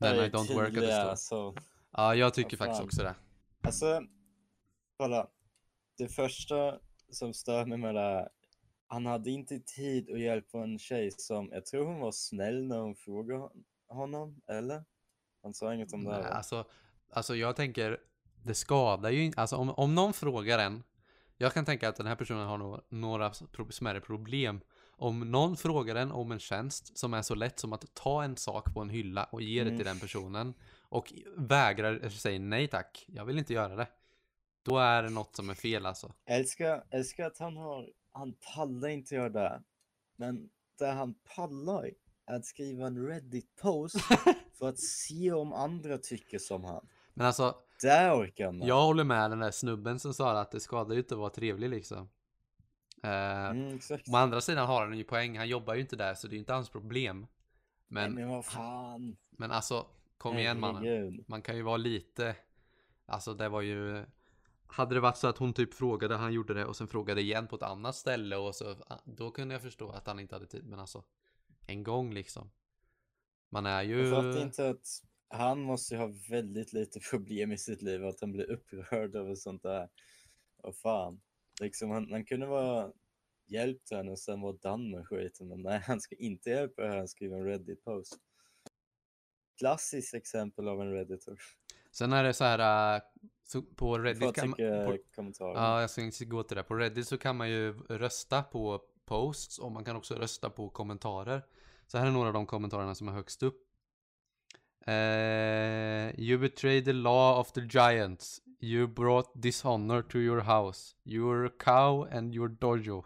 Then 0.00 0.18
I 0.18 0.28
don't 0.28 0.50
work 0.50 0.68
at 0.68 0.74
the 0.74 0.90
store. 0.90 1.10
alltså. 1.10 1.54
Ja, 1.92 2.14
jag 2.14 2.34
tycker 2.34 2.56
faktiskt 2.56 2.82
också 2.82 3.02
det. 3.02 3.14
Alltså, 3.62 4.02
kolla. 4.96 5.30
Det 5.98 6.08
första 6.08 6.80
som 7.10 7.34
stör 7.34 7.64
mig 7.66 7.78
med 7.78 7.94
det 7.94 8.00
här, 8.00 8.28
han 8.86 9.06
hade 9.06 9.30
inte 9.30 9.58
tid 9.60 10.10
att 10.10 10.20
hjälpa 10.20 10.58
en 10.58 10.78
tjej 10.78 11.10
som, 11.10 11.48
jag 11.52 11.66
tror 11.66 11.86
hon 11.86 12.00
var 12.00 12.12
snäll 12.12 12.66
när 12.66 12.78
hon 12.78 12.94
frågade 12.94 13.40
hon- 13.40 13.64
honom, 13.88 14.40
eller? 14.48 14.84
Han 15.42 15.54
sa 15.54 15.74
inget 15.74 15.92
om 15.92 16.04
det 16.04 16.12
här 16.12 16.22
Nej, 16.22 16.32
alltså, 16.32 16.64
alltså 17.12 17.36
jag 17.36 17.56
tänker, 17.56 17.98
det 18.44 18.54
skadar 18.54 19.10
ju 19.10 19.24
inte, 19.24 19.40
alltså 19.40 19.56
om, 19.56 19.70
om 19.70 19.94
någon 19.94 20.12
frågar 20.12 20.58
en, 20.58 20.82
jag 21.36 21.52
kan 21.54 21.64
tänka 21.64 21.88
att 21.88 21.96
den 21.96 22.06
här 22.06 22.16
personen 22.16 22.46
har 22.46 22.58
några, 22.58 22.80
några 22.88 23.32
smärre 23.70 24.00
problem. 24.00 24.60
Om 24.92 25.20
någon 25.30 25.56
frågar 25.56 25.94
en 25.94 26.12
om 26.12 26.32
en 26.32 26.38
tjänst 26.38 26.98
som 26.98 27.14
är 27.14 27.22
så 27.22 27.34
lätt 27.34 27.58
som 27.58 27.72
att 27.72 27.94
ta 27.94 28.24
en 28.24 28.36
sak 28.36 28.74
på 28.74 28.80
en 28.80 28.90
hylla 28.90 29.24
och 29.24 29.42
ge 29.42 29.60
det 29.64 29.70
Mm. 29.70 29.78
till 29.78 29.86
den 29.86 30.00
personen 30.00 30.54
och 30.82 31.12
vägrar, 31.36 32.08
säger 32.08 32.40
nej 32.40 32.68
tack, 32.68 33.04
jag 33.08 33.24
vill 33.24 33.38
inte 33.38 33.52
göra 33.52 33.76
det. 33.76 33.86
Då 34.62 34.78
är 34.78 35.02
det 35.02 35.10
något 35.10 35.36
som 35.36 35.50
är 35.50 35.54
fel 35.54 35.86
alltså. 35.86 36.12
Älskar, 36.24 36.84
älskar 36.90 37.26
att 37.26 37.38
han 37.38 37.56
har, 37.56 37.90
han 38.12 38.32
pallar 38.54 38.88
inte 38.88 39.14
göra 39.14 39.28
det. 39.28 39.62
Men 40.16 40.50
det 40.78 40.86
han 40.86 41.14
pallar 41.36 41.90
är 42.26 42.34
att 42.36 42.44
skriva 42.44 42.86
en 42.86 43.06
Reddit-post 43.08 43.96
för 44.58 44.68
att 44.68 44.78
se 44.78 45.32
om 45.32 45.52
andra 45.52 45.98
tycker 45.98 46.38
som 46.38 46.64
han. 46.64 46.86
Men 47.14 47.26
alltså, 47.26 47.54
Det 47.82 48.10
orkar 48.10 48.52
med. 48.52 48.68
jag 48.68 48.82
håller 48.82 49.04
med 49.04 49.30
den 49.30 49.38
där 49.38 49.50
snubben 49.50 49.98
som 50.00 50.14
sa 50.14 50.40
att 50.40 50.50
det 50.50 50.60
skadar 50.60 50.92
ju 50.94 50.98
inte 51.00 51.14
att 51.14 51.18
vara 51.20 51.30
trevlig 51.30 51.70
liksom. 51.70 52.08
Eh, 53.02 53.10
Mm, 53.50 53.74
exakt. 53.76 54.08
Å 54.08 54.16
andra 54.16 54.40
sidan 54.40 54.66
har 54.66 54.86
han 54.86 54.98
ju 54.98 55.04
poäng, 55.04 55.38
han 55.38 55.48
jobbar 55.48 55.74
ju 55.74 55.80
inte 55.80 55.96
där 55.96 56.14
så 56.14 56.26
det 56.26 56.32
är 56.32 56.34
ju 56.34 56.38
inte 56.38 56.52
hans 56.52 56.70
problem. 56.70 57.26
Men, 57.88 58.12
Nej, 58.14 58.24
men 58.24 58.34
vad 58.34 58.44
fan. 58.44 59.16
men 59.30 59.50
alltså, 59.50 59.86
kom 60.18 60.38
igen 60.38 60.60
mannen. 60.60 61.24
Man 61.28 61.42
kan 61.42 61.56
ju 61.56 61.62
vara 61.62 61.76
lite, 61.76 62.36
alltså 63.06 63.34
det 63.34 63.48
var 63.48 63.60
ju, 63.60 64.04
hade 64.72 64.94
det 64.94 65.00
varit 65.00 65.16
så 65.16 65.28
att 65.28 65.38
hon 65.38 65.52
typ 65.52 65.74
frågade, 65.74 66.14
han 66.16 66.32
gjorde 66.32 66.54
det 66.54 66.64
och 66.64 66.76
sen 66.76 66.88
frågade 66.88 67.20
igen 67.20 67.46
på 67.48 67.56
ett 67.56 67.62
annat 67.62 67.96
ställe 67.96 68.36
och 68.36 68.54
så, 68.54 68.70
ah, 68.86 68.98
då 69.04 69.30
kunde 69.30 69.54
jag 69.54 69.62
förstå 69.62 69.90
att 69.90 70.06
han 70.06 70.20
inte 70.20 70.34
hade 70.34 70.46
tid. 70.46 70.66
Men 70.66 70.78
alltså, 70.78 71.04
en 71.66 71.82
gång 71.82 72.14
liksom. 72.14 72.50
Man 73.48 73.66
är 73.66 73.82
ju... 73.82 74.00
Jag 74.00 74.10
fattar 74.10 74.42
inte 74.42 74.68
att 74.68 74.86
han 75.28 75.60
måste 75.60 75.94
ju 75.94 76.00
ha 76.00 76.12
väldigt 76.30 76.72
lite 76.72 77.00
problem 77.10 77.52
i 77.52 77.58
sitt 77.58 77.82
liv, 77.82 78.06
att 78.06 78.20
han 78.20 78.32
blir 78.32 78.50
upprörd 78.50 79.16
över 79.16 79.34
sånt 79.34 79.62
där. 79.62 79.88
Vad 80.56 80.76
fan. 80.76 81.20
Liksom, 81.60 81.90
han, 81.90 82.12
han 82.12 82.24
kunde 82.24 82.46
vara 82.46 82.92
hjälpt 83.46 83.90
henne 83.90 84.10
och 84.10 84.18
sen 84.18 84.40
vara 84.40 84.52
done 84.52 84.96
med 84.96 85.06
skiten, 85.06 85.48
men 85.48 85.62
nej, 85.62 85.82
han 85.86 86.00
ska 86.00 86.14
inte 86.14 86.50
hjälpa 86.50 86.82
henne, 86.82 86.96
han 86.96 87.08
skriver 87.08 87.36
en 87.36 87.44
Reddit-post. 87.44 88.18
Klassiskt 89.58 90.14
exempel 90.14 90.68
av 90.68 90.80
en 90.80 90.92
redditor. 90.92 91.38
Sen 91.90 92.12
är 92.12 92.24
det 92.24 92.34
så 92.34 92.44
här, 92.44 92.94
äh, 92.94 93.02
så 93.46 93.62
på 93.62 93.98
Reddit 93.98 94.34
kan 94.34 94.48
man... 94.48 94.56
tycka 94.56 94.84
På, 94.86 94.98
kommentarer. 95.14 95.54
Ja, 95.54 95.80
jag 95.80 95.90
ska 95.90 96.02
inte 96.02 96.24
gå 96.24 96.42
till 96.42 96.56
det. 96.56 96.62
På 96.62 96.74
Reddit 96.74 97.08
så 97.08 97.18
kan 97.18 97.36
man 97.36 97.50
ju 97.50 97.72
rösta 97.72 98.42
på 98.42 98.80
posts 99.04 99.58
och 99.58 99.72
man 99.72 99.84
kan 99.84 99.96
också 99.96 100.14
rösta 100.14 100.50
på 100.50 100.68
kommentarer. 100.68 101.42
Så 101.86 101.98
här 101.98 102.06
är 102.06 102.10
några 102.10 102.28
av 102.28 102.34
de 102.34 102.46
kommentarerna 102.46 102.94
som 102.94 103.08
är 103.08 103.12
högst 103.12 103.42
upp. 103.42 103.66
Eh, 104.86 106.20
you 106.20 106.38
betrayed 106.38 106.84
the 106.84 106.92
law 106.92 107.40
of 107.40 107.52
the 107.52 107.60
giants. 107.60 108.40
You 108.60 108.86
brought 108.86 109.30
dishonor 109.34 110.02
to 110.02 110.18
your 110.18 110.40
house. 110.40 110.94
You're 111.04 111.46
a 111.46 111.50
cow 111.58 112.08
and 112.16 112.34
your 112.34 112.48
dojo. 112.48 113.04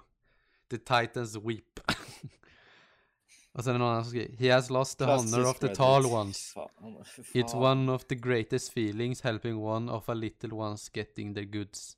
The 0.71 0.79
titans 0.79 1.37
weep. 1.37 1.81
och 3.55 3.65
sen 3.65 3.75
är 3.75 3.79
någon 3.79 3.89
annan 3.89 4.05
som 4.05 4.11
skriver. 4.11 4.37
He 4.37 4.55
has 4.55 4.71
lost 4.71 4.99
the 4.99 5.05
honor 5.05 5.17
Klassisk 5.17 5.49
of 5.49 5.59
the 5.59 5.75
tall 5.75 6.07
ones. 6.07 6.53
Fan, 6.53 6.69
It's 7.33 7.55
one 7.55 7.93
of 7.93 8.05
the 8.05 8.15
greatest 8.15 8.73
feelings 8.73 9.23
helping 9.23 9.57
one 9.57 9.93
of 9.93 10.09
a 10.09 10.15
little 10.15 10.55
ones 10.55 10.91
getting 10.97 11.35
their 11.35 11.45
goods. 11.45 11.97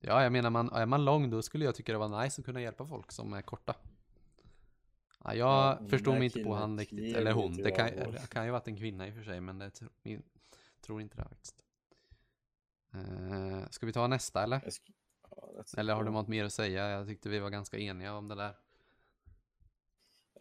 Ja, 0.00 0.22
jag 0.22 0.32
menar, 0.32 0.50
man, 0.50 0.72
är 0.72 0.86
man 0.86 1.04
lång 1.04 1.30
då 1.30 1.42
skulle 1.42 1.64
jag 1.64 1.74
tycka 1.74 1.92
det 1.92 1.98
var 1.98 2.22
nice 2.22 2.40
att 2.40 2.44
kunna 2.44 2.60
hjälpa 2.60 2.86
folk 2.86 3.12
som 3.12 3.32
är 3.32 3.42
korta. 3.42 3.74
Ja, 5.24 5.34
jag 5.34 5.78
Ja, 5.90 5.98
den 5.98 6.14
mig 6.18 6.24
inte 6.24 6.42
på 6.42 6.54
han 6.54 6.78
riktigt. 6.78 7.16
Eller 7.16 7.32
hon. 7.32 7.56
Det 7.56 7.70
kan, 7.70 7.86
det 7.86 8.30
kan 8.30 8.44
ju 8.44 8.50
varit 8.50 8.68
en 8.68 8.76
kvinna 8.76 9.08
i 9.08 9.10
och 9.10 9.14
för 9.14 9.22
sig, 9.22 9.40
men 9.40 9.58
det 9.58 9.70
tro, 9.70 9.88
min, 10.02 10.22
tror 10.80 11.00
inte 11.00 11.16
det 11.16 11.24
faktiskt. 11.24 11.56
Uh, 12.94 13.68
ska 13.70 13.86
vi 13.86 13.92
ta 13.92 14.06
nästa 14.06 14.42
eller? 14.42 14.60
Eller 15.76 15.94
har 15.94 16.04
du 16.04 16.10
något 16.10 16.28
mer 16.28 16.44
att 16.44 16.52
säga? 16.52 16.88
Jag 16.88 17.06
tyckte 17.06 17.28
vi 17.28 17.38
var 17.38 17.50
ganska 17.50 17.78
eniga 17.78 18.14
om 18.14 18.28
det 18.28 18.34
där. 18.34 18.54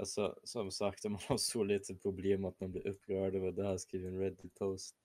Alltså, 0.04 0.36
som 0.44 0.72
sagt, 0.72 1.04
man 1.04 1.20
har 1.28 1.38
så 1.38 1.64
lite 1.64 1.96
problem 1.96 2.46
att 2.46 2.60
man 2.60 2.72
blir 2.72 2.88
upprörd 2.88 3.36
över 3.36 3.52
det 3.52 3.64
här, 3.64 3.78
skriver 3.78 4.08
en 4.10 4.20
Reddit-post. 4.20 4.96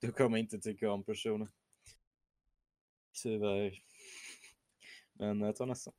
Du 0.00 0.12
kommer 0.12 0.38
inte 0.38 0.58
tycka 0.58 0.90
om 0.90 1.04
personen. 1.04 1.48
Tyvärr. 3.22 3.82
Men 5.12 5.40
jag 5.40 5.56
tar 5.56 5.66
nästa. 5.66 5.92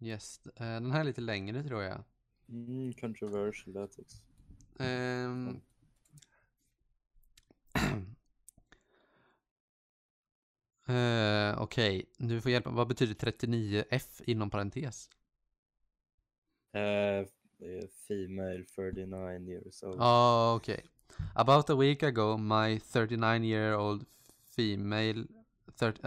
Yes, 0.00 0.46
eh, 0.46 0.52
den 0.54 0.90
här 0.90 1.00
är 1.00 1.04
lite 1.04 1.20
längre 1.20 1.64
tror 1.64 1.82
jag. 1.82 2.04
Mm, 2.48 2.92
controversial 2.92 3.76
ethics. 3.76 4.14
Ehm. 4.78 5.60
Eh, 10.86 11.62
Okej, 11.62 12.04
du 12.18 12.40
får 12.40 12.50
hjälpa. 12.50 12.70
Vad 12.70 12.88
betyder 12.88 13.14
39F 13.14 14.20
inom 14.26 14.50
parentes? 14.50 15.08
Uh, 16.74 17.26
female 18.08 18.64
39 18.76 19.46
years 19.46 19.82
old. 19.82 19.96
Ja, 19.98 20.54
okej. 20.54 20.82
About 21.34 21.70
a 21.70 21.74
week 21.74 22.02
ago, 22.02 22.36
my 22.36 22.78
39 22.78 23.44
year 23.44 23.74
old 23.74 24.04
female, 24.56 25.26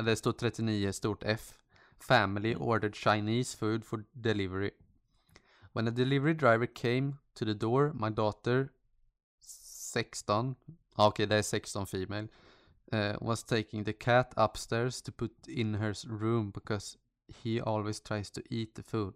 det 0.05 0.17
står 0.17 0.31
39 0.31 0.93
stort 0.93 1.23
F, 1.25 1.53
family 2.01 2.55
ordered 2.55 2.93
Chinese 2.93 3.57
food 3.57 3.83
for 3.83 4.03
delivery. 4.13 4.71
When 5.73 5.85
the 5.85 5.91
delivery 5.91 6.33
driver 6.33 6.65
came 6.65 7.13
to 7.35 7.45
the 7.45 7.53
door, 7.53 7.91
my 7.93 8.09
daughter, 8.09 8.69
16, 9.41 10.55
okay, 10.97 11.23
okej 11.23 11.25
det 11.25 11.37
är 11.37 11.41
16 11.41 11.87
female, 11.87 12.27
uh, 12.93 13.17
was 13.21 13.43
taking 13.43 13.85
the 13.85 13.93
cat 13.93 14.33
upstairs 14.37 15.01
to 15.01 15.11
put 15.11 15.47
in 15.47 15.75
her 15.75 15.93
room 16.07 16.51
because 16.51 16.97
he 17.27 17.61
always 17.61 17.99
tries 17.99 18.31
to 18.31 18.41
eat 18.49 18.75
the 18.75 18.83
food. 18.83 19.13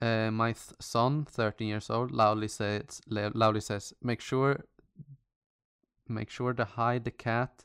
Uh, 0.00 0.30
my 0.30 0.52
th- 0.52 0.74
son, 0.80 1.26
13 1.26 1.68
years 1.68 1.90
old, 1.90 2.10
loudly 2.10 2.48
says, 2.48 3.00
loudly 3.08 3.60
says, 3.60 3.92
"Make 4.02 4.20
sure, 4.20 4.64
make 6.08 6.30
sure 6.30 6.54
to 6.54 6.64
hide 6.64 7.04
the 7.04 7.10
cat 7.10 7.64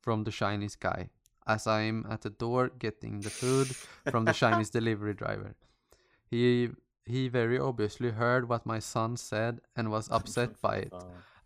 from 0.00 0.24
the 0.24 0.30
Chinese 0.30 0.76
guy." 0.76 1.10
As 1.46 1.66
I'm 1.66 2.06
at 2.08 2.22
the 2.22 2.30
door 2.30 2.70
getting 2.70 3.20
the 3.20 3.28
food 3.28 3.68
from 4.10 4.24
the 4.24 4.32
Chinese 4.42 4.70
delivery 4.70 5.12
driver, 5.12 5.54
he 6.30 6.70
he 7.06 7.28
very 7.28 7.58
obviously 7.58 8.10
heard 8.12 8.48
what 8.48 8.64
my 8.64 8.78
son 8.78 9.16
said 9.16 9.60
and 9.76 9.90
was 9.90 10.10
upset 10.18 10.60
by 10.62 10.76
it. 10.76 10.94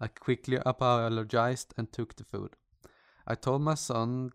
I 0.00 0.06
quickly 0.06 0.58
apologized 0.64 1.74
and 1.76 1.92
took 1.92 2.14
the 2.14 2.24
food. 2.24 2.54
I 3.26 3.34
told 3.34 3.62
my 3.62 3.74
son 3.74 4.30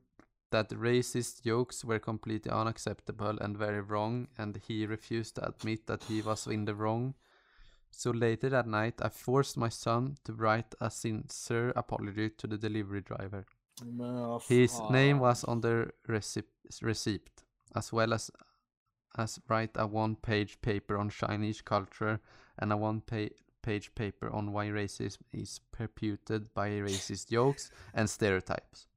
that 0.53 0.69
racist 0.69 1.41
jokes 1.41 1.83
were 1.83 1.99
completely 1.99 2.51
unacceptable 2.51 3.37
and 3.41 3.57
very 3.57 3.81
wrong, 3.81 4.27
and 4.37 4.61
he 4.67 4.85
refused 4.85 5.35
to 5.35 5.47
admit 5.47 5.87
that 5.87 6.03
he 6.03 6.21
was 6.21 6.47
in 6.47 6.65
the 6.65 6.75
wrong. 6.75 7.15
So 7.91 8.11
later 8.11 8.49
that 8.49 8.67
night, 8.67 9.01
I 9.01 9.09
forced 9.09 9.57
my 9.57 9.69
son 9.69 10.17
to 10.23 10.33
write 10.33 10.75
a 10.79 10.89
sincere 10.89 11.73
apology 11.75 12.29
to 12.29 12.47
the 12.47 12.57
delivery 12.57 13.01
driver. 13.01 13.45
Vad 13.81 14.43
His 14.47 14.79
name 14.91 15.19
was 15.19 15.43
on 15.43 15.61
the 15.61 15.91
receipt, 16.07 16.45
receipt 16.81 17.29
as 17.75 17.91
well 17.91 18.13
as 18.13 18.31
as 19.17 19.39
write 19.47 19.75
a 19.75 19.85
one-page 19.85 20.61
paper 20.61 20.97
on 20.97 21.09
Chinese 21.09 21.61
culture 21.61 22.19
and 22.57 22.71
a 22.71 22.77
one-page 22.77 23.95
paper 23.95 24.29
on 24.29 24.51
why 24.51 24.67
racism 24.67 25.21
is 25.31 25.59
perpetuated 25.71 26.53
by 26.53 26.69
racist 26.69 27.29
jokes 27.29 27.71
and 27.93 28.09
stereotypes. 28.09 28.87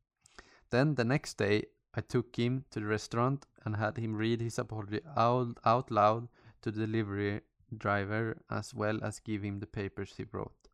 Then 0.77 0.95
the 0.95 1.05
next 1.05 1.39
day, 1.39 1.65
I 1.95 2.03
took 2.03 2.37
him 2.37 2.67
to 2.71 2.81
the 2.81 2.87
restaurant 2.87 3.47
and 3.65 3.77
had 3.77 3.97
him 3.97 4.15
read 4.15 4.43
his 4.43 4.59
apology 4.59 5.01
out, 5.17 5.57
out 5.65 5.91
loud 5.91 6.29
to 6.61 6.71
the 6.71 6.87
delivery 6.87 7.41
driver 7.75 8.43
as 8.51 8.75
well 8.75 9.03
as 9.03 9.19
give 9.21 9.43
him 9.43 9.61
the 9.61 9.67
papers 9.67 10.13
he 10.19 10.27
wrote. 10.31 10.69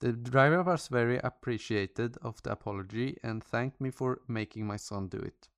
The 0.00 0.12
driver 0.12 0.62
was 0.62 0.88
very 0.88 1.16
appreciated 1.16 2.18
of 2.20 2.42
the 2.42 2.52
apology 2.52 3.16
and 3.22 3.42
thanked 3.42 3.80
me 3.80 3.90
for 3.90 4.20
making 4.28 4.66
my 4.66 4.76
son 4.76 5.08
do 5.08 5.16
it. 5.16 5.48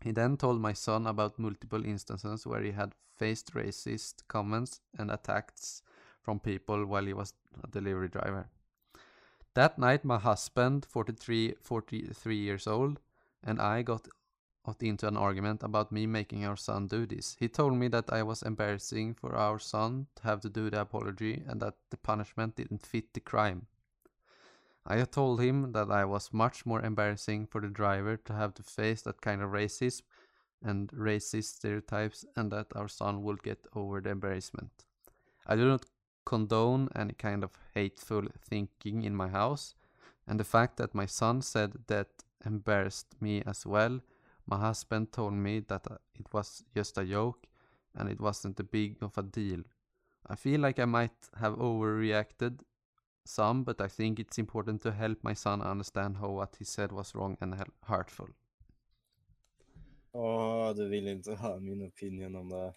He 0.00 0.12
then 0.12 0.36
told 0.36 0.60
my 0.60 0.72
son 0.72 1.08
about 1.08 1.40
multiple 1.40 1.84
instances 1.84 2.46
where 2.46 2.62
he 2.62 2.70
had 2.70 2.94
faced 3.16 3.54
racist 3.54 4.28
comments 4.28 4.78
and 4.96 5.10
attacks 5.10 5.82
from 6.20 6.38
people 6.38 6.86
while 6.86 7.06
he 7.06 7.12
was 7.12 7.34
a 7.64 7.66
delivery 7.66 8.08
driver. 8.08 8.48
That 9.54 9.78
night, 9.78 10.04
my 10.04 10.18
husband, 10.18 10.86
43, 10.88 11.54
43 11.60 12.36
years 12.36 12.66
old, 12.66 13.00
and 13.44 13.60
I 13.60 13.82
got 13.82 14.08
got 14.64 14.82
into 14.82 15.08
an 15.08 15.16
argument 15.16 15.62
about 15.62 15.90
me 15.90 16.06
making 16.06 16.44
our 16.44 16.56
son 16.56 16.86
do 16.86 17.04
this. 17.04 17.36
He 17.38 17.48
told 17.48 17.74
me 17.74 17.88
that 17.88 18.12
I 18.12 18.22
was 18.22 18.42
embarrassing 18.42 19.14
for 19.14 19.34
our 19.34 19.58
son 19.58 20.06
to 20.16 20.22
have 20.22 20.40
to 20.42 20.48
do 20.48 20.70
the 20.70 20.80
apology 20.80 21.42
and 21.46 21.60
that 21.60 21.74
the 21.90 21.96
punishment 21.96 22.56
didn't 22.56 22.86
fit 22.86 23.12
the 23.12 23.20
crime. 23.20 23.66
I 24.86 25.02
told 25.02 25.40
him 25.40 25.72
that 25.72 25.90
I 25.90 26.04
was 26.04 26.32
much 26.32 26.66
more 26.66 26.80
embarrassing 26.82 27.46
for 27.46 27.60
the 27.60 27.68
driver 27.68 28.16
to 28.16 28.32
have 28.32 28.54
to 28.54 28.62
face 28.62 29.02
that 29.02 29.20
kind 29.20 29.42
of 29.42 29.50
racism 29.50 30.02
and 30.62 30.88
racist 30.90 31.56
stereotypes 31.56 32.24
and 32.36 32.50
that 32.52 32.66
our 32.74 32.88
son 32.88 33.22
would 33.22 33.42
get 33.42 33.66
over 33.74 34.00
the 34.00 34.10
embarrassment. 34.10 34.70
I 35.46 35.56
do 35.56 35.68
not 35.68 35.86
condone 36.24 36.88
any 36.94 37.14
kind 37.14 37.44
of 37.44 37.50
hateful 37.74 38.22
thinking 38.48 39.02
in 39.04 39.14
my 39.14 39.28
house, 39.28 39.74
and 40.26 40.38
the 40.38 40.44
fact 40.44 40.76
that 40.76 40.94
my 40.94 41.06
son 41.06 41.42
said 41.42 41.72
that 41.86 42.08
embarrassed 42.44 43.14
me 43.20 43.42
as 43.46 43.66
well. 43.66 44.00
My 44.46 44.58
husband 44.58 45.12
told 45.12 45.34
me 45.34 45.60
that 45.60 45.86
uh, 45.90 45.96
it 46.14 46.26
was 46.32 46.64
just 46.74 46.98
a 46.98 47.04
joke 47.04 47.46
and 47.94 48.08
it 48.08 48.20
wasn't 48.20 48.60
a 48.60 48.64
big 48.64 49.02
of 49.02 49.16
a 49.18 49.22
deal. 49.22 49.62
I 50.26 50.34
feel 50.36 50.60
like 50.60 50.78
I 50.78 50.84
might 50.84 51.30
have 51.40 51.54
overreacted 51.54 52.60
some, 53.24 53.64
but 53.64 53.80
I 53.80 53.88
think 53.88 54.18
it's 54.18 54.38
important 54.38 54.82
to 54.82 54.92
help 54.92 55.18
my 55.22 55.34
son 55.34 55.62
understand 55.62 56.16
how 56.16 56.30
what 56.30 56.56
he 56.58 56.64
said 56.64 56.92
was 56.92 57.14
wrong 57.14 57.36
and 57.40 57.54
hurtful. 57.84 58.28
Åh, 60.14 60.74
du 60.74 60.88
vill 60.88 61.08
inte 61.08 61.34
ha 61.34 61.58
min 61.60 61.86
opinion 61.86 62.36
om 62.36 62.48
det. 62.48 62.72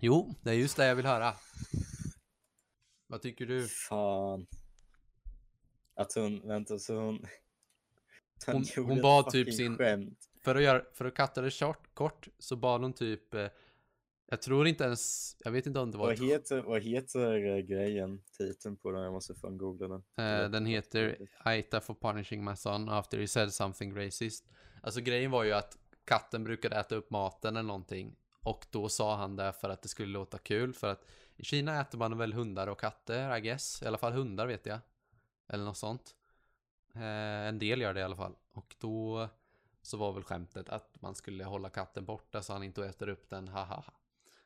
Jo, 0.00 0.34
det 0.42 0.50
är 0.50 0.54
just 0.54 0.76
det 0.76 0.86
jag 0.86 0.96
vill 0.96 1.06
höra. 1.06 1.34
Vad 3.10 3.22
tycker 3.22 3.46
du? 3.46 3.68
Fan. 3.68 4.46
Att 5.94 6.12
hon, 6.14 6.48
vänta 6.48 6.78
så 6.78 6.94
hon... 6.96 7.18
Hon- 8.46 8.62
gjorde 8.76 8.88
hon 8.90 8.98
ett 8.98 9.02
bad 9.02 9.30
typ 9.30 9.54
sin- 9.54 9.76
Skämt. 9.76 10.18
För 10.44 10.54
att, 10.54 10.62
göra, 10.62 10.84
för 10.94 11.04
att 11.04 11.14
katta 11.14 11.40
det 11.40 11.58
kort, 11.60 11.94
kort 11.94 12.28
så 12.38 12.56
bad 12.56 12.80
hon 12.80 12.92
typ 12.92 13.34
eh, 13.34 13.46
Jag 14.26 14.42
tror 14.42 14.66
inte 14.66 14.84
ens 14.84 15.36
Jag 15.44 15.50
vet 15.52 15.66
inte 15.66 15.80
om 15.80 15.90
det 15.90 15.98
var 15.98 16.06
Vad 16.06 16.18
heter, 16.18 16.62
vad 16.62 16.82
heter 16.82 17.46
eh, 17.56 17.58
grejen, 17.58 18.22
titeln 18.38 18.76
på 18.76 18.90
den? 18.90 19.02
Jag 19.02 19.12
måste 19.12 19.34
fan 19.34 19.58
googla 19.58 19.88
den. 19.88 20.02
eh, 20.44 20.50
Den 20.50 20.66
heter 20.66 21.28
Aita 21.38 21.80
for 21.80 21.94
punishing 21.94 22.44
my 22.44 22.56
son 22.56 22.88
after 22.88 23.18
he 23.18 23.28
said 23.28 23.52
something 23.54 23.96
racist 23.96 24.44
Alltså 24.82 25.00
grejen 25.00 25.30
var 25.30 25.44
ju 25.44 25.52
att 25.52 25.78
katten 26.04 26.44
brukade 26.44 26.76
äta 26.76 26.94
upp 26.94 27.10
maten 27.10 27.56
eller 27.56 27.66
någonting 27.66 28.16
Och 28.48 28.66
då 28.70 28.88
sa 28.88 29.16
han 29.16 29.36
det 29.36 29.52
för 29.52 29.68
att 29.68 29.82
det 29.82 29.88
skulle 29.88 30.12
låta 30.12 30.38
kul 30.38 30.74
för 30.74 30.88
att 30.88 31.04
I 31.36 31.44
Kina 31.44 31.80
äter 31.80 31.98
man 31.98 32.18
väl 32.18 32.32
hundar 32.32 32.66
och 32.66 32.80
katter 32.80 33.36
I 33.36 33.40
guess. 33.40 33.82
I 33.82 33.86
alla 33.86 33.98
fall 33.98 34.12
hundar 34.12 34.46
vet 34.46 34.66
jag. 34.66 34.78
Eller 35.48 35.64
något 35.64 35.76
sånt. 35.76 36.14
Eh, 36.94 37.02
En 37.48 37.58
del 37.58 37.80
gör 37.80 37.94
det 37.94 38.00
i 38.00 38.02
alla 38.02 38.16
fall. 38.16 38.36
Och 38.52 38.76
då 38.78 39.28
Så 39.82 39.96
var 39.96 40.12
väl 40.12 40.22
skämtet 40.24 40.68
att 40.68 41.00
man 41.02 41.14
skulle 41.14 41.44
hålla 41.44 41.70
katten 41.70 42.04
borta 42.04 42.42
så 42.42 42.52
han 42.52 42.62
inte 42.62 42.86
äter 42.86 43.08
upp 43.08 43.28
den. 43.30 43.48
Haha 43.48 43.84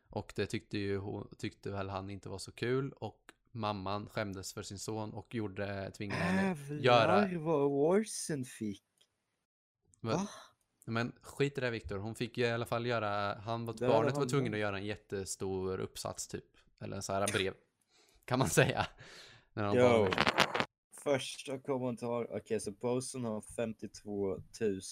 Och 0.08 0.32
det 0.36 0.46
tyckte 0.46 0.78
ju 0.78 0.98
hon, 0.98 1.34
tyckte 1.38 1.70
väl 1.70 1.88
han 1.90 2.10
inte 2.10 2.28
var 2.28 2.38
så 2.38 2.52
kul. 2.52 2.92
Och 2.92 3.32
mamman 3.50 4.08
skämdes 4.08 4.52
för 4.52 4.62
sin 4.62 4.78
son 4.78 5.12
och 5.14 5.34
gjorde 5.34 5.90
tvingade 5.90 6.20
henne 6.22 6.74
göra 6.82 7.38
vad 7.38 7.70
Warsen 7.70 8.44
fick. 8.44 8.84
Men- 10.00 10.16
Va? 10.16 10.28
Men 10.84 11.12
skit 11.22 11.58
i 11.58 11.60
det 11.60 11.70
Viktor, 11.70 11.98
hon 11.98 12.14
fick 12.14 12.38
ju 12.38 12.44
i 12.44 12.50
alla 12.50 12.66
fall 12.66 12.86
göra, 12.86 13.34
han 13.34 13.66
var, 13.66 13.74
barnet 13.74 14.16
var 14.16 14.26
tvungen 14.26 14.54
att 14.54 14.60
göra 14.60 14.78
en 14.78 14.86
jättestor 14.86 15.80
uppsats 15.80 16.28
typ. 16.28 16.44
Eller 16.80 16.96
en 16.96 17.02
sån 17.02 17.14
här 17.14 17.32
brev. 17.32 17.54
Kan 18.24 18.38
man 18.38 18.48
säga. 18.48 18.86
När 19.52 19.64
de 19.64 19.76
bara, 19.76 20.10
Första 21.02 21.58
kommentar, 21.58 22.36
okej 22.36 22.60
så 22.60 22.72
posten 22.72 23.24
har 23.24 23.40
52 23.40 24.28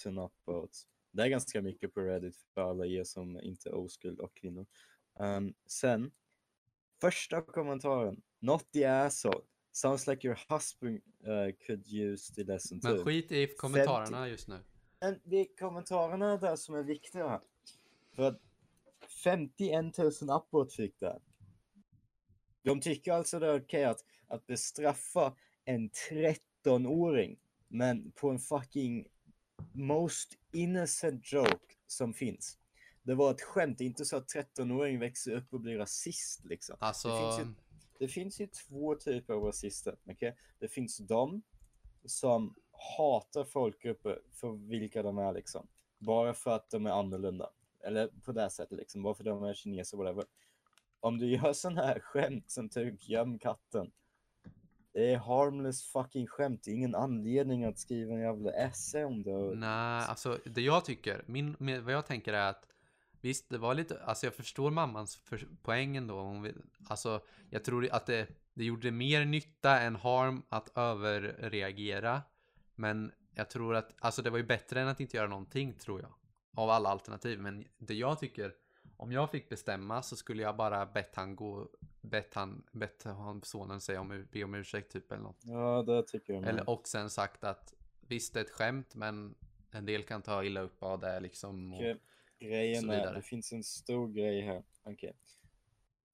000 0.06 0.24
upvotes. 0.26 0.86
Det 1.12 1.22
är 1.22 1.28
ganska 1.28 1.62
mycket 1.62 1.94
på 1.94 2.00
Reddit 2.00 2.36
för 2.54 2.60
alla 2.60 2.86
er 2.86 3.04
som 3.04 3.40
inte 3.40 3.68
är 3.68 3.74
oskuld 3.74 4.20
och 4.20 4.34
kvinnor. 4.34 4.66
Um, 5.18 5.54
sen, 5.66 6.10
första 7.00 7.42
kommentaren, 7.42 8.22
not 8.40 8.72
the 8.72 8.84
asshole. 8.84 9.40
Sounds 9.72 10.06
like 10.06 10.26
your 10.26 10.38
husband 10.48 11.00
uh, 11.26 11.52
could 11.66 11.86
use 11.86 12.34
the 12.34 12.44
lesson 12.44 12.80
men 12.82 12.96
too. 12.96 13.04
skit 13.04 13.32
i 13.32 13.46
kommentarerna 13.46 14.28
just 14.28 14.48
nu. 14.48 14.58
Men 15.00 15.20
det 15.24 15.36
är 15.36 15.56
kommentarerna 15.58 16.36
där 16.36 16.56
som 16.56 16.74
är 16.74 16.82
viktiga. 16.82 17.40
För 18.12 18.22
att 18.22 18.40
51 19.24 19.98
000 19.98 20.10
upvotes 20.30 20.76
fick 20.76 21.00
det. 21.00 21.20
De 22.62 22.80
tycker 22.80 23.12
alltså 23.12 23.38
det 23.38 23.46
är 23.46 23.60
okej 23.60 23.84
att, 23.84 24.04
att 24.26 24.46
bestraffa 24.46 25.34
en 25.64 25.90
13-åring, 25.90 27.38
men 27.68 28.12
på 28.12 28.30
en 28.30 28.38
fucking 28.38 29.06
most 29.72 30.38
innocent 30.52 31.32
joke 31.32 31.74
som 31.86 32.14
finns. 32.14 32.58
Det 33.02 33.14
var 33.14 33.30
ett 33.30 33.42
skämt, 33.42 33.78
det 33.78 33.84
är 33.84 33.86
inte 33.86 34.04
så 34.04 34.16
att 34.16 34.34
13-åring 34.34 34.98
växer 34.98 35.32
upp 35.32 35.52
och 35.52 35.60
blir 35.60 35.78
rasist 35.78 36.44
liksom. 36.44 36.76
Alltså, 36.80 37.08
Det 37.08 37.18
finns 37.18 37.40
ju, 37.40 37.54
det 37.98 38.08
finns 38.08 38.40
ju 38.40 38.46
två 38.46 38.94
typer 38.94 39.34
av 39.34 39.42
rasister. 39.42 39.98
okej? 40.04 40.36
Det 40.58 40.68
finns 40.68 40.98
de 40.98 41.42
som 42.04 42.54
hatar 42.96 43.44
folkgrupper 43.44 44.20
för 44.32 44.52
vilka 44.52 45.02
de 45.02 45.18
är 45.18 45.32
liksom. 45.32 45.66
Bara 45.98 46.34
för 46.34 46.50
att 46.50 46.70
de 46.70 46.86
är 46.86 46.90
annorlunda. 46.90 47.50
Eller 47.84 48.08
på 48.24 48.32
det 48.32 48.50
sättet 48.50 48.78
liksom, 48.78 49.02
bara 49.02 49.14
för 49.14 49.22
att 49.22 49.40
de 49.40 49.44
är 49.44 49.54
kineser 49.54 49.96
whatever. 49.96 50.24
Om 51.00 51.18
du 51.18 51.26
gör 51.26 51.52
sån 51.52 51.76
här 51.76 52.00
skämt 52.00 52.50
som 52.50 52.68
typ 52.68 53.08
göm 53.08 53.38
katten. 53.38 53.90
Det 54.92 55.12
är 55.12 55.18
harmless 55.18 55.84
fucking 55.84 56.26
skämt, 56.26 56.62
det 56.64 56.70
är 56.70 56.74
ingen 56.74 56.94
anledning 56.94 57.64
att 57.64 57.78
skriva 57.78 58.14
en 58.14 58.20
jävla 58.20 58.52
essä 58.52 59.04
om 59.04 59.22
det. 59.22 59.54
nej, 59.54 60.06
alltså 60.08 60.38
det 60.44 60.60
jag 60.60 60.84
tycker, 60.84 61.24
min, 61.26 61.56
vad 61.58 61.94
jag 61.94 62.06
tänker 62.06 62.32
är 62.32 62.50
att 62.50 62.66
Visst, 63.22 63.50
det 63.50 63.58
var 63.58 63.74
lite, 63.74 64.02
alltså 64.04 64.26
jag 64.26 64.34
förstår 64.34 64.70
mammans 64.70 65.16
för, 65.16 65.48
poäng 65.62 65.96
ändå. 65.96 66.20
Hon 66.20 66.42
vill, 66.42 66.54
alltså, 66.88 67.20
jag 67.50 67.64
tror 67.64 67.88
att 67.92 68.06
det, 68.06 68.28
det 68.54 68.64
gjorde 68.64 68.90
mer 68.90 69.24
nytta 69.24 69.80
än 69.80 69.96
harm 69.96 70.42
att 70.48 70.78
överreagera. 70.78 72.22
Men 72.80 73.12
jag 73.34 73.50
tror 73.50 73.74
att, 73.74 73.94
alltså 73.98 74.22
det 74.22 74.30
var 74.30 74.38
ju 74.38 74.44
bättre 74.44 74.80
än 74.80 74.88
att 74.88 75.00
inte 75.00 75.16
göra 75.16 75.28
någonting 75.28 75.74
tror 75.74 76.00
jag. 76.00 76.12
Av 76.54 76.70
alla 76.70 76.88
alternativ. 76.88 77.40
Men 77.40 77.64
det 77.78 77.94
jag 77.94 78.18
tycker, 78.18 78.54
om 78.96 79.12
jag 79.12 79.30
fick 79.30 79.48
bestämma 79.48 80.02
så 80.02 80.16
skulle 80.16 80.42
jag 80.42 80.56
bara 80.56 80.86
bett 80.86 81.14
han 81.14 81.36
gå, 81.36 81.68
bett 82.00 82.34
han, 82.34 82.62
bett 82.72 83.02
han 83.04 83.42
sonen 83.42 83.80
säga 83.80 84.00
om, 84.00 84.26
be 84.32 84.44
om 84.44 84.54
ursäkt 84.54 84.92
typ 84.92 85.12
eller 85.12 85.22
något. 85.22 85.42
Ja, 85.42 85.82
det 85.82 86.02
tycker 86.02 86.32
jag 86.32 86.42
med. 86.42 86.50
Eller, 86.50 86.70
och 86.70 86.88
sen 86.88 87.10
sagt 87.10 87.44
att 87.44 87.74
visst 88.00 88.34
det 88.34 88.40
är 88.40 88.44
ett 88.44 88.50
skämt 88.50 88.94
men 88.94 89.34
en 89.70 89.86
del 89.86 90.02
kan 90.02 90.22
ta 90.22 90.44
illa 90.44 90.60
upp 90.60 90.82
av 90.82 91.00
det 91.00 91.20
liksom. 91.20 91.72
Och, 91.72 91.78
Okej, 91.78 92.00
Grejen 92.38 92.82
så 92.82 92.92
är, 92.92 93.14
det 93.14 93.22
finns 93.22 93.52
en 93.52 93.64
stor 93.64 94.08
grej 94.08 94.40
här. 94.40 94.62
Okej. 94.82 95.16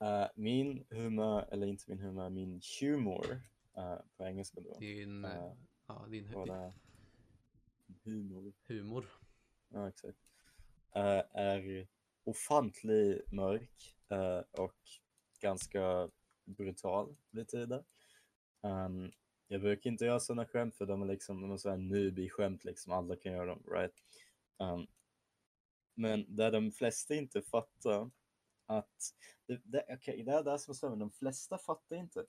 Eh, 0.01 0.27
min 0.35 0.85
humor, 0.91 1.45
eller 1.51 1.67
inte 1.67 1.85
min 1.87 1.99
humor, 1.99 2.31
min 2.31 2.61
humor 2.81 3.41
eh, 3.77 3.99
på 4.17 4.25
engelska 4.25 4.61
då. 4.61 4.79
din, 4.79 5.25
eh, 5.25 5.53
ja, 5.87 6.07
din 6.09 6.27
är. 6.27 6.73
Humor. 8.05 8.53
humor. 8.67 9.07
Ja, 9.69 9.89
exakt. 9.89 10.19
Eh, 10.95 11.23
är 11.33 11.89
ofantligt 12.25 13.33
mörk 13.33 13.97
eh, 14.09 14.61
och 14.61 14.77
ganska 15.41 16.11
brutal 16.45 17.17
lite 17.31 17.59
i 17.59 17.67
det. 17.67 17.85
Um, 18.61 19.13
jag 19.49 19.61
brukar 19.61 19.91
inte 19.91 20.05
göra 20.05 20.21
sådana 20.21 20.47
skämt 20.47 20.77
för 20.77 20.87
de 20.87 21.03
är 21.03 21.07
liksom 21.07 21.41
de 21.41 21.53
är 21.53 21.57
så 21.57 21.71
här 21.71 21.77
newbie-skämt 21.77 22.65
liksom, 22.65 22.93
alla 22.93 23.17
kan 23.17 23.33
göra 23.33 23.47
dem, 23.47 23.63
right? 23.67 23.95
Um, 24.59 24.87
men 25.95 26.37
där 26.37 26.53
de 26.53 26.73
flesta 26.73 27.15
inte 27.15 27.43
fattar 27.43 28.11
att, 28.67 29.15
det, 29.47 29.61
det, 29.65 29.85
okay, 29.89 30.23
det 30.23 30.33
är 30.33 30.43
det 30.43 30.59
som 30.59 30.75
stämmer, 30.75 30.97
de 30.97 31.11
flesta 31.11 31.59
fattar 31.59 31.97
inte. 31.97 32.27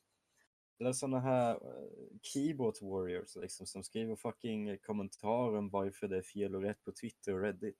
Det 0.77 0.87
är 0.87 0.93
sådana 0.93 1.19
här 1.19 1.51
eh, 1.55 1.89
keyboard 2.21 2.75
warriors 2.81 3.35
liksom, 3.35 3.65
som 3.67 3.83
skriver 3.83 4.15
fucking 4.15 4.77
kommentarer 4.77 5.57
om 5.57 5.69
varför 5.69 6.07
det 6.07 6.17
är 6.17 6.21
fel 6.21 6.55
och 6.55 6.61
rätt 6.61 6.83
på 6.83 6.91
Twitter 6.91 7.33
och 7.33 7.41
Reddit. 7.41 7.77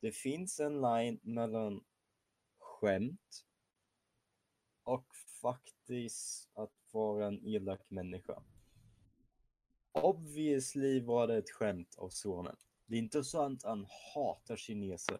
Det 0.00 0.12
finns 0.12 0.60
en 0.60 0.80
line 0.80 1.20
mellan 1.22 1.84
skämt 2.58 3.46
och 4.82 5.06
faktiskt 5.42 6.50
att 6.54 6.72
vara 6.92 7.26
en 7.26 7.46
elak 7.46 7.90
människa. 7.90 8.42
Obviously 9.92 11.00
var 11.00 11.26
det 11.26 11.36
ett 11.36 11.50
skämt 11.50 11.94
av 11.98 12.08
sonen. 12.08 12.56
Det 12.86 12.94
är 12.94 12.98
inte 12.98 13.24
så 13.24 13.42
att 13.42 13.62
han 13.62 13.86
hatar 14.14 14.56
kineser. 14.56 15.18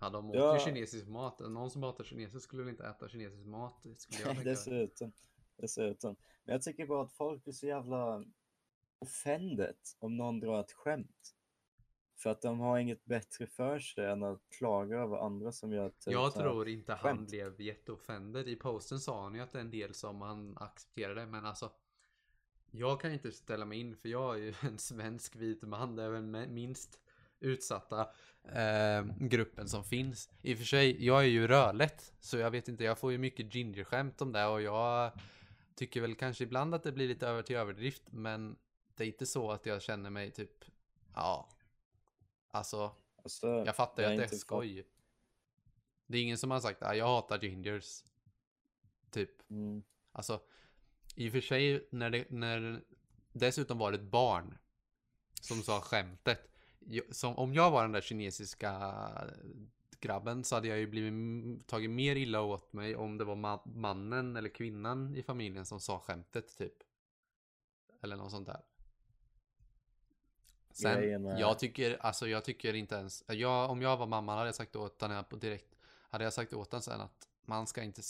Ja, 0.00 0.10
de 0.10 0.30
åt 0.30 0.36
Ja. 0.36 0.58
ju 0.58 0.64
kinesisk 0.64 1.06
mat. 1.06 1.38
Någon 1.40 1.70
som 1.70 1.82
hatar 1.82 2.04
kineser 2.04 2.38
skulle 2.38 2.62
väl 2.62 2.70
inte 2.70 2.86
äta 2.86 3.08
kinesisk 3.08 3.46
mat? 3.46 3.86
Skulle 3.96 4.20
jag 4.20 4.28
tänka. 4.34 4.50
Dessutom. 4.50 5.12
Dessutom. 5.56 6.16
Men 6.44 6.52
jag 6.52 6.62
tycker 6.62 6.86
bara 6.86 7.02
att 7.02 7.12
folk 7.12 7.44
blir 7.44 7.54
så 7.54 7.66
jävla 7.66 8.24
offended 8.98 9.76
om 9.98 10.16
någon 10.16 10.40
drar 10.40 10.60
ett 10.60 10.72
skämt. 10.72 11.34
För 12.16 12.30
att 12.30 12.42
de 12.42 12.60
har 12.60 12.78
inget 12.78 13.04
bättre 13.04 13.46
för 13.46 13.78
sig 13.78 14.06
än 14.06 14.22
att 14.22 14.40
klaga 14.58 14.96
över 14.96 15.16
andra 15.16 15.52
som 15.52 15.72
gör 15.72 15.88
typ 15.88 16.12
Jag 16.12 16.34
tror 16.34 16.68
inte 16.68 16.92
han 16.92 17.16
skämt. 17.16 17.30
blev 17.30 17.60
jätteoffended. 17.60 18.48
I 18.48 18.56
posten 18.56 18.98
sa 19.00 19.22
han 19.22 19.34
ju 19.34 19.40
att 19.40 19.52
det 19.52 19.58
är 19.58 19.60
en 19.60 19.70
del 19.70 19.94
som 19.94 20.20
han 20.20 20.56
accepterade, 20.60 21.26
men 21.26 21.46
alltså 21.46 21.70
jag 22.70 23.00
kan 23.00 23.12
inte 23.12 23.32
ställa 23.32 23.64
mig 23.64 23.78
in 23.80 23.96
för 23.96 24.08
jag 24.08 24.34
är 24.34 24.38
ju 24.38 24.54
en 24.62 24.78
svensk 24.78 25.36
vit 25.36 25.62
man. 25.62 25.96
Det 25.96 26.02
är 26.02 26.10
väl 26.10 26.48
minst 26.48 27.00
utsatta 27.40 28.00
eh, 28.42 29.04
gruppen 29.18 29.68
som 29.68 29.84
finns. 29.84 30.30
I 30.42 30.54
och 30.54 30.58
för 30.58 30.64
sig, 30.64 31.06
jag 31.06 31.20
är 31.20 31.28
ju 31.28 31.46
rödlätt, 31.46 32.12
så 32.20 32.38
jag 32.38 32.50
vet 32.50 32.68
inte, 32.68 32.84
jag 32.84 32.98
får 32.98 33.12
ju 33.12 33.18
mycket 33.18 33.54
ginger-skämt 33.54 34.22
om 34.22 34.32
det 34.32 34.46
och 34.46 34.62
jag 34.62 35.12
tycker 35.76 36.00
väl 36.00 36.14
kanske 36.14 36.44
ibland 36.44 36.74
att 36.74 36.82
det 36.82 36.92
blir 36.92 37.08
lite 37.08 37.26
över 37.26 37.42
till 37.42 37.56
överdrift, 37.56 38.02
men 38.10 38.56
det 38.94 39.04
är 39.04 39.08
inte 39.08 39.26
så 39.26 39.50
att 39.50 39.66
jag 39.66 39.82
känner 39.82 40.10
mig 40.10 40.30
typ, 40.30 40.64
ja, 41.14 41.48
alltså, 42.48 42.94
Alltså, 43.26 43.62
jag 43.66 43.76
fattar 43.76 44.02
ju 44.02 44.08
att 44.08 44.30
det 44.30 44.34
är 44.34 44.38
skoj. 44.38 44.86
Det 46.06 46.18
är 46.18 46.22
ingen 46.22 46.38
som 46.38 46.50
har 46.50 46.60
sagt 46.60 46.82
att 46.82 46.96
jag 46.96 47.06
hatar 47.06 47.38
gingers. 47.38 48.04
Typ. 49.10 49.50
Mm. 49.50 49.82
Alltså, 50.12 50.40
i 51.14 51.28
och 51.28 51.32
för 51.32 51.40
sig 51.40 51.88
när 51.90 52.10
det, 52.10 52.30
när 52.30 52.80
dessutom 53.32 53.78
var 53.78 53.92
det 53.92 53.98
ett 53.98 54.10
barn 54.10 54.58
som 55.40 55.62
sa 55.62 55.80
skämtet. 55.80 56.50
Som, 57.10 57.36
om 57.36 57.54
jag 57.54 57.70
var 57.70 57.82
den 57.82 57.92
där 57.92 58.00
kinesiska 58.00 58.94
grabben 60.06 60.44
så 60.44 60.54
hade 60.54 60.68
jag 60.68 60.78
ju 60.78 60.86
blivit 60.86 61.66
tagit 61.66 61.90
mer 61.90 62.16
illa 62.16 62.40
åt 62.40 62.72
mig 62.72 62.96
om 62.96 63.18
det 63.18 63.24
var 63.24 63.36
ma- 63.36 63.74
mannen 63.76 64.36
eller 64.36 64.48
kvinnan 64.48 65.16
i 65.16 65.22
familjen 65.22 65.66
som 65.66 65.80
sa 65.80 65.98
skämtet 65.98 66.58
typ. 66.58 66.74
Eller 68.02 68.16
något 68.16 68.30
sånt 68.30 68.46
där. 68.46 68.60
Sen, 70.70 71.22
jag 71.38 71.58
tycker, 71.58 71.96
alltså 72.00 72.28
jag 72.28 72.44
tycker 72.44 72.74
inte 72.74 72.94
ens, 72.94 73.24
jag, 73.28 73.70
om 73.70 73.82
jag 73.82 73.96
var 73.96 74.06
mamma 74.06 74.34
hade 74.34 74.48
jag 74.48 74.54
sagt 74.54 74.76
åt 74.76 74.98
på 75.28 75.36
direkt, 75.36 75.76
hade 76.10 76.24
jag 76.24 76.32
sagt 76.32 76.52
åt 76.52 76.72
henne 76.72 76.82
sen 76.82 77.00
att 77.00 77.28
man 77.44 77.66
ska 77.66 77.82
inte, 77.82 78.02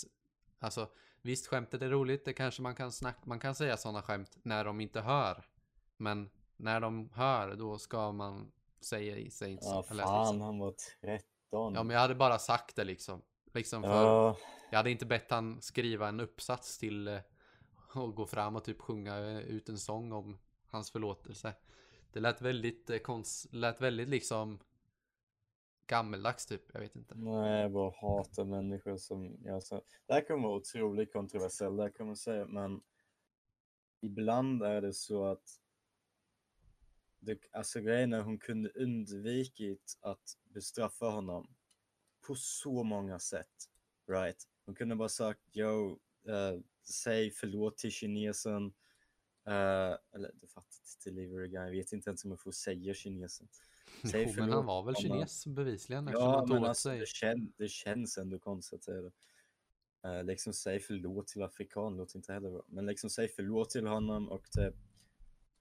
alltså 0.58 0.88
visst 1.22 1.46
skämtet 1.46 1.82
är 1.82 1.88
roligt, 1.90 2.24
det 2.24 2.32
kanske 2.32 2.62
man 2.62 2.74
kan 2.74 2.92
snacka, 2.92 3.20
man 3.24 3.40
kan 3.40 3.54
säga 3.54 3.76
sådana 3.76 4.02
skämt 4.02 4.38
när 4.42 4.64
de 4.64 4.80
inte 4.80 5.00
hör. 5.00 5.44
Men 5.96 6.30
när 6.56 6.80
de 6.80 7.08
hör, 7.14 7.54
då 7.54 7.78
ska 7.78 8.12
man 8.12 8.52
säga 8.80 9.16
i 9.16 9.30
sig. 9.30 9.58
Ja, 9.62 9.84
eller 9.90 10.02
fan, 10.04 10.40
han 10.40 10.58
var 10.58 10.74
13. 11.00 11.28
Ja, 11.50 11.70
men 11.70 11.90
jag 11.90 12.00
hade 12.00 12.14
bara 12.14 12.38
sagt 12.38 12.76
det 12.76 12.84
liksom. 12.84 13.22
Liksom 13.54 13.82
för, 13.82 14.04
Ja, 14.04 14.36
jag 14.70 14.76
hade 14.76 14.90
inte 14.90 15.06
bett 15.06 15.30
han 15.30 15.62
skriva 15.62 16.08
en 16.08 16.20
uppsats 16.20 16.78
till 16.78 17.08
eh, 17.08 17.20
och 17.94 18.14
gå 18.14 18.26
fram 18.26 18.56
och 18.56 18.64
typ 18.64 18.80
sjunga 18.80 19.18
eh, 19.18 19.38
ut 19.38 19.68
en 19.68 19.78
sång 19.78 20.12
om 20.12 20.38
hans 20.70 20.90
förlåtelse. 20.90 21.54
Det 22.12 22.20
lät 22.20 22.42
väldigt 22.42 22.90
eh, 22.90 22.98
konst, 22.98 23.52
lät 23.52 23.80
väldigt 23.80 24.08
liksom 24.08 24.58
gammeldags 25.86 26.46
typ, 26.46 26.62
jag 26.72 26.80
vet 26.80 26.96
inte. 26.96 27.14
nej, 27.14 27.62
jag 27.62 27.72
bara 27.72 27.92
hatar 28.00 28.44
människor 28.44 28.96
som 28.96 29.36
gör 29.44 29.60
så. 29.60 29.82
Det 30.06 30.14
här 30.14 30.26
kommer 30.26 30.48
vara 30.48 30.56
otroligt 30.56 31.12
kontroversiellt, 31.12 31.76
det 31.76 31.82
här 31.82 31.90
kommer 31.90 32.10
jag 32.10 32.18
säga, 32.18 32.46
men 32.46 32.80
ibland 34.00 34.62
är 34.62 34.80
det 34.80 34.92
så 34.92 35.24
att 35.24 35.60
det, 37.26 37.38
alltså 37.52 37.80
grejen 37.80 38.12
är 38.12 38.20
hon 38.20 38.38
kunde 38.38 38.68
undvikit 38.70 39.98
att 40.00 40.38
bestraffa 40.44 41.06
honom 41.06 41.54
på 42.26 42.34
så 42.34 42.82
många 42.82 43.18
sätt. 43.18 43.70
Right? 44.08 44.48
Hon 44.64 44.74
kunde 44.74 44.96
bara 44.96 45.08
sagt, 45.08 45.40
yo, 45.52 45.90
eh, 46.28 46.60
säg 46.82 47.30
förlåt 47.30 47.76
till 47.78 47.90
kinesen. 47.90 48.66
eh, 49.46 49.96
eller 50.12 50.30
det 50.40 50.46
fattar 50.48 50.76
inte 50.80 51.10
delivery 51.10 51.48
guy, 51.48 51.64
jag 51.64 51.70
vet 51.70 51.92
inte 51.92 52.10
ens 52.10 52.24
om 52.24 52.30
jag 52.30 52.40
får 52.40 52.52
säga 52.52 52.94
kinesen. 52.94 53.48
Säg 54.10 54.20
Jo, 54.22 54.26
men 54.26 54.34
förlåt 54.34 54.54
han 54.54 54.66
var 54.66 54.82
väl 54.82 54.94
kines 54.94 55.46
bevisligen 55.46 56.08
eftersom 56.08 56.28
Ja, 56.30 56.38
han 56.38 56.46
tog 56.48 56.54
men 56.56 56.64
alltså, 56.64 56.88
sig. 56.88 56.98
det, 56.98 57.06
kän, 57.06 57.52
det 57.56 57.68
känns 57.68 58.18
ändå 58.18 58.38
konstigt 58.38 58.84
säga 58.84 59.02
det. 59.02 59.12
Eh, 60.04 60.24
liksom 60.24 60.52
säg 60.52 60.80
förlåt 60.80 61.26
till 61.26 61.42
afrikan 61.42 61.96
låter 61.96 62.16
inte 62.16 62.32
heller 62.32 62.50
bra. 62.50 62.64
Men 62.68 62.86
liksom 62.86 63.10
säg 63.10 63.28
förlåt 63.28 63.70
till 63.70 63.86
honom 63.86 64.28
och 64.28 64.46
det, 64.54 64.72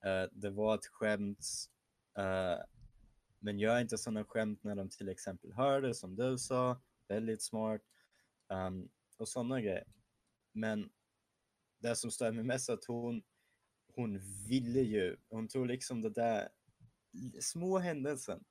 Eh, 0.04 0.28
det 0.32 0.50
var 0.50 0.74
ett 0.74 0.86
skämt. 0.86 1.46
uh, 2.18 2.64
men 3.38 3.58
gör 3.58 3.80
inte 3.80 3.98
sådana 3.98 4.24
skämt 4.24 4.64
när 4.64 4.74
de 4.74 4.88
till 4.88 5.08
exempel 5.08 5.52
hör 5.52 5.80
det 5.80 5.94
som 5.94 6.16
du 6.16 6.38
sa. 6.38 6.80
Väldigt 7.08 7.42
smart. 7.42 7.80
um, 8.48 8.88
och 9.18 9.28
sådana 9.28 9.60
grejer. 9.60 9.86
Men 10.52 10.90
det 11.78 11.96
som 11.96 12.10
stör 12.10 12.32
mig 12.32 12.44
mest 12.44 12.68
är 12.68 12.72
att 12.72 12.84
hon, 12.84 13.22
hon 13.94 14.18
ville 14.48 14.80
ju, 14.80 15.16
hon 15.28 15.48
tog 15.48 15.66
liksom 15.66 16.02
det 16.02 16.10
där 16.10 16.48
små 17.40 17.78
händelsen 17.78 18.44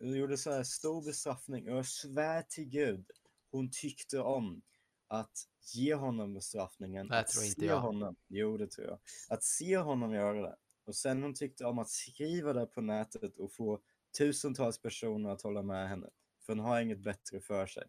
hon 0.00 0.16
gjorde 0.16 0.36
så 0.36 0.52
här 0.52 0.62
stor 0.62 1.04
bestraffning 1.04 1.68
och 1.70 1.76
jag 1.76 1.86
svär 1.86 2.42
till 2.42 2.64
gud 2.64 3.10
hon 3.50 3.70
tyckte 3.72 4.20
om 4.20 4.62
att 5.10 5.46
ge 5.74 5.94
honom 5.94 6.34
bestraffningen. 6.34 7.12
Att 7.12 7.28
tror 7.28 7.44
inte 7.44 7.60
se 7.60 7.66
jag. 7.66 7.80
Honom, 7.80 8.16
jo, 8.28 8.56
det 8.56 8.66
tror 8.66 8.86
jag. 8.86 8.98
Att 9.28 9.44
se 9.44 9.76
honom 9.76 10.12
göra 10.12 10.42
det. 10.42 10.56
Och 10.84 10.96
sen 10.96 11.22
hon 11.22 11.34
tyckte 11.34 11.64
om 11.64 11.78
att 11.78 11.90
skriva 11.90 12.52
det 12.52 12.66
på 12.66 12.80
nätet 12.80 13.38
och 13.38 13.52
få 13.52 13.80
tusentals 14.18 14.82
personer 14.82 15.30
att 15.30 15.42
hålla 15.42 15.62
med 15.62 15.88
henne. 15.88 16.10
För 16.46 16.52
hon 16.52 16.64
har 16.64 16.80
inget 16.80 17.00
bättre 17.00 17.40
för 17.40 17.66
sig. 17.66 17.84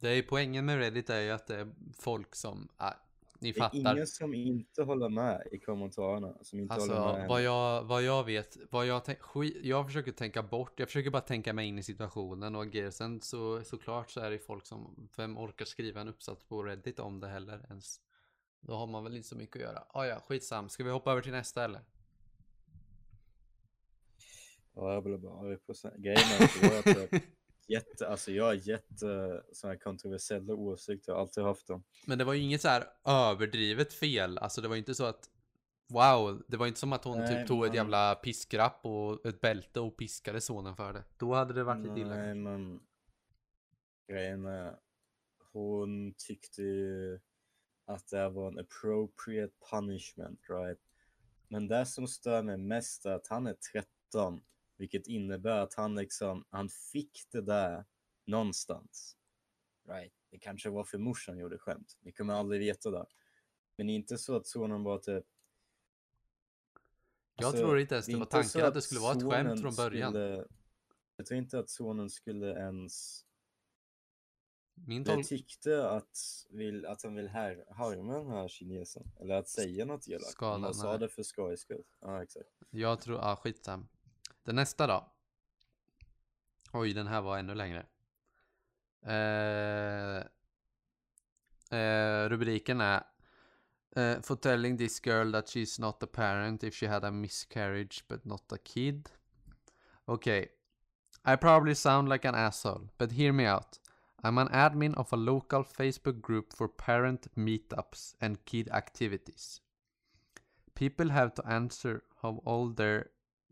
Det 0.00 0.08
är 0.08 0.22
poängen 0.22 0.66
med 0.66 0.78
Reddit 0.78 1.10
är 1.10 1.20
ju 1.20 1.30
att 1.30 1.46
det 1.46 1.56
är 1.56 1.72
folk 1.98 2.34
som, 2.34 2.68
ni 3.40 3.52
Det 3.52 3.60
är 3.60 3.74
ingen 3.74 4.06
som 4.06 4.34
inte 4.34 4.82
håller 4.82 5.08
med 5.08 5.46
i 5.52 5.58
kommentarerna. 5.58 6.34
Som 6.42 6.60
inte 6.60 6.74
håller 6.74 6.94
med 6.94 7.02
Alltså 7.02 7.28
vad 7.28 7.42
jag, 7.42 7.84
vad 7.84 8.02
jag 8.02 8.24
vet, 8.24 8.56
vad 8.70 8.86
jag, 8.86 9.02
jag 9.62 9.86
försöker 9.86 10.12
tänka 10.12 10.42
bort, 10.42 10.72
jag 10.76 10.88
försöker 10.88 11.10
bara 11.10 11.22
tänka 11.22 11.52
mig 11.52 11.66
in 11.66 11.78
i 11.78 11.82
situationen 11.82 12.54
och 12.54 12.62
agera. 12.62 12.90
Sen 12.90 13.20
så 13.20 13.64
såklart 13.64 14.10
så 14.10 14.20
är 14.20 14.30
det 14.30 14.38
folk 14.38 14.66
som, 14.66 15.08
vem 15.16 15.38
orkar 15.38 15.64
skriva 15.64 16.00
en 16.00 16.08
uppsats 16.08 16.44
på 16.44 16.62
Reddit 16.62 16.98
om 16.98 17.20
det 17.20 17.28
heller 17.28 17.66
ens. 17.68 18.00
Då 18.60 18.74
har 18.74 18.86
man 18.86 19.04
väl 19.04 19.16
inte 19.16 19.28
så 19.28 19.36
mycket 19.36 19.56
att 19.56 19.62
göra. 19.62 19.84
Ah, 19.88 20.04
ja, 20.04 20.20
skitsam. 20.20 20.68
Ska 20.68 20.84
vi 20.84 20.90
hoppa 20.90 21.12
över 21.12 21.22
till 21.22 21.32
nästa 21.32 21.64
eller? 21.64 21.80
Ja, 24.74 24.92
jag 24.94 25.02
blir 25.02 25.18
bara 25.18 25.40
arg 25.40 25.56
på 25.56 25.74
såna 25.74 25.94
typ 27.70 27.88
jätte, 27.88 28.08
alltså 28.08 28.32
jag 28.32 28.44
har 28.44 28.54
jätte 28.54 29.42
såna 29.52 29.72
här 29.72 29.78
kontroversiella 29.80 30.54
åsikter. 30.54 31.12
Jag 31.12 31.16
har 31.16 31.22
alltid 31.22 31.44
haft 31.44 31.66
dem. 31.66 31.82
Men 32.06 32.18
det 32.18 32.24
var 32.24 32.32
ju 32.34 32.40
inget 32.40 32.60
så 32.60 32.68
här 32.68 32.84
överdrivet 33.04 33.92
fel. 33.92 34.38
Alltså 34.38 34.60
det 34.60 34.68
var 34.68 34.76
inte 34.76 34.94
så 34.94 35.04
att 35.04 35.30
Wow, 35.92 36.42
det 36.48 36.56
var 36.56 36.66
inte 36.66 36.80
som 36.80 36.92
att 36.92 37.04
hon 37.04 37.18
Nej, 37.18 37.38
typ 37.38 37.48
tog 37.48 37.64
ett 37.64 37.70
men- 37.70 37.76
jävla 37.76 38.14
piskrapp 38.14 38.80
och 38.86 39.26
ett 39.26 39.40
bälte 39.40 39.80
och 39.80 39.96
piskade 39.96 40.40
sonen 40.40 40.76
för 40.76 40.92
det. 40.92 41.04
Då 41.16 41.34
hade 41.34 41.54
det 41.54 41.64
varit 41.64 41.82
lite 41.86 42.00
illa. 42.00 42.14
Nej, 42.16 42.34
men 42.34 42.80
grejen 44.08 44.44
är, 44.44 44.76
hon 45.52 46.14
tyckte 46.18 46.62
ju 46.62 47.20
att 47.86 48.08
det 48.08 48.28
var 48.28 48.48
en 48.48 48.58
appropriate 48.58 49.52
punishment, 49.70 50.40
right? 50.48 50.78
Men 51.48 51.68
det 51.68 51.86
som 51.86 52.06
stör 52.08 52.42
mig 52.42 52.56
mest 52.56 53.06
är 53.06 53.10
att 53.10 53.26
han 53.26 53.46
är 53.46 53.56
13, 53.72 54.40
vilket 54.80 55.06
innebär 55.06 55.60
att 55.60 55.74
han 55.74 55.94
liksom, 55.94 56.44
han 56.50 56.68
fick 56.68 57.26
det 57.30 57.40
där 57.40 57.84
någonstans. 58.26 59.16
Right? 59.88 60.12
Det 60.30 60.38
kanske 60.38 60.70
var 60.70 60.84
för 60.84 60.98
morsan 60.98 61.38
gjorde 61.38 61.58
skämt. 61.58 61.98
Vi 62.00 62.12
kommer 62.12 62.34
aldrig 62.34 62.60
veta 62.60 62.90
det. 62.90 63.06
Men 63.76 63.88
inte 63.88 64.18
så 64.18 64.36
att 64.36 64.46
sonen 64.46 64.82
var 64.82 64.98
typ 64.98 65.24
Jag 67.36 67.46
Alltså, 67.46 67.62
tror 67.62 67.78
inte 67.78 67.94
ens 67.94 68.06
det 68.06 68.12
är 68.12 68.16
var 68.16 68.24
tanken 68.24 68.64
att 68.64 68.74
det 68.74 68.82
skulle 68.82 69.00
vara 69.00 69.16
ett 69.16 69.22
skämt 69.22 69.60
från 69.60 69.74
början. 69.74 70.12
Skulle, 70.12 70.46
jag 71.16 71.26
tror 71.26 71.38
inte 71.38 71.58
att 71.58 71.70
sonen 71.70 72.10
skulle 72.10 72.46
ens 72.46 73.24
Min 74.74 75.04
jag 75.04 75.14
tolk... 75.14 75.28
tyckte 75.28 75.90
att, 75.90 76.18
vill, 76.50 76.86
att 76.86 77.02
han 77.02 77.14
vill 77.14 77.28
här, 77.28 77.64
harma 77.68 78.18
den 78.18 78.30
här 78.30 78.48
kinesen. 78.48 79.12
Eller 79.20 79.34
att 79.34 79.48
säga 79.48 79.84
något 79.84 80.08
elakt. 80.08 80.40
Han 80.40 80.74
sa 80.74 80.98
det 80.98 81.08
för 81.08 81.22
skojs 81.22 81.60
skull. 81.60 81.84
Ja, 82.00 82.22
exakt. 82.22 82.48
Jag 82.70 83.00
tror, 83.00 83.18
ja 83.18 83.36
skitsam. 83.36 83.88
Den 84.44 84.56
nästa 84.56 84.86
då. 84.86 85.12
Oj, 86.72 86.92
den 86.92 87.06
här 87.06 87.20
var 87.20 87.38
ännu 87.38 87.54
längre. 87.54 87.86
Eh, 89.02 90.24
eh, 91.78 92.28
rubriken 92.28 92.80
är 92.80 93.02
eh, 93.96 94.20
For 94.20 94.36
telling 94.36 94.78
this 94.78 95.06
girl 95.06 95.32
that 95.32 95.46
she's 95.46 95.80
not 95.80 96.02
a 96.02 96.06
parent 96.06 96.62
if 96.62 96.74
she 96.74 96.86
had 96.86 97.04
a 97.04 97.10
miscarriage 97.10 98.04
but 98.08 98.24
not 98.24 98.52
a 98.52 98.58
kid. 98.64 99.08
Okej. 100.04 100.40
Okay. 100.40 100.48
I 101.24 101.36
probably 101.36 101.74
sound 101.74 102.08
like 102.08 102.24
an 102.24 102.34
asshole, 102.34 102.88
but 102.98 103.12
hear 103.12 103.32
me 103.32 103.44
out. 103.44 103.78
I'm 104.22 104.38
an 104.38 104.48
admin 104.48 104.94
of 104.94 105.12
a 105.12 105.16
local 105.16 105.64
Facebook 105.64 106.20
group 106.20 106.52
for 106.52 106.68
parent 106.68 107.28
meetups 107.36 108.14
and 108.20 108.44
kid 108.44 108.68
activities. 108.70 109.60
People 110.74 111.10
have 111.10 111.34
to 111.34 111.46
answer 111.46 112.02
how 112.22 112.42
old 112.46 112.76
their 112.76 113.10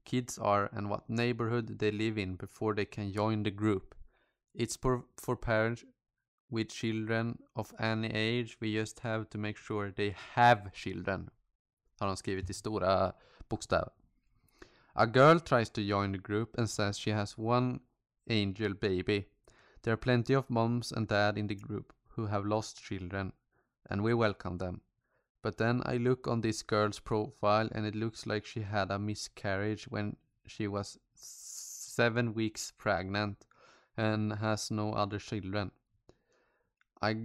kids 0.08 0.38
are 0.38 0.70
and 0.72 0.88
what 0.90 1.08
neighborhood 1.08 1.78
they 1.78 1.90
live 1.90 2.18
in 2.18 2.36
before 2.36 2.74
they 2.74 2.84
can 2.86 3.12
join 3.12 3.42
the 3.42 3.50
group. 3.50 3.94
It's 4.54 4.76
for, 4.76 5.04
for 5.16 5.36
parents 5.36 5.84
with 6.50 6.70
children 6.70 7.38
of 7.54 7.74
any 7.78 8.08
age. 8.08 8.56
We 8.60 8.72
just 8.74 9.00
have 9.00 9.28
to 9.30 9.38
make 9.38 9.58
sure 9.58 9.90
they 9.90 10.14
have 10.34 10.72
children. 10.72 11.28
Har 12.00 12.08
de 12.08 12.16
skrivit 12.16 12.50
i 12.50 12.54
stora 12.54 13.12
bokstäver. 13.50 13.90
A 14.94 15.06
girl 15.06 15.40
tries 15.40 15.70
to 15.70 15.82
join 15.82 16.12
the 16.12 16.18
group 16.18 16.58
and 16.58 16.70
says 16.70 16.98
she 16.98 17.10
has 17.10 17.38
one 17.38 17.80
angel 18.30 18.74
baby. 18.74 19.26
There 19.82 19.92
are 19.92 20.04
plenty 20.06 20.34
of 20.34 20.50
moms 20.50 20.92
and 20.92 21.08
dad 21.08 21.38
in 21.38 21.48
the 21.48 21.54
group 21.54 21.92
who 22.16 22.26
have 22.26 22.44
lost 22.46 22.82
children, 22.82 23.32
and 23.90 24.02
we 24.02 24.14
welcome 24.14 24.58
them. 24.58 24.80
But 25.42 25.56
then 25.58 25.82
I 25.84 25.96
look 25.96 26.26
on 26.26 26.40
this 26.40 26.62
girl's 26.62 26.98
profile 26.98 27.68
and 27.72 27.86
it 27.86 27.94
looks 27.94 28.26
like 28.26 28.44
she 28.44 28.62
had 28.62 28.90
a 28.90 28.98
miscarriage 28.98 29.84
when 29.84 30.16
she 30.46 30.66
was 30.66 30.98
seven 31.14 32.34
weeks 32.34 32.72
pregnant 32.76 33.46
and 33.96 34.32
has 34.34 34.70
no 34.70 34.92
other 34.92 35.18
children. 35.18 35.70
I 37.00 37.16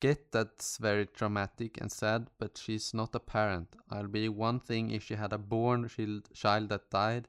get 0.00 0.32
that's 0.32 0.78
very 0.78 1.06
traumatic 1.06 1.80
and 1.80 1.92
sad, 1.92 2.28
but 2.38 2.58
she's 2.58 2.92
not 2.94 3.14
a 3.14 3.20
parent. 3.20 3.76
I'll 3.90 4.08
be 4.08 4.28
one 4.28 4.58
thing 4.60 4.90
if 4.90 5.04
she 5.04 5.14
had 5.14 5.32
a 5.32 5.38
born 5.38 5.88
child, 5.88 6.28
child 6.32 6.68
that 6.70 6.90
died, 6.90 7.28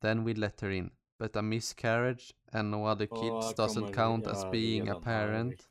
then 0.00 0.24
we'd 0.24 0.38
let 0.38 0.60
her 0.60 0.70
in. 0.70 0.90
But 1.18 1.36
a 1.36 1.42
miscarriage 1.42 2.34
and 2.52 2.70
no 2.70 2.84
other 2.84 3.06
kids 3.06 3.46
jag 3.46 3.56
doesn't 3.56 3.92
count 3.92 4.26
as 4.26 4.44
being 4.46 4.88
a 4.88 5.00
parent. 5.00 5.66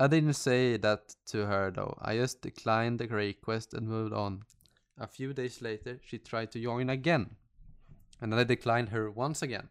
I 0.00 0.06
didn't 0.06 0.34
say 0.34 0.76
that 0.76 1.16
to 1.26 1.46
her 1.46 1.72
though. 1.72 1.98
I 2.00 2.14
just 2.18 2.40
declined 2.40 3.00
the 3.00 3.08
request 3.08 3.74
and 3.74 3.88
moved 3.88 4.12
on. 4.12 4.44
A 4.96 5.08
few 5.08 5.32
days 5.32 5.60
later, 5.60 5.98
she 6.04 6.18
tried 6.18 6.52
to 6.52 6.62
join 6.62 6.88
again. 6.88 7.34
And 8.20 8.32
I 8.32 8.44
declined 8.44 8.90
her 8.90 9.10
once 9.10 9.42
again. 9.42 9.68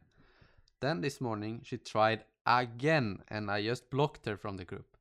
Then 0.82 1.00
this 1.00 1.22
morning, 1.22 1.62
she 1.64 1.78
tried 1.78 2.26
again 2.46 3.24
and 3.30 3.50
I 3.50 3.64
just 3.64 3.90
blocked 3.90 4.26
her 4.26 4.36
from 4.36 4.58
the 4.58 4.66
group. 4.66 4.98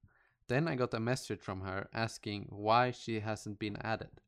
Then 0.46 0.68
I 0.68 0.76
got 0.76 0.94
a 0.94 1.00
message 1.00 1.40
from 1.40 1.62
her 1.62 1.88
asking 1.92 2.46
why 2.50 2.92
she 2.92 3.18
hasn't 3.18 3.58
been 3.58 3.78
added. 3.82 4.20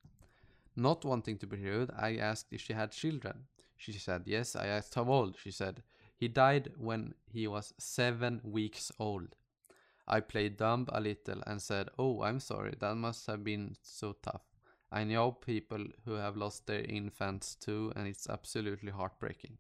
Not 0.75 1.05
wanting 1.05 1.39
to 1.39 1.47
be 1.47 1.59
rude, 1.59 1.93
I 1.97 2.17
asked 2.17 2.47
if 2.51 2.61
she 2.61 2.73
had 2.73 2.91
children. 2.91 3.45
She 3.77 3.93
said 3.93 4.23
yes. 4.27 4.57
I 4.57 4.67
asked 4.67 4.97
how 4.97 5.05
old. 5.05 5.37
She 5.41 5.53
said 5.53 5.85
he 6.17 6.27
died 6.27 6.73
when 6.77 7.15
he 7.31 7.47
was 7.47 7.73
seven 7.79 8.41
weeks 8.43 8.91
old. 8.99 9.37
I 10.09 10.21
played 10.21 10.57
dumb 10.57 10.87
a 10.89 11.01
little 11.01 11.43
and 11.47 11.61
said, 11.61 11.91
Oh, 11.99 12.23
I'm 12.23 12.41
sorry, 12.41 12.75
that 12.81 12.95
must 12.97 13.27
have 13.27 13.45
been 13.45 13.77
so 13.83 14.17
tough. 14.23 14.43
I 14.91 15.05
know 15.05 15.33
people 15.33 15.85
who 16.07 16.13
have 16.13 16.37
lost 16.37 16.67
their 16.67 16.83
infants 16.83 17.55
too, 17.55 17.93
and 17.95 18.09
it's 18.09 18.29
absolutely 18.29 18.91
heartbreaking. 18.91 19.59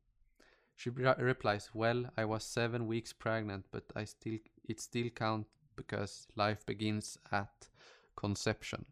She 0.75 0.91
re- 0.91 1.15
replies, 1.19 1.71
Well, 1.75 2.07
I 2.17 2.25
was 2.25 2.45
seven 2.45 2.87
weeks 2.87 3.13
pregnant, 3.13 3.67
but 3.71 3.85
I 3.95 4.05
still 4.05 4.39
it 4.65 4.81
still 4.81 5.11
counts 5.11 5.51
because 5.77 6.27
life 6.35 6.65
begins 6.65 7.19
at 7.31 7.69
conception. 8.17 8.87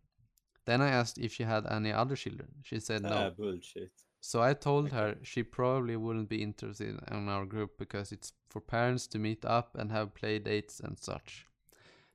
Then 0.67 0.83
I 0.83 0.89
asked 0.89 1.19
if 1.19 1.33
she 1.33 1.45
had 1.45 1.65
any 1.67 1.93
other 1.93 2.17
children. 2.17 2.49
She 2.63 2.81
said 2.81 3.03
no. 3.03 3.33
bullshit. 3.37 3.93
So 4.29 4.43
I 4.43 4.55
told 4.55 4.91
her 4.91 5.19
she 5.23 5.45
probably 5.45 5.95
wouldn't 5.95 6.29
be 6.29 6.43
interested 6.43 6.99
in 7.13 7.29
our 7.29 7.47
group 7.47 7.79
because 7.79 8.11
it's 8.11 8.33
for 8.49 8.61
parents 8.61 9.07
to 9.07 9.21
meet 9.21 9.45
up 9.45 9.77
and 9.77 9.93
have 9.93 10.17
play 10.17 10.41
dates 10.41 10.81
and 10.81 10.99
such. 10.99 11.47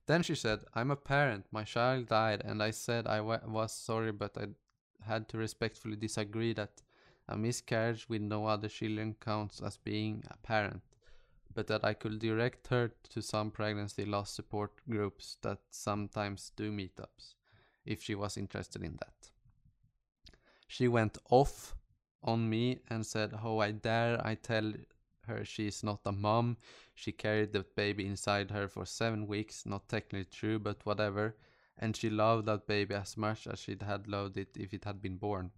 Then 0.07 0.22
she 0.22 0.36
said, 0.36 0.66
I'm 0.74 0.91
a 0.91 0.97
parent, 0.97 1.45
my 1.53 1.64
child 1.64 2.09
died, 2.09 2.41
and 2.43 2.62
I 2.62 2.72
said 2.72 3.07
I 3.07 3.22
wa- 3.22 3.39
was 3.47 3.72
sorry, 3.72 4.12
but 4.12 4.38
I 4.38 4.47
had 5.09 5.30
to 5.30 5.38
respectfully 5.38 5.95
disagree 5.95 6.51
that 6.51 6.82
a 7.30 7.38
miscarriage 7.38 8.09
with 8.09 8.22
no 8.22 8.45
other 8.45 8.68
children 8.68 9.16
counts 9.22 9.62
as 9.62 9.78
being 9.78 10.26
a 10.30 10.36
parent, 10.45 10.82
but 11.53 11.68
that 11.68 11.86
I 11.86 11.93
could 11.93 12.20
direct 12.20 12.68
her 12.68 12.91
to 13.12 13.22
some 13.22 13.51
pregnancy 13.51 14.03
loss 14.03 14.32
support 14.32 14.74
groups 14.89 15.38
that 15.43 15.59
sometimes 15.70 16.51
do 16.57 16.74
meetups, 16.74 17.36
if 17.86 18.03
she 18.03 18.16
was 18.16 18.36
interested 18.36 18.84
in 18.84 18.97
that. 18.99 19.30
She 20.68 20.89
went 20.89 21.18
off 21.30 21.78
on 22.24 22.50
me 22.50 22.80
and 22.90 23.06
said, 23.06 23.34
How 23.42 23.60
I 23.60 23.72
dare 23.72 24.26
I 24.26 24.36
tell 24.36 24.74
her 25.28 25.46
she's 25.46 25.84
not 25.84 26.02
a 26.06 26.12
mom. 26.12 26.58
She 26.96 27.12
carried 27.12 27.54
the 27.54 27.66
baby 27.76 28.06
inside 28.06 28.52
her 28.52 28.68
for 28.68 28.86
seven 28.86 29.28
weeks, 29.28 29.66
not 29.66 29.88
technically 29.88 30.26
true, 30.26 30.60
but 30.60 30.86
whatever. 30.86 31.36
And 31.78 31.96
she 31.96 32.10
loved 32.10 32.46
that 32.48 32.68
baby 32.68 32.96
as 32.96 33.18
much 33.18 33.48
as 33.48 33.60
she'd 33.60 33.82
had 33.82 34.08
loved 34.08 34.38
it 34.38 34.56
if 34.56 34.74
it 34.74 34.86
had 34.86 35.02
been 35.02 35.18
born. 35.18 35.52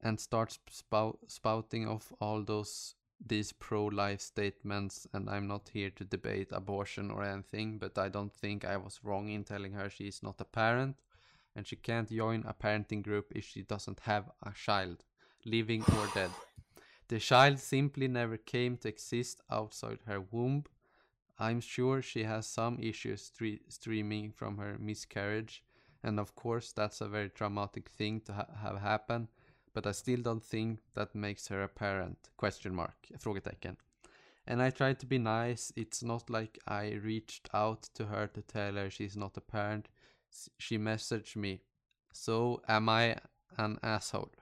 And 0.00 0.18
starts 0.18 0.58
spout- 0.70 1.18
spouting 1.26 1.88
off 1.88 2.12
all 2.20 2.42
those 2.42 2.94
these 3.26 3.52
pro-life 3.52 4.20
statements 4.20 5.06
and 5.12 5.28
I'm 5.28 5.46
not 5.46 5.68
here 5.72 5.90
to 5.90 6.04
debate 6.04 6.48
abortion 6.52 7.10
or 7.10 7.22
anything, 7.22 7.76
but 7.78 7.98
I 7.98 8.08
don't 8.08 8.32
think 8.32 8.64
I 8.64 8.78
was 8.78 9.00
wrong 9.02 9.28
in 9.28 9.44
telling 9.44 9.72
her 9.74 9.90
she's 9.90 10.22
not 10.22 10.40
a 10.40 10.44
parent 10.44 10.96
and 11.54 11.66
she 11.66 11.76
can't 11.76 12.08
join 12.08 12.44
a 12.46 12.54
parenting 12.54 13.02
group 13.02 13.32
if 13.34 13.44
she 13.44 13.62
doesn't 13.62 14.00
have 14.00 14.30
a 14.42 14.52
child, 14.52 15.04
living 15.44 15.82
or 15.82 16.06
dead. 16.14 16.30
The 17.08 17.18
child 17.18 17.58
simply 17.58 18.08
never 18.08 18.36
came 18.36 18.76
to 18.78 18.88
exist 18.88 19.40
outside 19.50 19.98
her 20.06 20.20
womb. 20.20 20.64
I'm 21.38 21.60
sure 21.60 22.02
she 22.02 22.24
has 22.24 22.46
some 22.46 22.78
issues 22.80 23.30
stre- 23.30 23.60
streaming 23.68 24.32
from 24.32 24.58
her 24.58 24.76
miscarriage, 24.78 25.64
and 26.02 26.20
of 26.20 26.34
course, 26.34 26.72
that's 26.72 27.00
a 27.00 27.08
very 27.08 27.30
traumatic 27.30 27.88
thing 27.88 28.20
to 28.22 28.32
ha- 28.32 28.46
have 28.62 28.78
happen. 28.80 29.28
But 29.72 29.86
I 29.86 29.92
still 29.92 30.20
don't 30.20 30.42
think 30.44 30.80
that 30.94 31.14
makes 31.14 31.48
her 31.48 31.62
a 31.62 31.68
parent? 31.68 32.30
Question 32.36 32.74
mark. 32.74 32.96
Frågetecken. 33.18 33.76
And 34.46 34.60
I 34.60 34.70
tried 34.70 34.98
to 35.00 35.06
be 35.06 35.18
nice. 35.18 35.72
It's 35.76 36.02
not 36.02 36.28
like 36.28 36.58
I 36.66 36.92
reached 37.02 37.48
out 37.54 37.82
to 37.94 38.06
her 38.06 38.26
to 38.28 38.42
tell 38.42 38.74
her 38.74 38.90
she's 38.90 39.16
not 39.16 39.36
a 39.36 39.40
parent. 39.40 39.88
She 40.58 40.78
messaged 40.78 41.36
me. 41.36 41.62
So 42.12 42.60
am 42.68 42.88
I 42.88 43.16
an 43.56 43.78
asshole? 43.82 44.32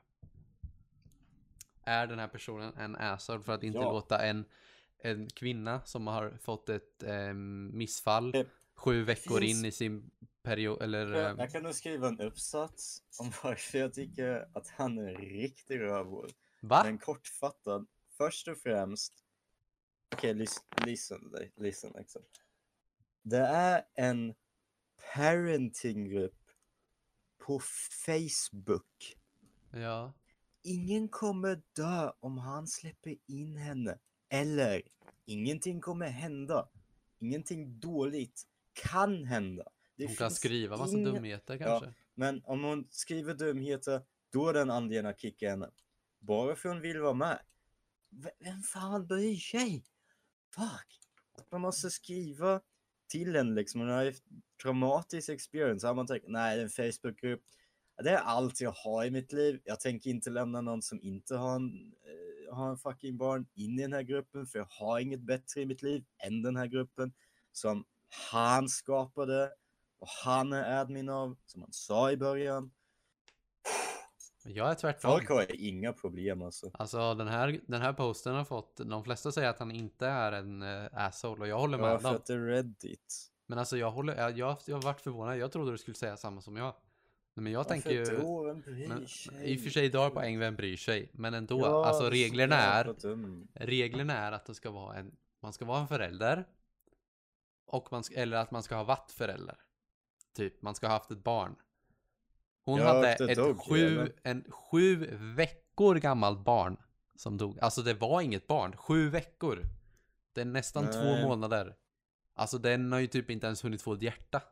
Är 1.89 2.07
den 2.07 2.19
här 2.19 2.29
personen 2.29 2.77
en 2.77 2.97
asshole 2.97 3.43
för 3.43 3.53
att 3.53 3.63
inte 3.63 3.79
Ja. 3.79 3.93
låta 3.93 4.19
en, 4.27 4.45
en 4.99 5.29
kvinna 5.31 5.81
som 5.85 6.07
har 6.07 6.39
fått 6.43 6.69
ett 6.69 7.03
ehm, 7.03 7.71
missfall 7.79 8.33
Det 8.33 8.47
sju 8.75 9.05
veckor 9.05 9.41
finns- 9.41 9.59
in 9.59 9.65
i 9.65 9.73
sin 9.73 10.11
period 10.43 10.83
eller 10.83 11.07
ehm, 11.07 11.13
Jag, 11.15 11.39
jag 11.39 11.51
kan 11.53 11.63
nog 11.63 11.75
skriva 11.75 12.09
en 12.09 12.21
uppsats 12.21 13.03
om 13.19 13.33
varför 13.43 13.79
jag 13.79 13.95
tycker 13.95 14.49
att 14.55 14.69
han 14.69 14.99
är 14.99 15.09
en 15.09 15.17
riktig 15.17 15.81
rövhål. 15.81 16.31
va? 16.61 16.81
Men 16.85 16.99
kortfattad, 16.99 17.87
först 18.19 18.49
och 18.49 18.59
främst. 18.59 19.25
Okej, 20.15 20.31
okay, 20.31 20.47
listen, 20.87 21.33
listen 21.57 21.93
liksom. 21.99 22.23
Det 23.23 23.39
är 23.47 23.83
en 23.95 24.35
parentinggrupp 25.15 26.35
på 27.39 27.61
Facebook. 28.07 29.17
Ja. 29.73 30.13
Ingen 30.63 31.09
kommer 31.09 31.63
dö 31.73 32.11
om 32.21 32.39
han 32.39 32.67
släpper 32.67 33.17
in 33.27 33.57
henne. 33.57 33.99
Eller, 34.29 34.83
ingenting 35.25 35.81
kommer 35.81 36.07
hända. 36.09 36.69
Ingenting 37.19 37.81
dåligt 37.81 38.43
kan 38.73 39.25
hända. 39.25 39.65
Det 39.97 40.07
Hon 40.07 40.17
kan 40.17 40.31
skriva 40.31 40.77
massa 40.77 40.97
inga- 40.97 41.13
dumheter 41.13 41.59
kanske. 41.59 41.95
Men 42.15 42.43
om 42.45 42.65
hon 42.65 42.87
skriver 42.91 43.35
dumheter, 43.35 44.03
då 44.31 44.49
är 44.49 44.53
den 44.55 44.71
anledningen 44.71 45.07
att 45.15 45.21
kicka 45.21 45.51
henne. 45.51 45.71
Bara 46.19 46.57
för 46.57 46.69
hon 46.69 46.81
vill 46.81 47.01
vara 47.01 47.15
med. 47.15 47.39
V- 48.11 48.31
vem 48.39 48.63
fan 48.63 49.07
bryr 49.07 49.37
sig? 49.37 49.85
Fuck. 50.55 51.01
Man 51.51 51.61
måste 51.61 51.91
skriva 51.91 52.61
till 53.09 53.37
henne 53.37 53.55
liksom. 53.55 53.81
Hon 53.81 53.91
har 53.91 54.03
ju 54.03 54.15
traumatisk 54.63 55.29
experience. 55.29 55.87
Har 55.87 55.95
man 55.95 56.07
tänkt, 56.07 56.25
nej 56.29 56.57
det 56.57 56.63
är 56.63 56.65
en 56.65 56.93
Facebookgrupp. 56.93 57.43
Det 58.05 58.11
är 58.11 58.19
allt 58.19 58.61
jag 58.61 58.71
har 58.71 59.05
i 59.05 59.11
mitt 59.11 59.33
liv. 59.33 59.61
Jag 59.65 59.81
tänker 59.81 60.11
inte 60.11 60.31
lämna 60.31 60.61
någon 60.61 60.83
som 60.83 61.01
inte 61.03 61.37
har 61.37 61.55
en, 61.57 61.93
eh, 62.49 62.55
har 62.57 62.71
en 62.71 62.79
fucking 62.79 63.17
barn 63.17 63.47
in 63.55 63.79
i 63.79 63.83
den 63.83 63.93
här 63.93 64.03
gruppen. 64.03 64.47
För 64.47 64.59
jag 64.59 64.67
har 64.71 64.99
inget 65.01 65.21
bättre 65.21 65.61
i 65.61 65.67
mitt 65.67 65.83
liv 65.83 66.05
än 66.19 66.43
den 66.43 66.57
här 66.57 66.67
gruppen. 66.67 67.13
Som 67.53 67.85
han 68.31 68.69
skapade 68.69 69.51
och 69.99 70.09
han 70.25 70.53
är 70.53 70.81
admin 70.81 71.09
av, 71.09 71.37
som 71.47 71.63
han 71.63 71.73
sa 71.73 72.11
i 72.13 72.17
början. 72.17 72.71
Jag 74.45 74.71
är 74.71 74.75
tvärtom. 74.75 75.11
Folk 75.11 75.29
har 75.29 75.61
inga 75.61 75.93
problem 75.93 76.43
alltså. 76.43 76.71
Alltså 76.75 77.15
den 77.15 77.29
här, 77.29 77.61
den 77.67 77.83
här 77.83 77.93
posten 77.93 78.35
har 78.35 78.45
fått, 78.45 78.77
de 78.77 79.05
flesta 79.05 79.33
säger 79.33 79.49
att 79.49 79.59
han 79.59 79.71
inte 79.71 80.07
är 80.07 80.33
en 80.33 80.63
uh, 80.63 80.89
asshole 80.93 81.41
och 81.41 81.49
jag 81.49 81.59
håller 81.59 81.79
Ja, 81.79 81.85
med 81.85 82.01
för 82.03 82.09
dem. 82.09 82.17
att 82.17 82.27
det 82.27 82.33
är 82.33 82.39
Reddit. 82.47 83.31
Men 83.47 83.59
alltså 83.59 83.77
jag 83.77 83.91
håller, 83.91 84.17
jag, 84.17 84.39
jag, 84.39 84.57
jag 84.67 84.77
har 84.77 84.83
varit 84.83 85.01
förvånad, 85.01 85.39
jag 85.39 85.53
trodde 85.53 85.71
du 85.71 85.79
skulle 85.79 85.95
säga 85.95 86.17
samma 86.17 86.41
som 86.41 86.57
jag. 86.57 86.75
Men 87.41 87.53
jag 87.53 87.59
Varför 87.59 87.71
tänker 87.71 87.91
ju, 87.91 88.05
då? 88.05 88.43
Vem 88.43 88.61
bryr 88.61 88.89
men, 88.89 89.09
sig? 89.09 89.53
i 89.53 89.57
och 89.57 89.61
för 89.61 89.71
sig 89.71 89.89
du 89.89 89.99
har 89.99 90.11
poäng, 90.11 90.39
vem 90.39 90.57
bryr 90.57 90.77
sig? 90.77 91.11
Men 91.13 91.35
ändå, 91.35 91.61
Ja, 91.61 91.87
alltså 91.87 92.03
så 92.03 92.11
reglerna 92.11 92.57
är, 92.57 92.95
reglerna 93.55 94.17
är 94.17 94.33
att 94.33 94.47
det 94.47 94.55
ska 94.55 94.71
vara 94.71 94.97
en, 94.97 95.17
man 95.41 95.53
ska 95.53 95.65
vara 95.65 95.81
en 95.81 95.89
förälder. 95.89 96.45
Och 97.67 97.89
man 97.93 98.05
ska, 98.05 98.15
eller 98.15 98.37
att 98.37 98.51
man 98.51 98.63
ska 98.63 98.77
ha 98.77 98.85
varit 98.85 99.11
förälder. 99.13 99.57
Typ, 100.37 100.63
man 100.63 100.75
ska 100.75 100.87
ha 100.87 100.95
haft 100.95 101.11
ett 101.11 101.25
barn. 101.25 101.57
Hon 102.65 102.79
Jag 102.79 102.87
hade 102.87 103.13
åkte 103.13 103.25
ett 103.25 103.39
dog, 103.39 103.61
sju, 103.61 103.87
eller? 103.87 104.13
en 104.23 104.45
sju 104.51 105.17
veckor 105.37 105.95
gammalt 105.95 106.45
barn 106.45 106.77
som 107.17 107.37
dog. 107.37 107.59
Alltså 107.61 107.83
det 107.83 107.95
var 107.95 108.21
inget 108.21 108.47
barn, 108.47 108.77
sju 108.77 109.11
veckor. 109.11 109.63
Det 110.33 110.41
är 110.41 110.45
nästan 110.45 110.85
två 110.85 111.01
Nej. 111.01 111.25
månader. 111.25 111.77
Alltså 112.35 112.59
den 112.59 112.93
har 112.93 112.99
ju 112.99 113.07
typ 113.07 113.31
inte 113.31 113.47
ens 113.47 113.65
hunnit 113.65 113.83
få 113.83 113.93
ett 113.93 114.03
hjärta. 114.03 114.43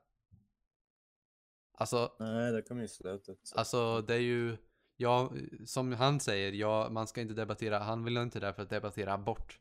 Alltså, 1.78 2.12
Nej, 2.18 2.52
det 2.52 2.62
kommer 2.62 2.82
i 2.82 2.88
slutet. 2.88 3.52
alltså 3.54 4.02
det 4.02 4.14
är 4.14 4.18
ju, 4.18 4.56
ja, 4.96 5.32
som 5.66 5.92
han 5.92 6.20
säger, 6.20 6.52
ja, 6.52 6.88
man 6.90 7.06
ska 7.06 7.20
inte 7.20 7.34
debattera, 7.34 7.78
han 7.78 8.04
vill 8.04 8.16
inte 8.16 8.40
därför 8.40 8.62
att 8.62 8.70
debattera 8.70 9.12
abort. 9.12 9.60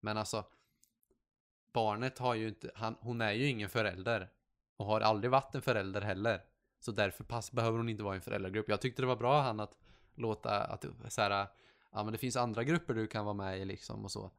Men 0.00 0.16
alltså, 0.16 0.44
barnet 1.72 2.18
har 2.18 2.34
ju 2.34 2.48
inte, 2.48 2.70
han, 2.74 2.96
hon 3.00 3.20
är 3.20 3.32
ju 3.32 3.46
ingen 3.46 3.68
förälder. 3.68 4.30
Och 4.76 4.86
har 4.86 5.00
aldrig 5.00 5.30
varit 5.30 5.54
en 5.54 5.62
förälder 5.62 6.00
heller. 6.00 6.44
Så 6.80 6.92
därför 6.92 7.24
pass, 7.24 7.52
behöver 7.52 7.78
hon 7.78 7.88
inte 7.88 8.02
vara 8.02 8.14
i 8.14 8.16
en 8.16 8.22
föräldragrupp. 8.22 8.68
Jag 8.68 8.80
tyckte 8.80 9.02
det 9.02 9.06
var 9.06 9.16
bra 9.16 9.40
han 9.40 9.60
att 9.60 9.78
låta, 10.14 10.64
att 10.64 10.84
så 11.08 11.20
här, 11.22 11.46
ja 11.92 12.04
men 12.04 12.12
det 12.12 12.18
finns 12.18 12.36
andra 12.36 12.64
grupper 12.64 12.94
du 12.94 13.06
kan 13.06 13.24
vara 13.24 13.34
med 13.34 13.60
i 13.60 13.64
liksom 13.64 14.04
och 14.04 14.10
så. 14.10 14.30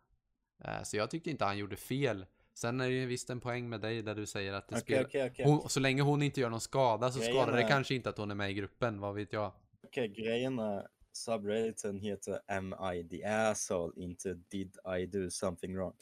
Eh, 0.64 0.84
så 0.84 0.98
jag 0.98 1.10
tyckte 1.10 1.30
inte 1.30 1.46
han 1.46 1.58
gjorde 1.58 1.76
fel. 1.76 2.26
Sen 2.58 2.82
är 2.82 2.88
det 2.88 2.94
ju 2.94 3.06
visst 3.06 3.30
en 3.30 3.40
poäng 3.40 3.70
med 3.70 3.82
dig 3.82 4.02
där 4.02 4.16
du 4.16 4.26
säger 4.26 4.54
att 4.54 4.68
det 4.68 4.76
Okej, 4.76 4.82
spelar... 4.82 5.06
okej, 5.06 5.30
okej. 5.32 5.46
Hon, 5.46 5.70
så 5.70 5.80
länge 5.80 6.02
hon 6.02 6.22
inte 6.22 6.42
gör 6.42 6.50
någon 6.50 6.62
skada 6.62 7.12
så 7.12 7.20
Grejen 7.20 7.34
skadar 7.34 7.58
det 7.58 7.64
kanske 7.64 7.96
inte 7.96 8.10
att 8.10 8.18
hon 8.18 8.32
är 8.32 8.36
med 8.36 8.52
i 8.52 8.54
gruppen, 8.54 9.00
vad 9.00 9.16
vet 9.16 9.34
jag. 9.34 9.54
Okej, 9.84 10.08
grejen 10.08 10.60
är 10.60 10.88
subredditen 11.12 12.00
heter 12.00 12.40
Am 12.48 12.76
I 12.94 13.10
the 13.10 13.24
asshole, 13.24 13.94
inte 13.96 14.34
Did 14.34 14.78
I 15.00 15.06
do 15.06 15.30
something 15.30 15.76
wrong. 15.76 15.94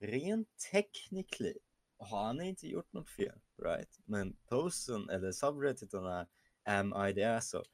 Rent 0.00 0.48
technically 0.72 1.54
har 1.98 2.24
han 2.24 2.40
inte 2.40 2.68
gjort 2.68 2.92
något 2.92 3.10
fel, 3.10 3.38
right? 3.62 3.98
Men 4.04 4.36
posten 4.48 5.08
eller 5.08 5.32
subredditen 5.32 6.06
är 6.06 6.26
Am 6.64 7.06
I 7.08 7.14
the 7.14 7.24
asshole. 7.24 7.64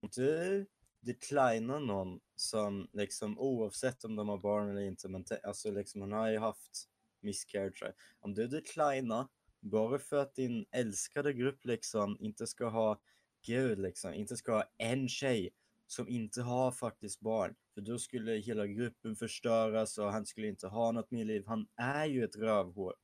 Om 0.00 0.08
du 0.16 0.66
declinar 1.00 1.80
någon 1.80 2.20
som 2.36 2.88
liksom 2.92 3.38
oavsett 3.38 4.04
om 4.04 4.16
de 4.16 4.28
har 4.28 4.38
barn 4.38 4.70
eller 4.70 4.82
inte, 4.82 5.08
men 5.08 5.24
alltså 5.42 5.70
liksom 5.70 6.00
hon 6.00 6.12
har 6.12 6.30
ju 6.30 6.38
haft 6.38 6.88
miscarriage. 7.24 7.82
Om 8.20 8.34
du 8.34 8.46
declinar 8.48 9.28
bara 9.60 9.98
för 9.98 10.16
att 10.16 10.34
din 10.34 10.66
älskade 10.70 11.32
grupp 11.32 11.64
liksom 11.64 12.16
inte 12.20 12.46
ska 12.46 12.68
ha 12.68 13.00
gud 13.46 13.78
liksom, 13.78 14.14
inte 14.14 14.36
ska 14.36 14.52
ha 14.52 14.64
en 14.78 15.08
tjej 15.08 15.50
som 15.86 16.08
inte 16.08 16.42
har 16.42 16.70
faktiskt 16.72 17.20
barn. 17.20 17.54
För 17.74 17.80
då 17.80 17.98
skulle 17.98 18.32
hela 18.32 18.66
gruppen 18.66 19.16
förstöras 19.16 19.98
och 19.98 20.12
han 20.12 20.26
skulle 20.26 20.46
inte 20.48 20.66
ha 20.66 20.92
något 20.92 21.10
mer 21.10 21.24
liv. 21.24 21.44
Han 21.46 21.66
är 21.76 22.04
ju 22.04 22.24
ett 22.24 22.36
rövhår. 22.36 22.94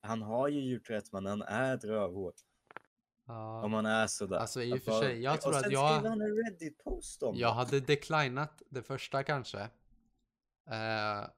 Han 0.00 0.22
har 0.22 0.48
ju 0.48 0.60
gjort 0.72 0.90
rätt 0.90 1.12
men 1.12 1.26
han 1.26 1.42
är 1.42 1.74
ett 1.74 1.84
rövhår. 1.84 2.32
Ja. 3.26 3.64
Om 3.64 3.72
han 3.72 3.86
är 3.86 4.06
sådär. 4.06 4.36
Alltså, 4.36 4.62
i 4.62 4.72
och 4.72 4.82
för 4.82 4.90
bara- 4.90 5.00
sig, 5.00 5.22
jag 5.22 5.40
tror 5.40 5.54
att 5.56 5.62
sen 5.62 5.72
jag- 5.72 5.94
skriver 5.94 6.08
han 6.08 6.20
en 6.20 6.36
Reddit-post 6.36 7.22
om 7.22 7.36
Jag 7.36 7.52
hade 7.52 7.80
declinat 7.80 8.62
det 8.68 8.82
första 8.82 9.22
kanske. 9.22 9.58
Eh, 10.70 11.28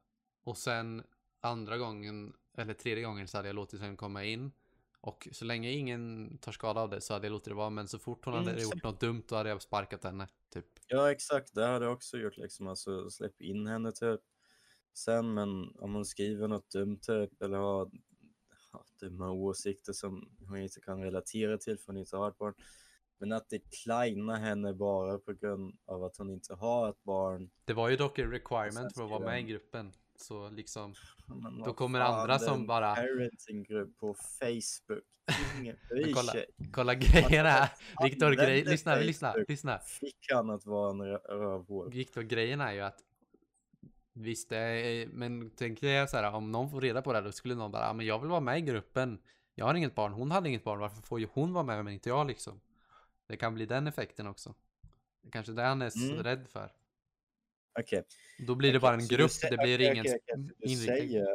och 0.45 0.59
sen 0.59 1.03
andra 1.41 1.78
gången, 1.78 2.32
eller 2.57 2.74
tredje 2.74 3.05
gången 3.05 3.28
så 3.28 3.36
hade 3.38 3.49
jag 3.49 3.55
låtit 3.55 3.80
henne 3.80 3.97
komma 3.97 4.24
in. 4.24 4.53
Och 5.01 5.28
så 5.32 5.45
länge 5.45 5.70
ingen 5.70 6.38
tar 6.38 6.53
skada 6.53 6.80
av 6.80 6.91
det 6.91 7.01
så 7.01 7.12
hade 7.12 7.26
jag 7.26 7.32
låtit 7.32 7.49
det 7.49 7.55
vara. 7.55 7.70
Men 7.70 7.88
så 7.88 7.99
fort 7.99 8.24
hon 8.24 8.34
hade 8.34 8.51
Mm, 8.51 8.62
gjort 8.62 8.82
något 8.82 9.01
dumt 9.01 9.22
då 9.28 9.36
hade 9.36 9.49
jag 9.49 9.62
sparkat 9.62 10.05
henne. 10.05 10.28
Typ. 10.53 10.66
Ja 10.86 11.11
exakt, 11.12 11.55
det 11.55 11.66
hade 11.66 11.84
jag 11.84 11.93
också 11.93 12.18
gjort 12.18 12.36
liksom. 12.36 12.66
Alltså 12.66 13.11
släpp 13.11 13.41
in 13.41 13.66
henne 13.66 13.93
typ. 13.93 14.20
Sen 14.95 15.34
men 15.34 15.76
om 15.78 15.95
hon 15.95 16.05
skriver 16.05 16.49
något 16.49 16.70
dumt 16.70 16.99
typ 17.03 17.43
eller 17.43 17.59
har 17.59 17.91
ja, 18.72 18.84
dumma 19.01 19.30
åsikter 19.30 19.93
som 19.93 20.28
hon 20.49 20.59
inte 20.59 20.80
kan 20.80 21.03
relatera 21.03 21.59
till 21.59 21.78
för 21.78 21.86
hon 21.86 21.97
inte 21.97 22.16
har 22.16 22.28
ett 22.28 22.38
barn. 22.38 22.55
Men 23.18 23.32
att 23.32 23.51
declina 23.51 24.36
henne 24.36 24.74
bara 24.74 25.18
på 25.18 25.32
grund 25.32 25.78
av 25.84 26.05
att 26.05 26.16
hon 26.16 26.30
inte 26.30 26.55
har 26.55 26.91
ett 26.91 27.03
barn. 27.03 27.51
Det 27.64 27.72
var 27.72 27.88
ju 27.88 27.97
dock 27.97 28.18
en 28.18 28.30
requirement 28.30 28.95
för 28.95 29.05
att 29.05 29.11
vara 29.11 29.24
med 29.24 29.41
i 29.41 29.43
gruppen. 29.43 29.93
Så 30.22 30.50
liksom, 30.50 30.94
Men 31.26 31.58
Då 31.62 31.72
kommer 31.74 32.00
fan, 32.00 32.20
andra 32.20 32.34
är 32.34 32.38
som 32.38 32.66
bara- 32.66 32.94
Parentinggrupp 32.94 33.98
på 33.98 34.14
Facebook. 34.14 35.04
Ingen 35.60 35.76
bryr 35.90 36.12
kolla, 36.14 36.32
sig. 36.32 36.46
kolla 36.72 36.94
grejen 36.94 37.46
är. 37.46 37.68
Han 37.94 38.08
Viktor, 38.08 38.30
grej, 38.32 38.64
lyssna, 38.64 38.94
lyssna, 38.96 39.32
Facebook. 39.32 39.48
lyssna. 39.48 39.78
Fick 39.78 40.26
han 40.32 40.50
att 40.50 40.66
vara 40.66 40.90
en 40.90 41.02
rö- 41.02 41.28
rövhål? 41.28 41.90
Viktor, 41.92 42.22
grejen 42.22 42.60
är 42.60 42.72
ju 42.72 42.80
att 42.80 42.98
Visst, 44.12 44.52
är, 44.52 45.06
men 45.06 45.50
tänk 45.56 45.80
dig 45.80 46.08
så 46.08 46.16
här, 46.16 46.32
om 46.34 46.52
någon 46.52 46.70
får 46.70 46.80
reda 46.80 47.02
på 47.02 47.12
det 47.12 47.18
här, 47.18 47.24
då 47.24 47.32
skulle 47.32 47.54
någon 47.54 47.70
bara, 47.72 47.86
ja 47.86 47.92
men 47.92 48.06
jag 48.06 48.18
vill 48.18 48.30
vara 48.30 48.40
med 48.40 48.58
i 48.58 48.60
gruppen. 48.60 49.18
Jag 49.54 49.64
har 49.66 49.74
inget 49.74 49.94
barn, 49.94 50.12
hon 50.12 50.30
hade 50.30 50.48
inget 50.48 50.64
barn, 50.64 50.78
varför 50.80 51.02
får 51.02 51.20
ju 51.20 51.28
hon 51.32 51.52
vara 51.52 51.64
med 51.64 51.84
men 51.84 51.94
inte 51.94 52.08
jag 52.08 52.26
liksom? 52.26 52.60
Det 53.26 53.36
kan 53.36 53.54
bli 53.54 53.66
den 53.66 53.86
effekten 53.86 54.26
också. 54.26 54.54
Det 55.22 55.28
är 55.28 55.32
kanske 55.32 55.52
det 55.52 55.62
han 55.62 55.82
är 55.82 56.10
Mm. 56.10 56.22
rädd 56.22 56.46
för. 56.48 56.72
Okej. 57.78 58.04
Då 58.46 58.54
blir 58.54 58.72
det 58.72 58.80
bara 58.80 58.94
en 58.94 59.06
du 59.06 59.16
grupp, 59.16 59.30
det 59.50 59.56
blir 59.56 59.76
okej, 59.76 59.92
ingen 59.92 60.06
Du 60.58 60.76
säger, 60.76 61.26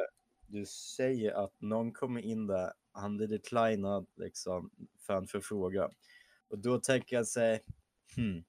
du 0.46 0.66
säger 0.66 1.44
att 1.44 1.60
någon 1.60 1.92
kommer 1.92 2.20
in 2.20 2.46
där, 2.46 2.72
han 2.92 3.16
blir 3.16 3.28
declinad 3.28 4.06
liksom 4.16 4.70
för 5.00 5.14
en 5.16 5.26
förfrågan. 5.26 5.90
Och 6.48 6.58
då 6.58 6.80
tänker 6.80 7.16
jag 7.16 7.26
sig, 7.26 7.60
hmm, 8.16 8.44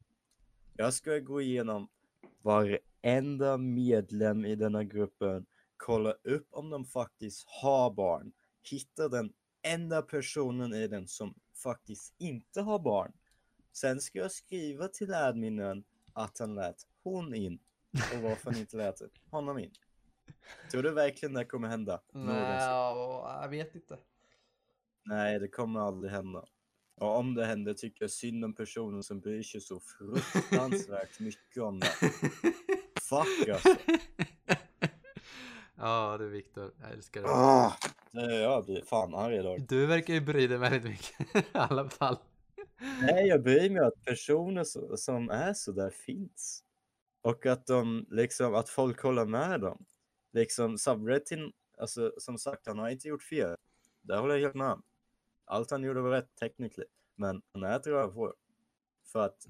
jag 0.75 0.93
ska 0.93 1.19
gå 1.19 1.41
igenom 1.41 1.89
varenda 2.41 3.57
medlem 3.57 4.45
i 4.45 4.55
denna 4.55 4.83
gruppen, 4.83 5.45
kolla 5.77 6.11
upp 6.11 6.47
om 6.49 6.69
de 6.69 6.85
faktiskt 6.85 7.43
har 7.47 7.91
barn, 7.91 8.31
hitta 8.71 9.09
den 9.09 9.33
enda 9.61 10.01
personen 10.01 10.73
i 10.73 10.87
den 10.87 11.07
som 11.07 11.35
faktiskt 11.63 12.13
inte 12.17 12.61
har 12.61 12.79
barn. 12.79 13.13
Sen 13.73 14.01
ska 14.01 14.19
jag 14.19 14.31
skriva 14.31 14.87
till 14.87 15.13
adminen 15.13 15.83
att 16.13 16.39
han 16.39 16.55
lät 16.55 16.87
hon 17.03 17.35
in 17.35 17.59
och 18.15 18.21
varför 18.21 18.51
han 18.51 18.59
inte 18.59 18.77
lät 18.77 19.01
honom 19.29 19.59
in. 19.59 19.71
Tror 20.71 20.83
du 20.83 20.91
verkligen 20.91 21.33
det 21.33 21.45
kommer 21.45 21.67
hända? 21.67 22.01
någonsin? 22.13 22.37
jag 23.41 23.49
vet 23.49 23.75
inte. 23.75 23.97
Nej, 25.05 25.39
det 25.39 25.47
kommer 25.47 25.79
aldrig 25.79 26.11
hända. 26.11 26.45
Och 26.95 27.17
om 27.17 27.35
det 27.35 27.45
händer 27.45 27.73
tycker 27.73 28.03
jag 28.03 28.11
synd 28.11 28.45
om 28.45 28.53
personen 28.53 29.03
som 29.03 29.19
bryr 29.19 29.43
sig 29.43 29.61
så 29.61 29.79
fruktansvärt 29.79 31.19
mycket 31.19 31.63
om 31.63 31.79
det. 31.79 31.91
Fuck 33.01 33.49
alltså. 33.49 33.75
ja 35.75 36.15
du 36.19 36.29
Viktor, 36.29 36.73
jag 36.81 36.91
älskar 36.91 37.21
det. 37.21 37.29
Ah, 37.29 37.73
det 38.11 38.35
jag 38.35 38.65
blir 38.65 38.81
fan 38.81 39.15
arg 39.15 39.35
idag. 39.35 39.65
Du 39.67 39.85
verkar 39.85 40.13
ju 40.13 40.21
bry 40.21 40.47
dig 40.47 40.57
väldigt 40.57 40.83
mycket 40.83 41.35
i 41.35 41.45
alla 41.51 41.89
fall. 41.89 42.17
Nej, 43.01 43.27
jag 43.27 43.43
bryr 43.43 43.69
mig 43.69 43.81
att 43.81 44.05
personer 44.05 44.63
som 44.97 45.29
är 45.29 45.53
så 45.53 45.71
där 45.71 45.89
finns. 45.89 46.63
Och 47.21 47.45
att 47.45 47.67
de 47.67 48.05
liksom, 48.09 48.55
att 48.55 48.69
folk 48.69 49.01
håller 49.01 49.25
med 49.25 49.61
dem. 49.61 49.85
Liksom 50.31 50.77
subredditen, 50.77 51.53
alltså 51.77 52.13
som 52.17 52.37
sagt, 52.37 52.67
han 52.67 52.79
har 52.79 52.89
inte 52.89 53.07
gjort 53.07 53.23
fel. 53.23 53.57
Det 54.01 54.17
håller 54.17 54.35
jag 54.35 54.41
helt 54.41 54.55
med 54.55 54.71
om. 54.71 54.83
Allt 55.45 55.71
han 55.71 55.83
gjorde 55.83 56.01
var 56.01 56.11
rätt 56.11 56.35
technically. 56.35 56.87
Men 57.15 57.41
han 57.51 57.63
är 57.63 57.75
ett 57.75 57.87
rövhål. 57.87 58.33
För 59.03 59.19
att 59.19 59.47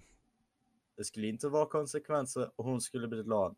det 0.96 1.04
skulle 1.04 1.28
inte 1.28 1.48
vara 1.48 1.66
konsekvenser 1.66 2.52
och 2.56 2.66
hon 2.66 2.82
skulle 2.82 3.08
bli 3.08 3.24
glad. 3.24 3.56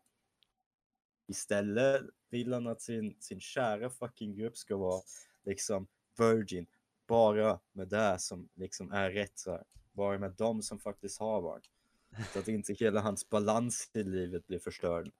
Istället 1.26 2.02
vill 2.28 2.52
han 2.52 2.66
att 2.66 2.82
sin, 2.82 3.16
sin 3.20 3.40
kära 3.40 3.90
fucking 3.90 4.34
grupp 4.34 4.56
ska 4.56 4.76
vara 4.76 5.02
liksom 5.44 5.86
virgin. 6.18 6.66
Bara 7.06 7.60
med 7.72 7.88
det 7.88 8.18
som 8.18 8.48
liksom 8.54 8.92
är 8.92 9.10
rätt 9.10 9.38
så 9.38 9.50
här. 9.50 9.64
Bara 9.92 10.18
med 10.18 10.32
dem 10.32 10.62
som 10.62 10.78
faktiskt 10.78 11.20
har 11.20 11.42
barn. 11.42 11.60
Så 12.32 12.38
att 12.38 12.48
inte 12.48 12.72
hela 12.72 13.00
hans 13.00 13.30
balans 13.30 13.90
i 13.94 14.02
livet 14.02 14.46
blir 14.46 14.58
förstörd. 14.58 15.10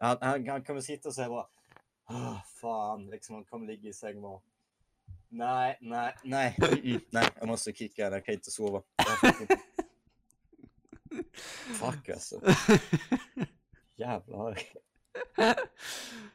Han, 0.00 0.18
han, 0.20 0.48
han 0.48 0.64
kommer 0.64 0.80
sitta 0.80 1.08
och 1.08 1.14
säga 1.14 1.28
bara 1.28 1.46
ah, 2.04 2.42
fan, 2.60 3.06
liksom 3.06 3.34
han 3.34 3.44
kommer 3.44 3.66
ligga 3.66 3.88
i 3.88 3.92
och 4.16 4.22
bara 4.22 4.40
Nej, 5.28 5.78
nej, 5.80 6.14
nej, 6.24 6.56
mm, 6.58 6.78
mm, 6.78 7.00
nej, 7.10 7.28
jag 7.38 7.48
måste 7.48 7.72
kicka 7.72 8.02
jag 8.02 8.24
kan 8.24 8.34
inte 8.34 8.50
sova. 8.50 8.82
Fuck 11.80 12.08
alltså, 12.08 12.40
jävlar. 13.96 14.58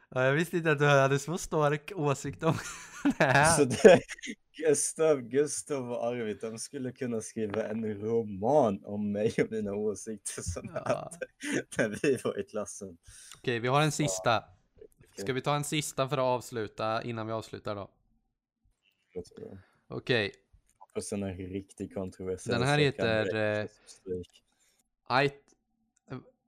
Ja, 0.09 0.23
jag 0.25 0.33
visste 0.33 0.57
inte 0.57 0.71
att 0.71 0.79
du 0.79 0.85
hade 0.85 1.19
så 1.19 1.37
stark 1.37 1.91
åsikt 1.95 2.43
om 2.43 2.57
det 3.17 3.23
här. 3.23 3.57
Så 3.57 3.63
det, 3.65 4.01
Gustav, 4.57 5.21
Gustav 5.21 5.91
och 5.91 6.05
Arvid, 6.05 6.37
de 6.41 6.59
skulle 6.59 6.91
kunna 6.91 7.21
skriva 7.21 7.67
en 7.67 7.95
roman 8.01 8.85
om 8.85 9.11
mig 9.11 9.33
och 9.37 9.51
mina 9.51 9.73
åsikter 9.73 10.41
som 10.41 10.71
Ja. 10.73 10.81
hade 10.85 11.19
när 11.77 11.99
vi 12.01 12.17
var 12.23 12.39
i 12.39 12.43
klassen. 12.43 12.97
Okej, 13.37 13.59
vi 13.59 13.67
har 13.67 13.81
en 13.81 13.91
sista. 13.91 14.43
Ska 15.17 15.33
vi 15.33 15.41
ta 15.41 15.55
en 15.55 15.63
sista 15.63 16.09
för 16.09 16.17
att 16.17 16.23
avsluta 16.23 17.03
innan 17.03 17.27
vi 17.27 17.33
avslutar 17.33 17.75
då? 17.75 17.89
Jag 19.13 19.25
tror 19.25 19.47
jag. 19.47 19.57
Okej, 19.97 20.31
Hoppas 20.77 21.09
den 21.09 21.23
är 21.23 21.33
riktigt 21.33 21.93
kontroversiell. 21.93 22.59
Den 22.59 22.67
här 22.67 22.77
heter, 22.79 23.35
eh, 23.35 23.65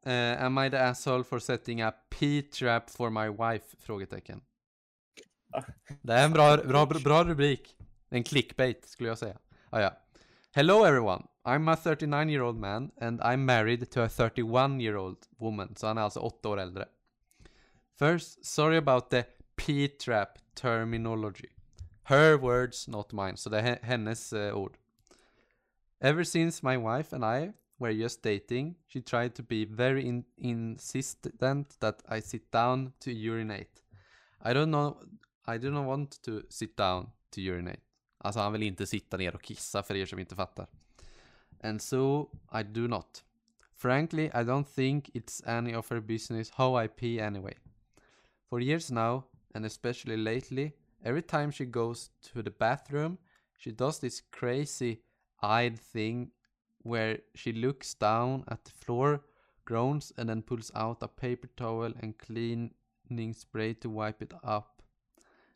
Uh, 0.05 0.45
am 0.45 0.57
I 0.57 0.69
the 0.69 0.77
asshole 0.77 1.23
for 1.23 1.39
setting 1.39 1.81
a 1.81 1.93
P-trap 2.09 2.89
for 2.89 3.09
my 3.09 3.29
wife? 3.29 3.75
Frågetecken. 3.79 4.41
Det 6.01 6.13
är 6.13 6.25
en 6.25 6.33
bra, 6.33 6.57
bra, 6.57 6.85
bra 6.85 7.23
rubrik. 7.23 7.77
En 8.09 8.23
clickbait 8.23 8.85
skulle 8.85 9.09
jag 9.09 9.17
säga. 9.17 9.37
Ah, 9.69 9.81
ja. 9.81 9.93
Hello 10.51 10.85
everyone. 10.85 11.23
I'm 11.43 11.73
a 11.73 11.75
39 11.75 12.29
year 12.29 12.41
old 12.41 12.57
man 12.57 12.91
and 13.01 13.21
I'm 13.21 13.45
married 13.45 13.91
to 13.91 14.01
a 14.01 14.09
31 14.09 14.81
year 14.81 14.97
old 14.97 15.17
woman. 15.37 15.75
Så 15.75 15.87
han 15.87 15.97
är 15.97 16.01
alltså 16.01 16.19
åtta 16.19 16.49
år 16.49 16.59
äldre. 16.59 16.85
First, 17.99 18.45
sorry 18.45 18.77
about 18.77 19.09
the 19.09 19.23
P-trap 19.55 20.27
terminology. 20.55 21.49
Her 22.03 22.37
words, 22.37 22.87
not 22.87 23.11
mine. 23.11 23.37
Så 23.37 23.49
det 23.49 23.59
är 23.59 23.79
hennes 23.81 24.33
uh, 24.33 24.53
ord. 24.53 24.77
Ever 25.99 26.23
since 26.23 26.65
my 26.65 26.77
wife 26.77 27.15
and 27.15 27.25
I 27.25 27.53
were 27.81 27.93
just 27.93 28.21
dating, 28.21 28.75
she 28.87 29.01
tried 29.01 29.33
to 29.35 29.43
be 29.43 29.65
very 29.65 30.03
in- 30.07 30.25
insistent 30.37 31.79
that 31.79 32.03
I 32.07 32.21
sit 32.21 32.51
down 32.51 32.93
to 32.99 33.11
urinate. 33.11 33.81
I 34.41 34.53
don't 34.53 34.71
know, 34.71 34.97
I 35.47 35.57
do 35.57 35.71
not 35.71 35.85
want 35.85 36.21
to 36.23 36.43
sit 36.49 36.77
down 36.77 37.09
to 37.31 37.41
urinate. 37.41 37.81
Alltså 38.17 38.39
han 38.39 38.51
vill 38.51 38.63
inte 38.63 38.87
sitta 38.87 39.17
ner 39.17 39.35
och 39.35 39.41
kissa 39.41 39.83
för 39.83 39.95
er 39.95 40.05
som 40.05 40.19
inte 40.19 40.35
fattar. 40.35 40.67
And 41.63 41.81
so 41.81 42.29
I 42.53 42.63
do 42.63 42.87
not. 42.87 43.23
Frankly, 43.73 44.25
I 44.25 44.43
don't 44.43 44.75
think 44.75 45.09
it's 45.15 45.41
any 45.45 45.75
of 45.75 45.89
her 45.89 45.99
business 45.99 46.49
how 46.49 46.83
I 46.83 46.87
pee 46.87 47.19
anyway. 47.19 47.53
For 48.49 48.61
years 48.61 48.91
now, 48.91 49.23
and 49.55 49.65
especially 49.65 50.17
lately, 50.17 50.71
every 51.03 51.21
time 51.21 51.51
she 51.51 51.65
goes 51.65 52.11
to 52.33 52.43
the 52.43 52.51
bathroom, 52.51 53.17
she 53.57 53.71
does 53.71 53.99
this 53.99 54.21
crazy 54.31 55.01
eyed 55.41 55.79
thing 55.79 56.31
where 56.83 57.19
she 57.35 57.53
looks 57.53 57.93
down 57.93 58.43
at 58.47 58.63
the 58.65 58.71
floor, 58.71 59.21
groans, 59.65 60.11
and 60.17 60.29
then 60.29 60.41
pulls 60.41 60.71
out 60.75 60.97
a 61.01 61.07
paper 61.07 61.47
towel 61.55 61.93
and 61.99 62.17
cleaning 62.17 63.33
spray 63.33 63.73
to 63.73 63.89
wipe 63.89 64.21
it 64.21 64.33
up. 64.43 64.81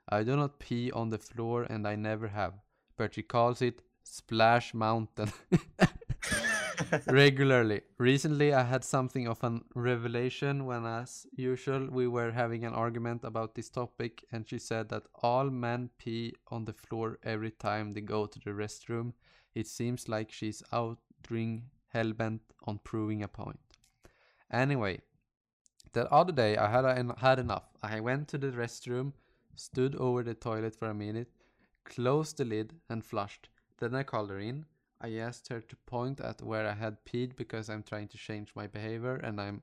I 0.07 0.23
do 0.23 0.35
not 0.35 0.59
pee 0.59 0.91
on 0.91 1.09
the 1.09 1.17
floor 1.17 1.63
and 1.63 1.87
I 1.87 1.95
never 1.95 2.27
have, 2.27 2.53
but 2.95 3.15
she 3.15 3.23
calls 3.23 3.61
it 3.61 3.81
Splash 4.03 4.73
Mountain 4.73 5.31
regularly. 7.07 7.81
Recently, 7.97 8.53
I 8.53 8.63
had 8.63 8.83
something 8.83 9.27
of 9.27 9.43
a 9.43 9.61
revelation 9.73 10.65
when, 10.65 10.85
as 10.85 11.25
usual, 11.35 11.87
we 11.89 12.07
were 12.07 12.31
having 12.31 12.65
an 12.65 12.73
argument 12.73 13.23
about 13.23 13.55
this 13.55 13.69
topic, 13.69 14.23
and 14.31 14.47
she 14.47 14.59
said 14.59 14.89
that 14.89 15.03
all 15.23 15.49
men 15.49 15.89
pee 15.97 16.33
on 16.49 16.65
the 16.65 16.73
floor 16.73 17.17
every 17.23 17.51
time 17.51 17.93
they 17.93 18.01
go 18.01 18.25
to 18.25 18.39
the 18.39 18.51
restroom. 18.51 19.13
It 19.55 19.67
seems 19.67 20.07
like 20.07 20.31
she's 20.31 20.61
out 20.71 20.99
doing 21.27 21.63
hellbent 21.93 22.41
on 22.63 22.79
proving 22.83 23.23
a 23.23 23.27
point. 23.27 23.59
Anyway, 24.51 25.01
the 25.93 26.11
other 26.11 26.31
day 26.31 26.57
I 26.57 26.69
had 26.69 27.11
had 27.17 27.39
enough. 27.39 27.69
I 27.81 27.99
went 27.99 28.27
to 28.29 28.37
the 28.37 28.51
restroom, 28.51 29.13
stood 29.55 29.95
over 29.95 30.23
the 30.23 30.33
toilet 30.33 30.75
for 30.75 30.89
a 30.89 30.93
minute, 30.93 31.31
closed 31.83 32.37
the 32.37 32.45
lid, 32.45 32.73
and 32.89 33.03
flushed. 33.03 33.49
Then 33.79 33.95
I 33.95 34.03
called 34.03 34.29
her 34.29 34.39
in. 34.39 34.65
I 35.01 35.13
asked 35.15 35.49
her 35.49 35.61
to 35.61 35.75
point 35.85 36.19
at 36.21 36.41
where 36.41 36.67
I 36.67 36.73
had 36.73 37.05
peed 37.05 37.35
because 37.35 37.69
I'm 37.69 37.83
trying 37.83 38.07
to 38.09 38.17
change 38.17 38.51
my 38.55 38.67
behavior, 38.67 39.15
and 39.15 39.39
I'm 39.39 39.61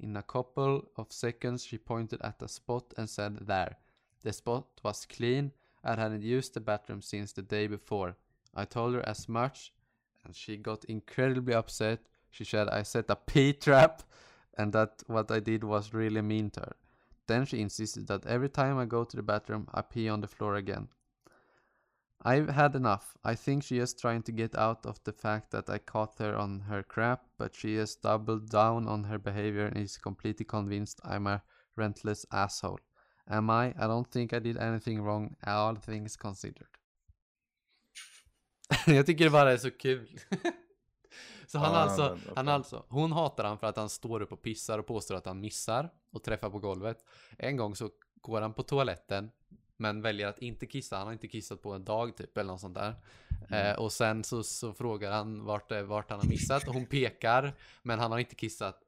in 0.00 0.16
a 0.16 0.22
couple 0.22 0.88
of 0.96 1.12
seconds 1.12 1.64
she 1.64 1.78
pointed 1.78 2.20
at 2.22 2.42
a 2.42 2.48
spot 2.48 2.94
and 2.96 3.08
said 3.08 3.46
there. 3.46 3.76
The 4.22 4.32
spot 4.32 4.66
was 4.82 5.06
clean. 5.06 5.52
I 5.84 5.94
hadn't 5.94 6.22
used 6.22 6.54
the 6.54 6.60
bathroom 6.60 7.02
since 7.02 7.32
the 7.32 7.42
day 7.42 7.66
before. 7.66 8.16
I 8.54 8.64
told 8.64 8.94
her 8.94 9.08
as 9.08 9.28
much, 9.28 9.72
and 10.28 10.36
she 10.36 10.58
got 10.58 10.84
incredibly 10.84 11.54
upset. 11.54 12.00
She 12.30 12.44
said 12.44 12.68
I 12.68 12.82
set 12.82 13.06
a 13.08 13.16
pee 13.16 13.54
trap 13.54 14.02
and 14.56 14.72
that 14.74 15.02
what 15.06 15.30
I 15.30 15.40
did 15.40 15.64
was 15.64 15.94
really 15.94 16.20
mean 16.20 16.50
to 16.50 16.60
her. 16.60 16.76
Then 17.26 17.46
she 17.46 17.60
insisted 17.60 18.06
that 18.08 18.26
every 18.26 18.50
time 18.50 18.78
I 18.78 18.84
go 18.84 19.04
to 19.04 19.16
the 19.16 19.22
bathroom, 19.22 19.68
I 19.72 19.82
pee 19.82 20.08
on 20.08 20.20
the 20.20 20.28
floor 20.28 20.56
again. 20.56 20.88
I've 22.22 22.48
had 22.50 22.74
enough. 22.74 23.16
I 23.24 23.36
think 23.36 23.62
she 23.62 23.78
is 23.78 23.94
trying 23.94 24.22
to 24.24 24.32
get 24.32 24.54
out 24.56 24.84
of 24.84 25.02
the 25.04 25.12
fact 25.12 25.50
that 25.52 25.70
I 25.70 25.78
caught 25.78 26.18
her 26.18 26.36
on 26.36 26.60
her 26.60 26.82
crap, 26.82 27.24
but 27.38 27.54
she 27.54 27.76
has 27.76 27.94
doubled 27.94 28.50
down 28.50 28.86
on 28.88 29.04
her 29.04 29.18
behavior 29.18 29.66
and 29.66 29.78
is 29.78 29.96
completely 29.96 30.44
convinced 30.44 31.00
I'm 31.04 31.26
a 31.26 31.42
rentless 31.78 32.26
asshole. 32.32 32.80
Am 33.30 33.48
I? 33.48 33.72
I 33.78 33.86
don't 33.86 34.10
think 34.10 34.34
I 34.34 34.40
did 34.40 34.58
anything 34.58 35.00
wrong, 35.00 35.36
all 35.46 35.76
things 35.76 36.16
considered. 36.16 36.77
Jag 38.86 39.06
tycker 39.06 39.24
det 39.24 39.30
bara 39.30 39.52
är 39.52 39.56
så 39.56 39.70
kul. 39.70 40.20
så 41.46 41.58
han 41.58 41.72
Ja, 41.72 41.78
alltså, 41.78 42.18
men, 42.26 42.36
han 42.36 42.48
alltså, 42.48 42.84
hon 42.88 43.12
hatar 43.12 43.44
han 43.44 43.58
för 43.58 43.66
att 43.66 43.76
han 43.76 43.88
står 43.88 44.20
upp 44.22 44.32
och 44.32 44.42
pissar 44.42 44.78
och 44.78 44.86
påstår 44.86 45.14
att 45.14 45.26
han 45.26 45.40
missar 45.40 45.90
och 46.12 46.22
träffar 46.22 46.50
på 46.50 46.58
golvet. 46.58 47.04
En 47.38 47.56
gång 47.56 47.76
så 47.76 47.90
går 48.20 48.40
han 48.40 48.54
på 48.54 48.62
toaletten 48.62 49.30
men 49.76 50.02
väljer 50.02 50.26
att 50.26 50.38
inte 50.38 50.66
kissa. 50.66 50.96
Han 50.96 51.06
har 51.06 51.12
inte 51.12 51.28
kissat 51.28 51.62
på 51.62 51.72
en 51.72 51.84
dag 51.84 52.16
typ 52.16 52.38
eller 52.38 52.52
något 52.52 52.60
sånt 52.60 52.74
där. 52.74 52.94
Eh, 53.50 53.78
och 53.78 53.92
sen 53.92 54.24
så, 54.24 54.42
så 54.42 54.72
frågar 54.72 55.12
han 55.12 55.44
vart, 55.44 55.68
det- 55.68 55.82
vart 55.82 56.10
han 56.10 56.20
har 56.20 56.26
missat 56.28 56.68
och 56.68 56.74
hon 56.74 56.86
pekar 56.86 57.52
men 57.82 57.98
han 57.98 58.12
har 58.12 58.18
inte 58.18 58.34
kissat. 58.34 58.80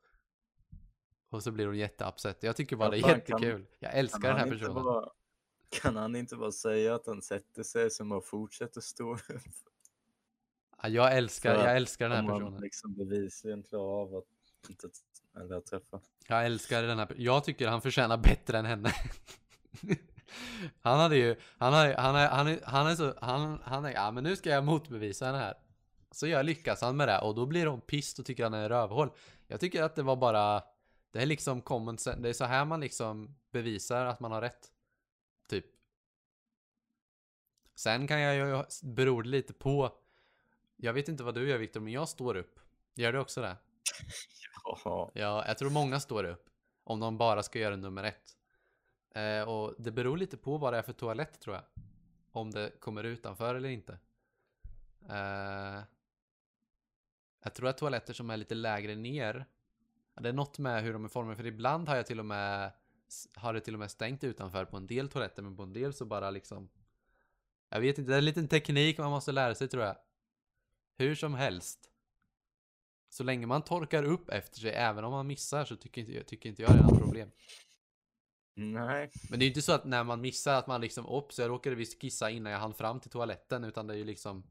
Och 1.31 1.43
så 1.43 1.51
blir 1.51 1.67
hon 1.67 1.77
jätteupset. 1.79 2.43
Jag 2.43 2.57
tycker 2.57 2.77
bara 2.77 2.85
Ja, 2.87 2.91
det 2.91 2.99
är 2.99 3.03
fan, 3.03 3.21
kan- 3.21 3.43
jättekul. 3.43 3.67
Jag 3.79 3.95
älskar 3.95 4.29
den 4.29 4.37
här 4.37 4.51
personen. 4.51 4.75
bara- 4.85 5.09
Kan 5.71 5.97
han 5.97 6.17
inte 6.17 6.37
bara 6.37 6.53
säga 6.53 6.95
att 6.95 7.07
han 7.07 7.23
sätter 7.23 7.63
sig 7.63 7.91
som 7.91 8.13
och 8.13 8.25
fortsätter 8.25 8.81
stå 8.81 9.15
upp? 9.29 9.31
Ja, 10.83 10.89
jag 10.89 11.17
älskar, 11.17 11.55
jag 11.55 11.77
älskar 11.77 12.09
den 12.09 12.17
här 12.17 12.25
man 12.25 12.41
personen. 12.41 12.61
liksom 12.61 12.95
bevisligen 12.95 13.63
klarar 13.63 14.03
av 14.03 14.15
att 14.15 14.25
inte 14.69 14.89
eller 15.37 15.61
träffa. 15.61 16.01
Jag 16.29 16.47
älskar 16.47 16.83
den 16.83 16.99
här 16.99 17.15
Jag 17.17 17.45
tycker 17.45 17.69
han 17.69 17.83
förtjänar 17.83 18.17
bättre 18.17 18.59
än 18.59 18.65
henne. 18.67 18.93
han 20.81 20.99
hade 21.01 21.17
ju, 21.17 21.37
han 21.59 21.75
är, 21.75 21.97
han 21.97 22.17
är, 22.17 22.29
han 22.29 22.47
är, 22.47 22.61
han 22.65 22.87
är 22.87 22.95
så, 22.95 23.15
han, 23.21 23.61
han 23.65 23.85
är, 23.85 23.93
ja 23.93 24.11
men 24.11 24.25
nu 24.25 24.37
ska 24.37 24.51
jag 24.51 24.65
motbevisa 24.65 25.27
henne 25.27 25.39
här. 25.39 25.55
Så 26.11 26.27
jag 26.27 26.47
lyckas 26.47 26.81
han 26.81 26.97
med 26.97 27.09
det 27.09 27.19
och 27.19 27.35
då 27.35 27.47
blir 27.47 27.67
hon 27.67 27.81
pissed 27.81 28.21
och 28.23 28.27
tycker 28.27 28.43
han 28.43 28.55
är 28.55 28.69
rövhål. 28.69 29.11
Jag 29.47 29.61
tycker 29.61 29.83
att 29.83 29.97
det 29.97 30.03
var 30.03 30.17
bara, 30.17 30.63
det 31.11 31.23
är 31.23 31.27
liksom 31.27 31.63
common 31.63 31.99
sense, 31.99 32.21
det 32.23 32.29
är 32.29 32.33
så 32.33 32.45
här 32.45 32.65
man 32.65 32.81
liksom 32.81 33.37
bevisar 33.51 34.07
att 34.07 34.21
man 34.21 34.33
har 34.33 34.41
rätt. 34.41 34.73
Typ. 35.49 35.65
Sen 37.81 38.07
kan 38.07 38.21
jag 38.21 38.37
ju, 38.37 38.65
beror 38.83 39.25
lite 39.25 39.53
på, 39.53 39.93
jag 40.77 40.93
vet 40.93 41.09
inte 41.09 41.23
vad 41.23 41.35
du 41.35 41.49
gör 41.49 41.59
Viktor, 41.59 41.81
men 41.81 41.93
jag 41.93 42.09
står 42.09 42.37
upp. 42.37 42.61
Gör 42.95 43.13
du 43.13 43.19
också 43.19 43.41
det? 43.43 43.57
Ja, 44.85 45.11
Ja, 45.15 45.45
jag 45.47 45.59
tror 45.59 45.71
många 45.71 46.01
står 46.01 46.25
upp. 46.25 46.51
Om 46.85 47.01
de 47.01 47.19
bara 47.19 47.43
ska 47.43 47.59
göra 47.59 47.77
nummer 47.77 48.05
ett. 48.05 48.37
Eh, 49.15 49.49
och 49.49 49.75
det 49.79 49.91
beror 49.91 50.17
lite 50.17 50.37
på 50.37 50.59
vad 50.59 50.73
det 50.73 50.79
är 50.79 50.83
för 50.83 50.93
toalett 50.93 51.41
tror 51.41 51.57
jag. 51.57 51.65
Om 52.33 52.51
det 52.51 52.81
kommer 52.81 53.05
utanför 53.05 53.55
eller 53.55 53.69
inte. 53.69 53.99
Eh, 55.09 55.83
jag 57.43 57.55
tror 57.55 57.69
att 57.69 57.79
toaletter 57.79 58.13
som 58.13 58.31
är 58.31 58.37
lite 58.37 58.55
lägre 58.55 58.95
ner. 58.95 59.47
Det 60.21 60.29
är 60.29 60.33
något 60.33 60.59
med 60.59 60.83
hur 60.83 60.93
de 60.93 61.05
är 61.05 61.09
formade. 61.09 61.37
För 61.37 61.47
ibland 61.47 61.89
har 61.89 61.97
jag 61.97 62.07
till 62.07 62.19
och 62.19 62.27
med 62.27 62.73
har 63.35 63.55
det 63.55 63.61
till 63.61 63.75
och 63.75 63.81
med 63.81 63.91
stängt 63.91 64.25
utanför 64.25 64.65
på 64.65 64.77
en 64.77 64.87
del 64.87 65.09
toaletter. 65.09 65.43
Men 65.43 65.57
på 65.57 65.63
en 65.63 65.73
del 65.73 65.95
så 65.95 66.05
bara 66.05 66.31
liksom. 66.31 66.69
Jag 67.73 67.81
vet 67.81 67.99
inte, 67.99 68.11
det 68.11 68.15
är 68.15 68.19
en 68.19 68.25
liten 68.25 68.49
teknik 68.49 68.99
man 68.99 69.11
måste 69.11 69.33
lära 69.33 69.55
sig 69.55 69.69
tror 69.69 69.83
jag. 69.85 69.97
Hur 70.99 71.15
som 71.15 71.35
helst. 71.35 71.87
Så 73.09 73.25
länge 73.25 73.47
man 73.47 73.63
torkar 73.65 74.05
upp 74.05 74.29
efter 74.31 74.61
sig, 74.61 74.71
även 74.71 75.05
om 75.05 75.13
man 75.13 75.27
missar, 75.27 75.65
så 75.65 75.77
tycker 75.77 76.01
inte, 76.01 76.13
jag- 76.13 76.27
tycker 76.27 76.49
inte 76.49 76.63
jag 76.63 76.73
det 76.73 76.79
är 76.79 76.83
något 76.83 76.99
problem. 77.01 77.31
nej. 78.55 79.11
Men 79.31 79.39
det 79.39 79.43
är 79.43 79.47
ju 79.47 79.51
inte 79.51 79.63
så 79.63 79.73
att 79.73 79.85
när 79.85 80.05
man 80.05 80.21
missar 80.21 80.55
att 80.55 80.67
man 80.67 80.81
liksom, 80.81 81.07
upp 81.07 81.33
så 81.33 81.43
jag 81.43 81.49
råkade 81.49 81.77
visst 81.77 82.01
kissa 82.01 82.31
innan 82.31 82.53
jag 82.53 82.59
hann 82.61 82.75
fram 82.75 83.01
till 83.01 83.11
toaletten, 83.11 83.65
utan 83.65 83.87
det 83.87 83.95
är 83.95 83.99
ju 83.99 84.05
liksom, 84.05 84.47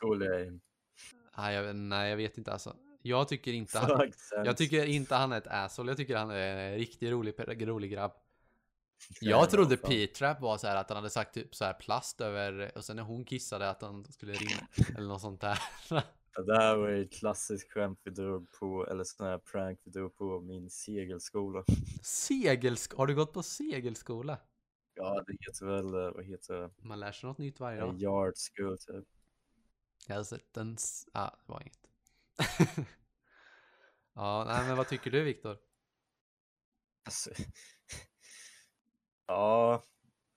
Cool 0.00 0.22
är 0.22 0.60
nej 1.38 1.54
jag, 1.54 1.62
vet- 1.62 1.76
nej, 1.76 2.10
jag 2.10 2.16
vet 2.16 2.38
inte 2.38 2.52
alltså. 2.52 2.76
Jag 3.02 3.28
tycker 3.28 3.52
inte 3.52 3.78
han, 3.78 4.12
jag 4.44 4.56
tycker 4.56 4.86
inte 4.86 5.14
han 5.14 5.32
är 5.32 5.38
ett 5.38 5.46
asshole, 5.46 5.90
jag 5.90 5.96
tycker 5.96 6.16
han 6.16 6.30
är 6.30 6.56
en 6.72 6.74
riktigt 6.78 7.10
rolig, 7.10 7.34
rolig 7.68 7.90
grabb. 7.90 8.12
Ja, 9.20 9.30
Jag 9.30 9.50
trodde. 9.50 9.76
P-trap 9.76 10.40
var 10.40 10.58
så 10.58 10.66
här 10.66 10.76
att 10.76 10.88
han 10.88 10.96
hade 10.96 11.10
sagt 11.10 11.34
typ 11.34 11.54
så 11.54 11.64
här 11.64 11.74
plast 11.74 12.20
över, 12.20 12.72
och 12.76 12.84
sen 12.84 12.96
när 12.96 13.02
hon 13.02 13.24
kissade 13.24 13.70
att 13.70 13.82
han 13.82 14.04
skulle 14.12 14.32
rinna, 14.32 14.68
eller 14.98 15.08
något 15.08 15.20
sånt 15.20 15.40
där. 15.40 15.58
Det 16.46 16.56
här 16.56 16.76
var 16.76 16.88
ju 16.88 17.02
ett 17.02 17.12
klassiskt 17.12 17.72
skämt 17.72 18.00
vi 18.04 18.10
drog 18.10 18.50
på, 18.52 18.86
eller 18.86 19.04
sån 19.04 19.26
här 19.26 19.38
prank 19.38 19.80
vi 19.84 19.90
drog 19.90 20.16
på 20.16 20.40
min 20.40 20.70
segelskola. 20.70 21.64
Segelsk, 22.02 22.94
har 22.94 23.06
du 23.06 23.14
gått 23.14 23.32
på 23.32 23.42
segelskola? 23.42 24.38
Ja, 24.94 25.24
det 25.26 25.32
heter 25.40 25.66
väl, 25.66 25.94
eh, 25.94 26.10
vad 26.14 26.24
heter 26.24 26.54
det? 26.54 26.70
Man 26.78 27.00
lär 27.00 27.12
sig 27.12 27.26
något 27.28 27.38
nytt 27.38 27.60
varje 27.60 27.78
Ja. 27.78 27.86
dag. 27.86 28.02
Yard 28.02 28.34
school 28.56 28.78
typ. 28.78 29.04
Jag 30.06 30.16
har 30.16 30.24
sett 30.24 30.52
den, 30.54 30.74
s- 30.74 31.08
ja 31.12 31.36
det 31.46 31.52
var 31.52 31.60
inget. 31.60 31.78
ja, 34.14 34.44
nej 34.48 34.66
men 34.68 34.76
vad 34.76 34.88
tycker 34.88 35.10
du 35.10 35.22
Viktor? 35.22 35.58
Alltså, 37.04 37.30
ja, 39.26 39.82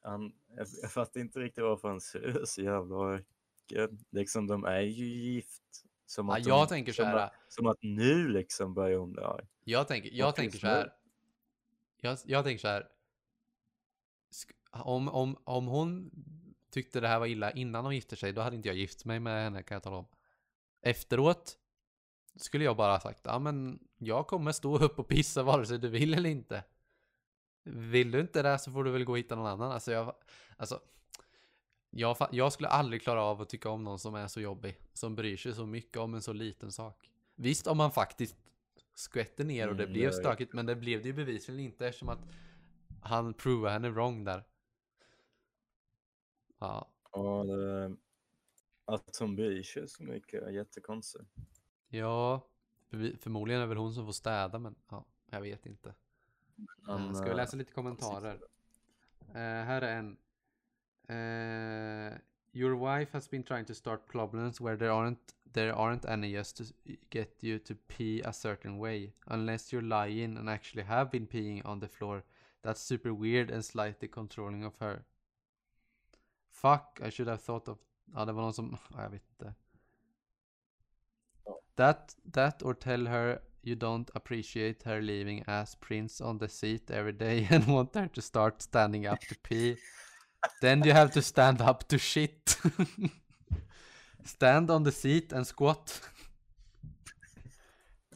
han, 0.01 0.33
jag, 0.55 0.67
jag 0.81 0.91
fattar 0.91 1.19
inte 1.19 1.39
riktigt 1.39 1.63
varför 1.63 1.87
han 1.87 2.01
ser 2.01 2.45
så 2.45 2.61
jävla 2.61 3.21
mycket. 3.69 3.89
Liksom 4.11 4.47
de 4.47 4.65
är 4.65 4.81
ju 4.81 5.05
gift. 5.05 5.63
Som 6.05 6.27
Ja, 6.27 6.37
att 6.37 6.45
jag 6.45 6.67
de, 6.67 6.67
tänker 6.67 6.91
så 6.91 7.01
som 7.01 7.05
här. 7.05 7.17
Att, 7.17 7.33
som 7.47 7.67
att 7.67 7.77
nu 7.81 8.27
liksom 8.27 8.73
börjar 8.73 8.97
hon 8.97 9.11
bli 9.11 9.23
arg. 9.23 9.45
Jag 9.63 9.87
tänker, 9.87 10.09
jag 10.13 10.35
tänker 10.35 10.57
så 10.59 10.67
här. 10.67 10.93
Jag, 11.97 12.17
jag 12.25 12.43
tänker 12.43 12.61
så 12.61 12.67
här. 12.67 12.87
Om, 14.71 15.09
om, 15.09 15.37
om 15.43 15.67
hon 15.67 16.11
tyckte 16.71 16.99
det 16.99 17.07
här 17.07 17.19
var 17.19 17.25
illa 17.25 17.51
innan 17.51 17.83
de 17.83 17.95
gifte 17.95 18.15
sig, 18.15 18.33
då 18.33 18.41
hade 18.41 18.55
inte 18.55 18.69
jag 18.69 18.77
gift 18.77 19.05
mig 19.05 19.19
med 19.19 19.43
henne 19.43 19.63
kan 19.63 19.75
jag 19.75 19.83
tala 19.83 19.97
om. 19.97 20.07
Efteråt 20.81 21.57
skulle 22.35 22.63
jag 22.63 22.77
bara 22.77 22.99
sagt, 22.99 23.21
ja 23.23 23.39
men 23.39 23.79
jag 23.97 24.27
kommer 24.27 24.51
stå 24.51 24.77
upp 24.77 24.99
och 24.99 25.07
pissa 25.07 25.43
vare 25.43 25.65
sig 25.65 25.79
du 25.79 25.89
vill 25.89 26.13
eller 26.13 26.29
inte. 26.29 26.63
Vill 27.63 28.11
du 28.11 28.19
inte 28.19 28.41
det 28.41 28.59
så 28.59 28.71
får 28.71 28.83
du 28.83 28.91
väl 28.91 29.03
gå 29.03 29.11
och 29.11 29.17
hitta 29.17 29.35
någon 29.35 29.47
annan. 29.47 29.71
Alltså 29.71 29.91
jag, 29.91 30.15
alltså, 30.57 30.81
jag, 31.89 32.17
jag 32.31 32.53
skulle 32.53 32.69
aldrig 32.69 33.01
klara 33.01 33.23
av 33.23 33.41
att 33.41 33.49
tycka 33.49 33.69
om 33.69 33.83
någon 33.83 33.99
som 33.99 34.15
är 34.15 34.27
så 34.27 34.41
jobbig. 34.41 34.77
Som 34.93 35.15
bryr 35.15 35.37
sig 35.37 35.53
så 35.53 35.65
mycket 35.65 35.97
om 35.97 36.13
en 36.13 36.21
så 36.21 36.33
liten 36.33 36.71
sak. 36.71 37.09
Visst 37.35 37.67
om 37.67 37.77
man 37.77 37.91
faktiskt 37.91 38.35
skvätter 38.93 39.43
ner 39.43 39.67
och 39.67 39.75
det 39.75 39.83
Mm, 39.83 39.93
blev 39.93 40.11
stökigt, 40.11 40.53
men 40.53 40.65
det 40.65 40.75
blev 40.75 41.01
det 41.01 41.07
ju 41.07 41.13
bevisligen 41.13 41.59
inte 41.59 41.87
eftersom 41.87 42.09
att 42.09 42.19
han 43.01 43.33
provade 43.33 43.73
henne 43.73 43.89
wrong 43.89 44.23
där. 44.23 44.43
Ja, 46.59 46.91
Ja, 47.11 47.43
det, 47.43 47.95
att 48.85 49.17
hon 49.19 49.35
bryr 49.35 49.63
sig 49.63 49.87
så 49.87 50.03
mycket 50.03 50.43
är 50.43 50.49
jättekonstigt. 50.49 51.25
ja, 51.87 52.41
Förmodligen 53.19 53.61
är 53.61 53.65
det 53.65 53.69
väl 53.69 53.77
hon 53.77 53.93
som 53.93 54.05
får 54.05 54.11
städa, 54.13 54.59
men 54.59 54.75
ja, 54.89 55.05
jag 55.25 55.41
vet 55.41 55.65
inte. 55.65 55.95
Han, 56.83 57.07
Eh, 57.07 57.13
Ska 57.13 57.25
vi 57.25 57.31
eh, 57.31 57.35
läsa 57.35 57.57
lite 57.57 57.73
kommentarer? 57.73 58.39
Eh, 59.29 59.41
här 59.41 59.81
är 59.81 59.97
en. 59.97 60.17
Eh, 61.07 62.17
your 62.51 62.75
wife 62.75 63.13
has 63.13 63.29
been 63.29 63.43
trying 63.43 63.65
to 63.65 63.73
start 63.73 64.07
problems 64.07 64.61
where 64.61 64.77
there 64.77 64.91
aren't 64.91 65.35
there 65.53 65.73
aren't 65.73 66.05
any 66.05 66.33
just 66.33 66.57
to 66.57 66.63
get 67.09 67.43
you 67.43 67.59
to 67.59 67.75
pee 67.87 68.21
a 68.25 68.33
certain 68.33 68.77
way. 68.77 69.13
Unless 69.25 69.73
you're 69.73 69.87
lying 69.87 70.37
and 70.37 70.49
actually 70.49 70.83
have 70.83 71.11
been 71.11 71.27
peeing 71.27 71.65
on 71.65 71.79
the 71.79 71.87
floor. 71.87 72.23
That's 72.61 72.81
super 72.81 73.13
weird 73.13 73.49
and 73.49 73.65
slightly 73.65 74.07
controlling 74.07 74.65
of 74.65 74.73
her. 74.79 75.03
Fuck, 76.49 76.99
I 77.01 77.09
should 77.09 77.29
have 77.29 77.41
thought 77.41 77.67
of... 77.67 77.77
Ja, 78.13 78.25
det 78.25 78.33
var 78.33 78.41
någon 78.41 78.53
som... 78.53 78.77
Ja, 78.93 79.03
jag 79.03 79.09
vet 79.09 79.23
inte. 79.29 79.53
That, 81.75 82.15
that 82.33 82.63
or 82.63 82.73
tell 82.73 83.07
her 83.07 83.39
you 83.63 83.75
don't 83.75 84.09
appreciate 84.15 84.83
her 84.83 85.01
leaving 85.01 85.43
as 85.47 85.75
prince 85.75 86.21
on 86.21 86.37
the 86.39 86.47
seat 86.49 86.91
every 86.91 87.13
day 87.13 87.47
and 87.51 87.67
want 87.67 87.95
her 87.95 88.07
to 88.07 88.21
start 88.21 88.61
standing 88.61 89.05
up 89.07 89.19
to 89.19 89.35
pee. 89.43 89.77
Then 90.61 90.83
you 90.85 90.93
have 90.93 91.11
to 91.13 91.21
stand 91.21 91.61
up 91.61 91.87
to 91.89 91.97
shit. 91.97 92.57
stand 94.25 94.69
on 94.71 94.83
the 94.83 94.91
seat 94.91 95.33
and 95.33 95.45
squat. 95.47 96.01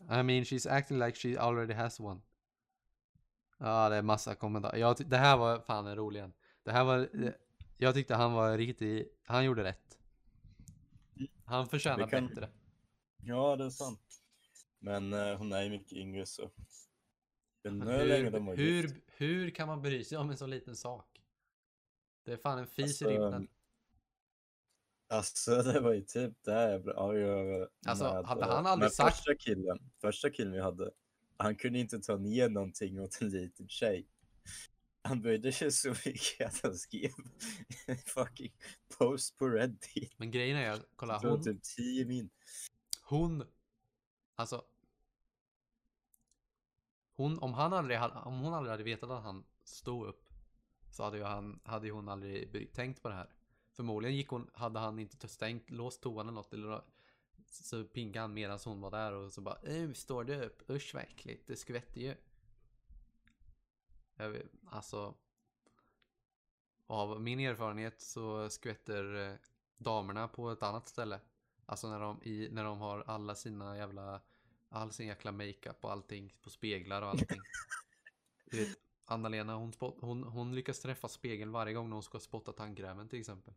I 0.10 0.22
mean, 0.24 0.44
she's 0.44 0.66
acting 0.66 1.00
like 1.00 1.16
she 1.16 1.38
already 1.38 1.74
has 1.74 2.00
one. 2.00 2.22
Ja, 3.60 3.90
det 3.90 3.96
är 3.96 4.02
massa 4.02 4.36
kommentarer. 4.36 4.78
Jag 4.78 4.96
det 5.10 5.18
här 5.18 5.38
var 5.38 5.60
fan 5.60 5.88
en 5.88 5.96
rolig 5.96 6.20
en. 6.20 6.34
Det 6.64 6.72
här 6.72 6.84
var... 6.84 7.00
eh, 7.00 7.32
Jag 7.78 7.94
tyckte 7.94 8.16
han 8.16 8.34
var 8.34 8.58
riktigt... 8.58 9.20
Han 9.26 9.46
gjorde 9.46 9.64
rätt. 9.64 9.98
Han 11.46 11.68
förtjänar 11.68 12.08
kan- 12.08 12.28
bättre. 12.28 12.50
Ja, 13.18 13.56
det 13.56 13.66
är 13.66 13.70
sant. 13.70 14.23
Men 14.84 15.14
eh, 15.14 15.38
hon 15.38 15.52
är 15.52 15.64
ju 15.64 15.70
mycket 15.70 15.94
yngre 15.94 16.26
så. 16.26 16.52
Hur, 17.64 18.58
hur, 18.58 19.02
hur 19.08 19.50
kan 19.50 19.68
man 19.68 19.82
bry 19.82 20.04
sig 20.04 20.18
om 20.18 20.30
en 20.30 20.38
så 20.38 20.48
liten 20.48 20.76
sak? 20.76 21.22
Det 22.26 22.34
är 22.34 22.38
fan 22.38 22.60
en 22.60 22.68
fis 22.68 22.78
i 23.02 23.06
Alltså, 23.06 23.08
rymden. 23.10 23.48
Alltså 25.08 25.56
det 25.64 25.80
var 25.80 25.94
ju 25.94 26.02
typ 26.02 26.34
det 26.44 26.52
här 26.54 26.70
jag 26.70 27.16
över. 27.16 27.70
Alltså, 27.86 28.14
med, 28.14 28.26
hade 28.26 28.42
eh, 28.42 28.48
han 28.50 28.66
aldrig 28.66 28.92
sagt- 28.92 29.16
Första 29.16 29.36
killen, 29.36 29.80
första 30.02 30.30
killen 30.30 30.54
vi 30.54 30.60
hade. 30.60 30.92
Han 31.38 31.56
kunde 31.56 31.80
inte 31.80 32.00
ta 32.00 32.18
ner 32.18 32.50
någonting 32.50 33.00
åt 33.02 33.22
en 33.22 33.30
liten 33.30 33.68
tjej. 33.70 34.08
Han 35.02 35.22
böjde 35.22 35.52
sig 35.52 35.72
så 35.72 35.90
mycket 35.90 36.48
att 36.48 36.60
han 36.64 36.76
skrev 36.78 37.12
en 37.86 37.98
fucking 37.98 38.54
post 38.98 39.38
på 39.38 39.50
Reddit. 39.50 40.14
Men 40.18 40.32
grejen 40.32 40.58
är, 40.58 40.80
kolla, 40.96 41.20
hon, 41.20 41.44
typ 41.44 41.64
10 41.64 42.06
min. 42.06 42.30
hon, 43.04 43.44
alltså. 44.36 44.66
Hon, 47.16 47.40
om 47.40 47.54
han 47.54 47.74
aldrig 47.74 47.98
hade, 47.98 48.20
om 48.20 48.40
hon 48.40 48.54
aldrig 48.54 48.72
hade 48.72 48.84
vetat 48.84 49.10
att 49.10 49.24
han 49.24 49.44
stod 49.64 50.08
upp. 50.08 50.30
Så 50.90 51.04
hade 51.04 51.18
ju 51.18 51.24
han, 51.24 51.60
hade 51.64 51.88
ju 51.88 51.94
hon 51.94 52.10
aldrig 52.10 52.74
tänkt 52.74 53.02
på 53.02 53.10
det 53.10 53.16
här. 53.16 53.30
Förmodligen 53.72 54.16
gick 54.18 54.30
hon, 54.30 54.50
hade 54.54 54.80
han 54.80 55.00
inte 55.00 55.28
stängt, 55.28 55.70
låst 55.70 56.02
toan 56.02 56.28
eller 56.28 56.36
något. 56.36 56.54
Eller 56.54 56.82
så 57.46 57.84
pingade 57.84 58.20
han 58.20 58.34
medan 58.34 58.60
hon 58.66 58.82
var 58.82 58.92
där 58.92 59.14
och 59.14 59.32
så 59.32 59.42
bara 59.42 59.56
Ehm, 59.56 59.94
står 59.94 60.24
du 60.24 60.44
upp? 60.44 60.70
Usch 60.70 60.92
vad 60.94 61.04
äckligt, 61.04 61.48
det 61.48 61.56
skvätter 61.56 62.02
ju. 62.02 62.16
Jag 64.16 64.30
vet, 64.30 64.52
alltså. 64.66 65.14
Av 66.88 67.22
min 67.22 67.40
erfarenhet 67.40 68.02
så 68.02 68.50
skvätter 68.50 69.16
eh, 69.16 69.36
damerna 69.78 70.28
på 70.28 70.52
ett 70.52 70.64
annat 70.64 70.88
ställe. 70.88 71.20
Alltså 71.66 71.90
när 71.90 72.00
de, 72.00 72.24
i, 72.24 72.50
när 72.52 72.64
de 72.64 72.80
har 72.80 73.04
alla 73.08 73.36
sina 73.36 73.78
jävla, 73.78 74.22
all 74.74 74.92
sin 74.92 75.08
jäkla 75.08 75.32
makeup 75.32 75.78
och 75.82 75.92
allting 75.92 76.34
på 76.42 76.50
speglar 76.50 77.02
och 77.02 77.10
allting. 77.10 77.40
Anna-Lena 79.06 79.56
hon, 79.56 79.74
hon, 79.80 80.24
hon 80.24 80.56
lyckas 80.56 80.80
träffa 80.80 81.08
spegeln 81.08 81.52
varje 81.52 81.74
gång 81.74 81.92
hon 81.92 82.04
ska 82.04 82.20
spotta 82.20 82.52
tandkrämen 82.52 83.10
till 83.10 83.20
exempel. 83.20 83.54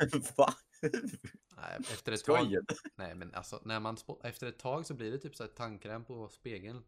Va? 0.36 0.54
Nej, 1.56 1.78
efter 1.92 2.12
ett 2.12 2.24
tag. 2.24 2.56
Nej 2.94 3.14
men 3.14 3.34
alltså 3.34 3.60
när 3.64 3.80
man 3.80 3.96
spot, 3.96 4.24
efter 4.24 4.46
ett 4.46 4.58
tag 4.58 4.86
så 4.86 4.94
blir 4.94 5.12
det 5.12 5.18
typ 5.18 5.36
så 5.36 5.42
här 5.42 5.50
tandkräm 5.50 6.04
på 6.04 6.28
spegeln. 6.28 6.84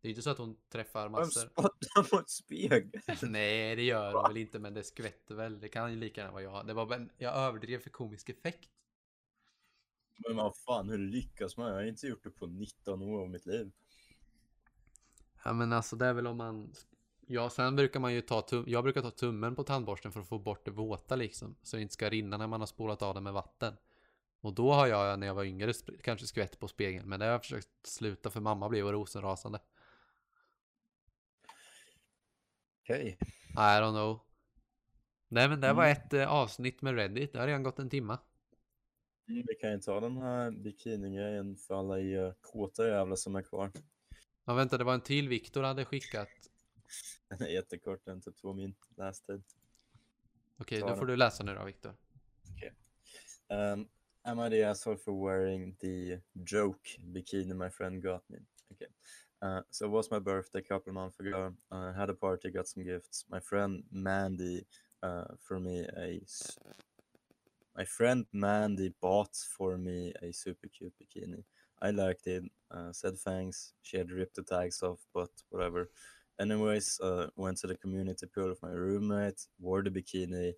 Det 0.00 0.08
är 0.08 0.10
inte 0.10 0.22
så 0.22 0.30
att 0.30 0.38
hon 0.38 0.56
träffar 0.68 1.02
Vem 1.02 1.12
massor. 1.12 1.40
spottar 1.40 2.16
mot 2.16 2.30
spegeln? 2.30 2.92
Nej 3.22 3.76
det 3.76 3.82
gör 3.82 4.12
hon 4.12 4.22
väl 4.22 4.36
inte 4.36 4.58
men 4.58 4.74
det 4.74 4.84
skvätter 4.84 5.34
väl. 5.34 5.60
Det 5.60 5.68
kan 5.68 5.90
ju 5.90 5.96
lika 5.96 6.20
gärna 6.20 6.32
vara 6.32 6.42
jag. 6.42 6.66
Det 6.66 6.74
var 6.74 7.08
jag 7.18 7.34
överdrev 7.34 7.78
för 7.78 7.90
komisk 7.90 8.28
effekt. 8.28 8.70
Men 10.16 10.36
vad 10.36 10.56
fan, 10.56 10.88
hur 10.88 10.98
lyckas 10.98 11.56
man? 11.56 11.68
Jag 11.68 11.74
har 11.74 11.82
inte 11.82 12.06
gjort 12.06 12.24
det 12.24 12.30
på 12.30 12.46
19 12.46 13.02
år 13.02 13.20
av 13.22 13.30
mitt 13.30 13.46
liv. 13.46 13.72
Ja 15.44 15.52
men 15.52 15.72
alltså 15.72 15.96
det 15.96 16.06
är 16.06 16.12
väl 16.12 16.26
om 16.26 16.36
man 16.36 16.74
Ja 17.26 17.50
sen 17.50 17.76
brukar 17.76 18.00
man 18.00 18.14
ju 18.14 18.20
ta 18.20 18.42
tum... 18.42 18.64
Jag 18.66 18.84
brukar 18.84 19.02
ta 19.02 19.10
tummen 19.10 19.54
på 19.56 19.64
tandborsten 19.64 20.12
för 20.12 20.20
att 20.20 20.28
få 20.28 20.38
bort 20.38 20.64
det 20.64 20.70
våta 20.70 21.16
liksom 21.16 21.56
Så 21.62 21.76
det 21.76 21.82
inte 21.82 21.94
ska 21.94 22.10
rinna 22.10 22.36
när 22.36 22.46
man 22.46 22.60
har 22.60 22.66
spolat 22.66 23.02
av 23.02 23.14
det 23.14 23.20
med 23.20 23.32
vatten 23.32 23.74
Och 24.40 24.52
då 24.54 24.72
har 24.72 24.86
jag 24.86 25.18
när 25.18 25.26
jag 25.26 25.34
var 25.34 25.44
yngre 25.44 25.72
kanske 26.02 26.26
skvätt 26.26 26.58
på 26.58 26.68
spegeln 26.68 27.08
Men 27.08 27.20
det 27.20 27.26
har 27.26 27.32
jag 27.32 27.42
försökt 27.42 27.86
sluta 27.86 28.30
för 28.30 28.40
mamma 28.40 28.68
blev 28.68 28.86
rosenrasande 28.86 29.58
Okej. 32.82 33.18
I 33.50 33.54
don't 33.80 33.92
know 33.92 34.20
Nej 35.28 35.48
men 35.48 35.60
det 35.60 35.72
var 35.72 35.84
Mm. 35.84 35.92
ett 35.96 36.12
eh, 36.12 36.28
avsnitt 36.32 36.82
med 36.82 36.94
Reddit 36.94 37.32
Det 37.32 37.38
har 37.38 37.46
redan 37.46 37.62
gått 37.62 37.78
en 37.78 37.90
timma 37.90 38.14
Mm, 38.14 38.31
Vi 39.32 39.54
kan 39.60 39.72
ju 39.72 39.78
ta 39.78 40.00
den 40.00 40.16
här 40.16 40.50
bikinigrejen 40.50 41.56
för 41.56 41.74
alla 41.74 42.00
er 42.00 42.34
kåta 42.40 42.88
jävlar 42.88 43.16
som 43.16 43.36
är 43.36 43.42
kvar. 43.42 43.70
Ja 44.44 44.54
vänta 44.54 44.78
det 44.78 44.84
var 44.84 44.94
en 44.94 45.00
till 45.00 45.28
Viktor 45.28 45.62
hade 45.62 45.84
skickat 45.84 46.28
Den 47.28 47.42
är 47.42 47.52
jättekort, 47.52 48.04
den 48.04 48.16
är 48.16 48.20
typ 48.20 48.36
två 48.36 48.52
min 48.52 48.74
lästid. 48.96 49.42
Okej 50.56 50.80
Ta 50.80 50.88
då 50.88 50.96
får 50.96 51.06
du 51.06 51.16
läsa 51.16 51.44
nu 51.44 51.54
då 51.54 51.64
Viktor 51.64 51.94
Um, 53.52 53.88
am 54.24 54.40
I 54.40 54.48
the 54.48 54.62
asshole 54.62 54.96
for 54.96 55.12
wearing 55.12 55.76
the 55.80 56.20
joke 56.34 56.98
bikini 57.12 57.54
my 57.54 57.68
friend 57.68 58.02
got 58.02 58.22
me? 58.30 58.38
Okay. 58.72 58.86
Uh, 59.42 59.60
so 59.70 59.86
it 59.86 59.90
was 59.90 60.10
my 60.10 60.18
birthday 60.18 60.60
a 60.60 60.62
couple 60.62 60.92
months 60.92 61.20
ago. 61.20 61.52
I 61.70 61.92
had 61.92 62.08
a 62.08 62.14
party, 62.14 62.50
got 62.50 62.66
some 62.66 62.84
gifts. 62.84 63.26
My 63.28 63.40
friend 63.40 63.84
Mandy 63.90 64.64
uh, 65.02 65.24
for 65.38 65.60
me 65.60 65.86
a 65.96 66.20
my 67.76 67.84
friend 67.84 68.26
Mandy 68.32 68.92
bought 69.00 69.34
for 69.56 69.78
me 69.78 70.12
a 70.22 70.32
super 70.32 70.68
cute 70.68 70.94
bikini. 71.00 71.44
I 71.80 71.90
liked 71.90 72.26
it. 72.26 72.44
Uh, 72.70 72.92
said 72.92 73.18
thanks. 73.18 73.72
She 73.82 73.96
had 73.98 74.10
ripped 74.10 74.36
the 74.36 74.42
tags 74.42 74.82
off, 74.82 75.00
but 75.14 75.30
whatever. 75.50 75.90
Anyways, 76.40 77.00
uh, 77.02 77.28
went 77.36 77.58
to 77.58 77.66
the 77.66 77.76
community 77.76 78.26
pool 78.26 78.48
with 78.48 78.62
my 78.62 78.70
roommate. 78.70 79.46
Wore 79.60 79.82
the 79.82 79.90
bikini. 79.90 80.54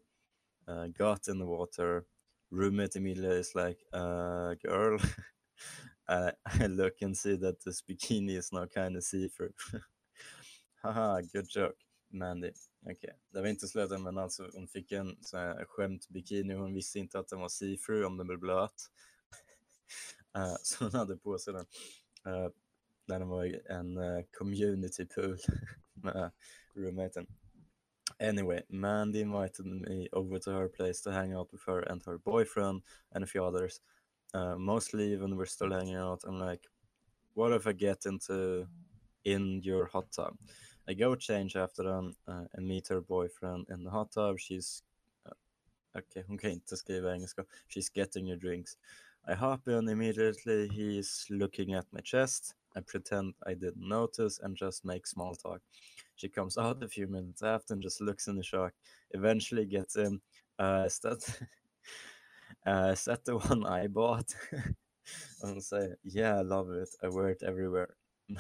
Uh, 0.67 0.89
got 0.89 1.29
in 1.29 1.39
the 1.39 1.47
water 1.47 2.07
roommate 2.51 2.97
immediately 2.97 3.37
is 3.37 3.55
like, 3.55 3.79
uh, 3.93 4.55
girl, 4.65 4.99
I, 6.09 6.33
I 6.61 6.67
look 6.67 6.95
and 7.03 7.17
see 7.17 7.37
that 7.37 7.65
this 7.65 7.83
bikini 7.83 8.37
is 8.37 8.53
now 8.53 8.67
kind 8.67 8.97
of 8.97 9.05
see-through. 9.05 9.55
Haha, 10.83 11.21
good 11.33 11.49
joke, 11.49 11.77
Mandy. 12.13 12.53
Okej, 12.87 13.19
det 13.31 13.41
var 13.41 13.49
inte 13.49 13.69
slut 13.69 14.01
men 14.01 14.19
alltså 14.19 14.51
hon 14.55 14.69
fick 14.69 14.93
en 14.93 15.17
sån 15.21 15.41
här 15.41 15.65
skämt-bikini 15.65 16.55
hon 16.55 16.75
visste 16.75 16.99
inte 16.99 17.19
att 17.19 17.29
den 17.29 17.41
var 17.41 17.49
see-through 17.49 18.07
om 18.07 18.17
den 18.17 18.27
blev 18.27 18.39
blöt. 18.39 18.91
uh, 20.37 20.57
så 20.63 20.85
hon 20.85 20.95
hade 20.95 21.17
på 21.17 21.39
sig 21.39 21.53
den. 21.55 21.67
Uh, 22.27 22.51
när 23.07 23.19
den 23.19 23.29
var 23.29 23.71
en 23.71 23.97
eh, 23.97 24.05
uh, 24.05 24.25
community 24.39 25.07
pool 25.07 25.39
med 25.95 26.31
roommaten. 26.75 27.27
Anyway, 28.21 28.63
Mandy 28.69 29.21
invited 29.21 29.67
me 29.67 30.09
over 30.13 30.39
to 30.39 30.51
her 30.51 30.69
place 30.69 31.03
to 31.03 31.11
hang 31.11 31.35
out 31.35 31.53
with 31.53 31.63
her 31.67 31.81
and 31.91 32.03
her 32.07 32.19
boyfriend 32.19 32.83
and 33.15 33.25
a 33.25 33.27
few 33.27 33.45
others. 33.45 33.81
Uh, 34.35 34.57
mostly 34.57 35.13
even 35.13 35.37
we're 35.37 35.47
still 35.47 35.73
hanging 35.73 35.97
out, 35.97 36.25
I'm 36.25 36.39
like, 36.39 36.69
what 37.35 37.53
if 37.53 37.67
I 37.67 37.73
get 37.73 38.07
into 38.07 38.67
in 39.25 39.63
your 39.63 39.87
hot 39.87 40.13
tub? 40.13 40.37
I 40.89 40.95
go 40.95 41.15
change 41.17 41.57
after 41.57 41.83
them 41.83 42.15
uh, 42.29 42.45
and 42.53 42.67
meet 42.67 42.89
her 42.89 43.01
boyfriend 43.01 43.67
in 43.71 43.85
the 43.85 43.91
hot 43.91 44.13
tub. 44.13 44.39
She's 44.39 44.83
uh, 45.27 45.99
okay, 45.99 46.23
hon 46.29 46.39
kan 46.39 46.51
inte 46.51 46.77
skriva 46.77 47.13
engelska. 47.15 47.45
She's 47.69 47.89
getting 47.89 48.27
your 48.27 48.39
drinks. 48.39 48.77
I 49.27 49.35
hop 49.35 49.69
in 49.69 49.89
immediately. 49.89 50.69
He's 50.69 51.27
looking 51.31 51.75
at 51.75 51.87
my 51.93 52.01
chest. 52.01 52.55
I 52.77 52.81
pretend 52.81 53.35
I 53.47 53.55
didn't 53.55 53.89
notice 53.89 54.39
and 54.43 54.57
just 54.57 54.85
make 54.85 55.07
small 55.07 55.35
talk. 55.35 55.63
She 56.17 56.29
comes 56.29 56.59
out 56.59 56.83
a 56.83 56.89
few 56.89 57.07
minutes 57.07 57.43
after 57.43 57.75
and 57.75 57.83
just 57.83 58.01
looks 58.01 58.27
in 58.27 58.37
the 58.37 58.43
shock. 58.43 58.75
Eventually 59.13 59.65
gets 59.65 59.97
in. 59.97 60.21
Uh, 60.59 60.85
is 60.87 60.99
that 61.01 61.41
uh, 62.67 62.91
is 62.93 63.05
that 63.05 63.25
the 63.25 63.39
one 63.39 63.65
I 63.65 63.87
bought? 63.87 64.35
and 65.43 65.63
say, 65.63 65.95
yeah, 66.03 66.39
I 66.39 66.43
love 66.43 66.71
it. 66.71 66.89
I 67.03 67.09
wear 67.09 67.29
it 67.29 67.43
everywhere. 67.43 67.95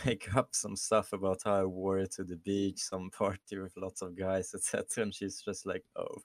Make 0.07 0.35
up 0.35 0.49
some 0.53 0.77
stuff 0.77 1.13
about 1.13 1.43
how 1.45 1.55
I 1.55 1.65
wore 1.65 1.99
it 1.99 2.13
to 2.13 2.25
the 2.25 2.37
beach, 2.37 2.81
some 2.81 3.11
party 3.19 3.59
with 3.59 3.77
lots 3.77 4.03
of 4.03 4.17
guys, 4.17 4.55
etc. 4.55 5.05
And 5.05 5.15
she's 5.15 5.43
just 5.43 5.67
like, 5.67 5.85
oh. 5.97 6.23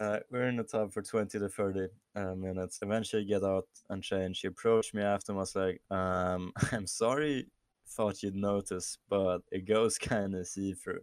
Uh, 0.00 0.18
we're 0.30 0.48
in 0.48 0.56
the 0.56 0.62
tub 0.62 0.90
for 0.90 1.02
20 1.02 1.38
to 1.38 1.48
30 1.48 1.88
uh, 2.16 2.34
minutes. 2.34 2.78
Eventually, 2.80 3.22
get 3.24 3.44
out 3.44 3.68
and 3.90 4.02
change. 4.02 4.38
She 4.38 4.46
approached 4.46 4.94
me 4.94 5.02
after 5.02 5.32
and 5.32 5.38
was 5.38 5.54
like, 5.54 5.82
um, 5.90 6.52
I'm 6.72 6.86
sorry, 6.86 7.46
thought 7.86 8.22
you'd 8.22 8.34
notice, 8.34 8.96
but 9.10 9.40
it 9.52 9.66
goes 9.66 9.98
kind 9.98 10.34
of 10.34 10.46
see 10.46 10.72
through. 10.72 11.00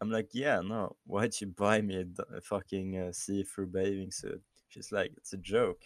I'm 0.00 0.10
like, 0.10 0.30
yeah, 0.32 0.60
no, 0.60 0.96
why'd 1.06 1.40
you 1.40 1.48
buy 1.48 1.82
me 1.82 2.04
a 2.34 2.40
fucking 2.40 2.98
uh, 2.98 3.12
see 3.12 3.44
through 3.44 3.66
bathing 3.66 4.10
suit? 4.10 4.42
She's 4.68 4.90
like, 4.90 5.12
it's 5.16 5.34
a 5.34 5.36
joke. 5.36 5.82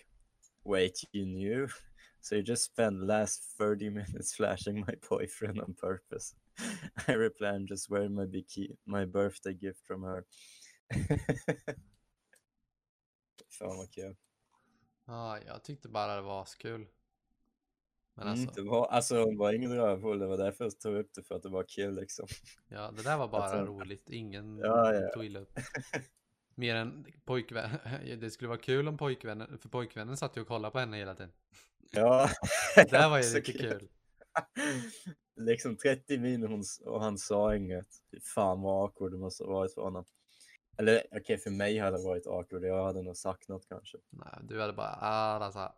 Wait, 0.65 1.05
you 1.13 1.27
knew? 1.27 1.69
So 2.25 2.37
you 2.37 2.43
just 2.43 2.65
spent 2.65 3.03
last 3.07 3.43
30 3.59 3.91
minutes 4.01 4.33
flashing 4.35 4.81
my 4.81 4.95
boyfriend 5.09 5.61
on 5.61 5.75
purpose. 5.75 6.35
I 7.09 7.13
reply, 7.17 7.49
I'm 7.49 7.67
just 7.69 7.91
wearing 7.91 8.15
my 8.15 8.25
bikini, 8.27 8.77
my 8.87 9.05
birthday 9.07 9.53
gift 9.53 9.81
from 9.87 10.03
her. 10.03 10.25
Fan 13.59 13.77
vad 13.77 13.91
kul. 13.93 14.17
Ja, 15.07 15.39
jag 15.47 15.65
tyckte 15.65 15.89
bara 15.89 16.15
det 16.17 16.23
var 16.23 16.43
askul. 16.43 16.87
Men 18.15 18.27
Mm, 18.29 18.41
alltså, 18.41 18.63
det 18.63 18.69
var, 18.71 18.87
alltså 18.87 19.25
hon 19.25 19.37
var 19.39 19.53
ingen 19.53 19.77
rövhull, 19.77 20.19
det 20.19 20.27
var 20.27 20.37
därför 20.37 20.65
jag 20.65 20.81
tog 20.81 20.97
upp 20.97 21.15
det 21.15 21.23
för 21.23 21.35
att 21.35 21.43
det 21.43 21.49
var 21.49 21.65
kul 21.69 21.95
liksom. 21.95 22.27
ja, 22.69 22.91
det 22.91 23.03
där 23.03 23.17
var 23.19 23.29
bara 23.29 23.51
tror- 23.51 23.67
roligt. 23.67 24.11
Ingen 24.11 24.59
Ja, 24.59 24.95
ja. 24.95 25.09
tog 25.15 25.25
illa 25.25 25.41
upp. 25.41 25.59
Mer 26.55 26.75
än 26.75 27.07
pojkvän. 27.25 27.71
Det 28.21 28.31
skulle 28.31 28.49
vara 28.49 28.59
kul 28.59 28.89
om 28.89 28.97
pojkvännen, 28.97 29.59
för 29.59 29.69
pojkvännen 29.69 30.17
satt 30.17 30.37
ju 30.37 30.41
och 30.41 30.49
kollade 30.49 30.73
på 30.73 30.79
henne 30.79 30.97
hela 30.97 31.15
tiden. 31.15 31.33
Ja, 31.91 32.29
Det 32.77 33.09
var 33.09 33.23
ju 33.23 33.25
lite 33.35 33.53
kul. 33.53 33.89
liksom 35.37 35.77
30 35.77 36.19
min 36.19 36.65
och, 36.85 37.01
han 37.01 37.19
sa 37.19 37.57
inget. 37.57 37.89
Fan 38.35 38.63
vad 38.63 38.85
awkward 38.85 39.13
det 39.13 39.19
måste 39.19 39.45
ha 39.45 39.53
varit 39.53 39.75
för 39.75 39.83
honom. 39.83 40.05
Eller 40.79 41.03
okej, 41.11 41.39
för 41.39 41.51
mig 41.51 41.79
hade 41.79 41.97
det 41.97 42.05
varit 42.05 42.27
awkward. 42.27 42.65
Jag 42.65 42.85
hade 42.85 43.03
nog 43.03 43.17
sagt 43.17 43.49
något 43.49 43.69
kanske. 43.69 43.99
Nej, 44.11 44.39
du 44.43 44.61
hade 44.61 44.73
bara, 44.73 44.89
alltså. 44.89 45.73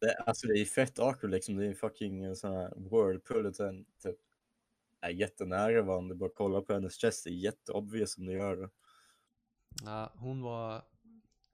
Det, 0.00 0.14
alltså 0.14 0.46
det 0.46 0.58
är 0.58 0.64
fett 0.64 0.98
awkward 0.98 1.30
liksom. 1.30 1.56
Det 1.56 1.64
är 1.64 1.68
en 1.68 1.74
fucking 1.74 2.24
en 2.24 2.36
sån 2.36 2.52
här 2.52 2.72
whirlpool 2.76 3.54
typ 3.54 4.16
är 5.00 5.10
jättenära 5.10 5.82
varandra. 5.82 6.14
Bara 6.14 6.30
kolla 6.34 6.60
på 6.60 6.72
hennes 6.72 6.94
chest. 6.94 7.24
Det 7.24 7.30
är 7.30 7.34
jätteobvious 7.34 8.18
om 8.18 8.26
du 8.26 8.32
gör 8.32 8.56
det. 8.56 8.68
Ja, 9.84 10.12
hon 10.16 10.42
var, 10.42 10.82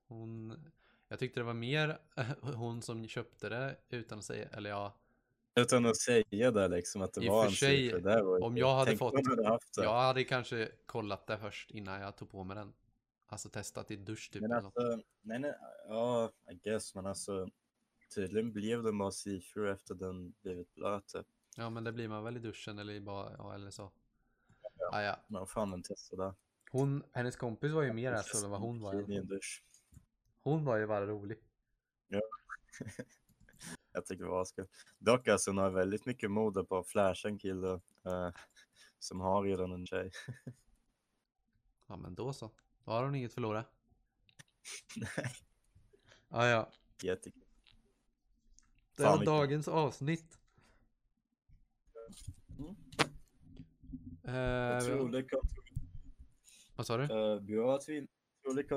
hon, 0.08 0.56
jag 1.08 1.18
tyckte 1.18 1.40
det 1.40 1.44
var 1.44 1.54
mer 1.54 1.98
hon 2.40 2.82
som 2.82 3.08
köpte 3.08 3.48
det 3.48 3.76
utan 3.88 4.18
att 4.18 4.24
säga, 4.24 4.48
eller 4.48 4.70
ja, 4.70 4.94
Utan 5.54 5.86
att 5.86 5.96
säga 5.96 6.50
det 6.50 6.68
liksom 6.68 7.02
att 7.02 7.12
det 7.12 7.24
I 7.24 7.28
var 7.28 7.42
för 7.42 7.50
en 7.50 7.54
sig, 7.56 7.84
siffra. 7.84 8.00
Där 8.00 8.22
var 8.22 8.42
om 8.44 8.56
jag 8.56 8.74
hade 8.74 8.96
fått- 8.96 9.28
hade 9.28 9.48
haft 9.48 9.74
det. 9.74 9.82
jag 9.84 10.02
hade 10.02 10.24
kanske 10.24 10.68
kollat 10.86 11.26
det 11.26 11.38
först 11.38 11.70
innan 11.70 12.00
jag 12.00 12.16
tog 12.16 12.30
på 12.30 12.44
mig 12.44 12.56
den. 12.56 12.72
Alltså 13.26 13.48
testat 13.48 13.90
i 13.90 13.96
dusch 13.96 14.30
typ. 14.32 14.40
Men 14.42 14.50
något. 14.50 14.64
alltså, 14.64 15.00
nej, 15.20 15.38
nej, 15.38 15.54
ja, 15.88 16.30
I 16.50 16.54
guess, 16.54 16.94
men 16.94 17.06
alltså 17.06 17.48
tydligen 18.14 18.52
blev 18.52 18.82
den 18.82 18.98
bara 18.98 19.10
see-through 19.10 19.72
efter 19.72 19.94
den 19.94 20.34
blivit 20.42 20.74
blöt. 20.74 21.06
typ. 21.08 21.26
Ja, 21.56 21.70
men 21.70 21.84
det 21.84 21.92
blir 21.92 22.08
man 22.08 22.24
väl 22.24 22.36
i 22.36 22.40
duschen 22.40 22.78
eller 22.78 22.92
i 22.92 23.00
bara, 23.00 23.32
ja, 23.38 23.54
eller 23.54 23.70
så. 23.70 23.90
Ja, 24.78 25.02
ja. 25.02 25.16
Men 25.26 25.38
vad 25.40 25.50
fan 25.50 25.70
den 25.70 25.82
testade. 25.82 26.34
Hon, 26.72 27.04
hennes 27.12 27.36
kompis 27.36 27.72
var 27.72 27.82
ju 27.82 27.92
mer 27.92 28.12
asshole 28.12 28.44
än 28.44 28.50
vad 28.50 28.60
hon 28.60 28.80
var. 28.80 28.94
Hon 30.42 30.64
var 30.64 30.76
ju 30.76 30.86
bara 30.86 31.06
rolig. 31.06 31.38
Jag 33.92 34.06
tycker 34.06 34.24
det 34.24 34.30
var 34.30 34.42
askul. 34.42 34.66
Dock 34.98 35.28
alltså 35.28 35.50
hon 35.50 35.58
har 35.58 35.70
väldigt 35.70 36.06
mycket 36.06 36.30
mode 36.30 36.64
på 36.64 36.78
att 36.78 36.88
flasha 36.88 37.28
en 37.28 37.38
kille 37.38 37.72
eh, 38.06 38.30
som 38.98 39.20
har 39.20 39.42
redan 39.42 39.72
en 39.72 39.86
tjej. 39.86 40.10
Ja, 41.86 41.96
men 41.96 42.14
då 42.14 42.32
så. 42.32 42.50
Då 42.84 42.90
har 42.90 43.04
hon 43.04 43.14
inget 43.14 43.28
att 43.30 43.34
förlora. 43.34 43.64
Nej, 44.96 45.08
Ja, 46.28 46.48
ja. 46.48 46.70
jättekul. 47.02 47.42
Det 48.96 49.02
var 49.02 49.24
dagens 49.24 49.68
avsnitt. 49.68 50.38
Mm. 52.58 52.76
Eh, 54.24 54.76
Otroligt 54.78 55.30
kontro- 55.30 55.61
vad 56.76 56.86
sa 56.86 56.96
du? 56.96 57.04
eh, 57.04 57.40
vi 57.40 57.56
har 57.56 57.76
ett 57.76 58.08
otroligt 58.44 58.68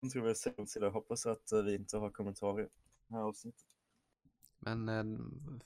kontroversiellt 0.00 0.70
sida. 0.70 0.88
Hoppas 0.88 1.26
att 1.26 1.52
eh, 1.52 1.62
vi 1.62 1.74
inte 1.74 1.96
har 1.96 2.10
kommentarer 2.10 2.64
i 3.08 3.12
här 3.12 3.20
avsnittet. 3.20 3.66
Men 4.58 4.88
eh, 4.88 5.04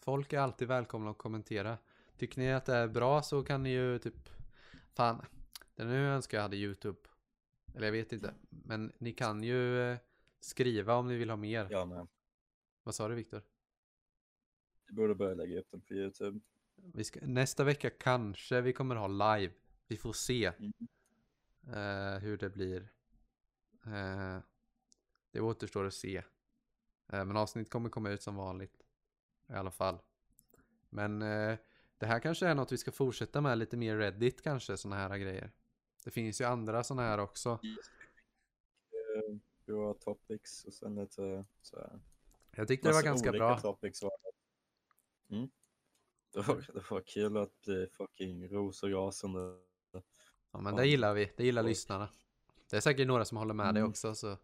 folk 0.01 0.33
är 0.33 0.39
alltid 0.39 0.69
välkomna 0.69 1.11
att 1.11 1.19
kommentera. 1.19 1.79
Tycker 2.17 2.41
ni 2.41 2.53
att 2.53 2.67
det 2.67 2.75
är 2.75 2.89
bra 2.89 3.23
så 3.23 3.43
kan 3.43 3.63
ni 3.63 3.71
ju 3.71 3.99
typ 3.99 4.29
Fan, 4.95 5.25
det 5.75 5.85
nu 5.85 6.07
önskar 6.07 6.39
jag 6.39 6.43
hade 6.43 6.57
YouTube. 6.57 6.99
Eller 7.75 7.87
jag 7.87 7.93
vet 7.93 8.13
inte. 8.13 8.35
Men 8.51 8.93
ni 8.99 9.13
kan 9.13 9.43
ju 9.43 9.81
eh, 9.93 9.99
skriva 10.41 10.95
om 10.95 11.09
ni 11.09 11.17
vill 11.17 11.31
ha 11.31 11.37
mer. 11.37 11.69
Ja, 11.71 11.85
men 11.85 12.09
Vad 12.83 12.95
sa 12.95 13.09
du 13.09 13.15
Viktor? 13.15 13.43
vi 14.87 14.95
borde 14.95 15.15
börja 15.15 15.35
lägga 15.35 15.61
upp 15.61 15.71
den 15.71 15.81
på 15.81 15.95
Youtube. 15.95 16.41
Vi 16.77 17.05
ska, 17.05 17.21
nästa 17.23 17.65
vecka 17.65 17.91
kanske 17.91 18.61
vi 18.61 18.73
kommer 18.73 18.97
ha 18.97 19.07
live. 19.07 19.53
Vi 19.89 19.97
får 19.97 20.13
se 20.13 20.53
Mm. 20.59 20.73
Eh, 21.69 22.19
hur 22.19 22.37
det 22.37 22.51
blir. 22.51 22.93
Eh, 23.87 24.39
det 25.31 25.41
återstår 25.41 25.85
att 25.85 25.95
se. 25.95 26.17
Eh, 27.13 27.25
men 27.25 27.37
avsnitt 27.37 27.71
kommer 27.71 27.89
komma 27.89 28.11
ut 28.11 28.23
som 28.23 28.37
vanligt. 28.37 28.85
I 29.49 29.53
alla 29.53 29.71
fall. 29.71 29.99
Men 30.89 31.23
eh, 31.23 31.59
det 31.99 32.07
här 32.07 32.21
kanske 32.21 32.47
är 32.47 32.55
något 32.55 32.73
vi 32.73 32.79
ska 32.79 32.93
fortsätta 32.93 33.41
med 33.41 33.59
lite 33.59 33.77
mer 33.77 33.97
Reddit 33.97 34.43
kanske, 34.43 34.77
sådana 34.77 34.97
här 34.97 35.19
grejer. 35.19 35.53
Det 36.05 36.11
finns 36.11 36.41
ju 36.41 36.45
andra 36.45 36.85
sådana 36.85 37.03
här 37.03 37.19
också. 37.19 37.59
Vi 39.67 39.73
har 39.73 39.95
topics 39.95 40.65
och 40.65 40.75
sen 40.75 40.95
lite 40.95 41.45
så 41.63 41.77
här. 41.77 42.01
Jag 42.51 42.69
tyckte 42.69 42.89
det 42.89 42.95
var 42.95 43.03
ganska 43.03 43.33
bra. 43.33 43.61
Topics 43.61 44.03
var 44.03 44.13
det. 44.23 45.37
Mm. 45.37 45.51
Det, 46.33 46.41
var, 46.41 46.71
det 46.75 46.91
var 46.91 47.01
kul 47.01 47.37
att 47.37 47.61
bli 47.63 47.87
fucking 47.87 48.49
rosorasande. 48.49 49.59
Ja, 50.55 50.61
men 50.61 50.77
det 50.77 50.87
gillar 50.87 51.15
vi. 51.15 51.33
Det 51.37 51.45
gillar 51.45 51.63
Folk. 51.63 51.69
lyssnarna. 51.69 52.09
Det 52.71 52.77
är 52.77 52.81
säkert 52.81 53.07
några 53.07 53.25
som 53.25 53.39
håller 53.39 53.55
med 53.55 53.75
dig 53.75 53.81
Mm. 53.81 53.91
också. 53.91 54.15
Så. 54.15 54.37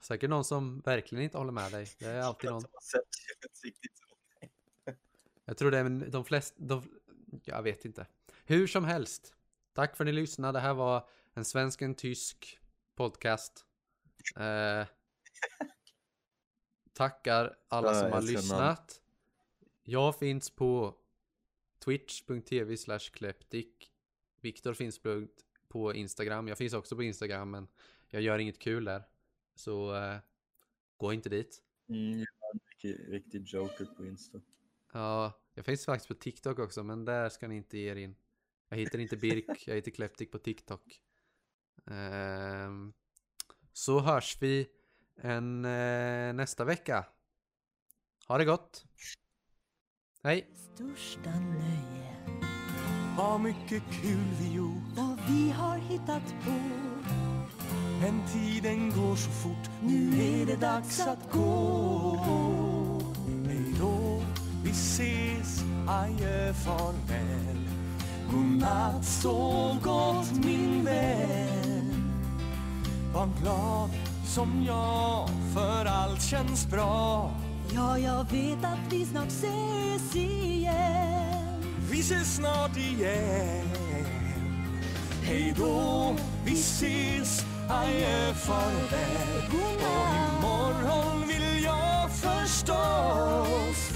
Säkert 0.00 0.30
någon 0.30 0.44
som 0.44 0.80
verkligen 0.80 1.24
inte 1.24 1.38
håller 1.38 1.52
med 1.52 1.72
dig. 1.72 1.88
Det 1.98 2.04
är 2.06 2.20
alltid 2.20 2.50
någon. 2.50 2.62
Jag 5.44 5.56
tror 5.56 5.70
det 5.70 5.78
är 5.78 6.10
de 6.10 6.24
flesta, 6.24 6.54
de, 6.58 6.82
jag 7.44 7.62
vet 7.62 7.84
inte. 7.84 8.06
Hur 8.44 8.66
som 8.66 8.84
helst. 8.84 9.34
Tack 9.72 9.96
för 9.96 10.04
att 10.04 10.06
ni 10.06 10.12
lyssnade. 10.12 10.58
Det 10.58 10.62
här 10.62 10.74
var 10.74 11.08
en 11.34 11.44
svensk, 11.44 11.82
en 11.82 11.94
tysk 11.94 12.58
podcast. 12.94 13.66
Eh, 14.36 14.82
tackar 16.92 17.56
alla 17.68 18.00
som 18.02 18.12
har 18.12 18.22
lyssnat. 18.22 19.00
Jag 19.82 20.18
finns 20.18 20.50
på 20.50 20.94
twitch.tv 21.84 22.76
slash 22.76 22.98
kleptik. 22.98 23.92
Viktor 24.40 24.74
finns 24.74 24.98
på- 24.98 25.26
på 25.68 25.94
Instagram. 25.94 26.48
Jag 26.48 26.58
finns 26.58 26.72
också 26.72 26.96
på 26.96 27.02
Instagram 27.02 27.50
men 27.50 27.68
jag 28.08 28.22
gör 28.22 28.38
inget 28.38 28.58
kul 28.58 28.84
där. 28.84 29.02
Så 29.54 29.94
eh, 29.94 30.18
gå 30.96 31.12
inte 31.12 31.28
dit. 31.28 31.62
Mm, 31.88 32.10
jag 32.10 32.18
är 32.18 32.52
en 32.52 32.60
riktig, 32.70 33.12
riktig 33.14 33.42
joker 33.46 33.84
på 33.84 34.06
Insta. 34.06 34.40
Ja, 34.92 35.32
jag 35.54 35.64
finns 35.64 35.84
faktiskt 35.84 36.08
på 36.08 36.14
TikTok 36.14 36.58
också, 36.58 36.82
men 36.84 37.04
där 37.04 37.28
ska 37.28 37.48
ni 37.48 37.56
inte 37.56 37.78
ge 37.78 37.90
er 37.90 37.96
in. 37.96 38.16
Jag 38.68 38.76
heter 38.76 38.98
inte 38.98 39.16
Birk, 39.16 39.44
jag 39.68 39.74
heter 39.74 39.90
Kleptik 39.90 40.32
på 40.32 40.38
TikTok. 40.38 41.00
Ehm, 41.86 42.92
så 43.72 44.00
hörs 44.00 44.36
vi 44.42 44.68
en, 45.16 45.64
eh, 45.64 46.32
nästa 46.34 46.64
vecka. 46.64 47.06
Ha 48.28 48.38
det 48.38 48.44
gott! 48.44 48.84
Hej! 50.22 50.50
Största 50.54 51.30
nöje 51.40 52.15
Vad 53.16 53.40
mycket 53.40 53.82
kul 54.02 54.26
vi 54.40 54.54
gjort 54.54 54.76
vad 54.96 55.18
vi 55.28 55.50
har 55.50 55.76
hittat 55.76 56.34
på. 56.44 56.52
Men 58.00 58.22
tiden 58.32 58.90
går 58.90 59.16
så 59.16 59.30
fort 59.30 59.70
Nu 59.80 60.22
är 60.22 60.46
det 60.46 60.56
dags 60.56 61.00
att 61.00 61.32
gå. 61.32 62.16
Hej 63.46 63.74
då, 63.80 64.22
vi 64.64 64.70
ses, 64.70 65.64
adjö, 65.88 66.54
farväl 66.54 67.68
Godnatt, 68.30 69.04
sov 69.04 69.80
gott 69.82 70.44
min 70.44 70.84
vän. 70.84 72.12
Var 73.14 73.28
glad 73.42 73.90
som 74.26 74.64
jag, 74.66 75.28
för 75.54 75.84
allt 75.84 76.22
känns 76.22 76.66
bra 76.70 77.30
Ja, 77.74 77.98
jag 77.98 78.30
vet 78.30 78.64
att 78.64 78.92
vi 78.92 79.04
snart 79.04 79.28
ses 79.28 80.16
igen. 80.16 81.25
Vi 81.96 82.02
ses 82.02 82.34
snart 82.34 82.76
igen. 82.76 83.70
Hej 85.22 85.54
då, 85.56 86.14
vi 86.44 86.52
ses, 86.52 87.44
adjö, 87.68 88.28
eh, 88.28 88.34
farväl. 88.34 89.48
Och 89.48 90.14
imorgon 90.28 91.28
vill 91.28 91.64
jag 91.64 92.10
förstås 92.10 93.90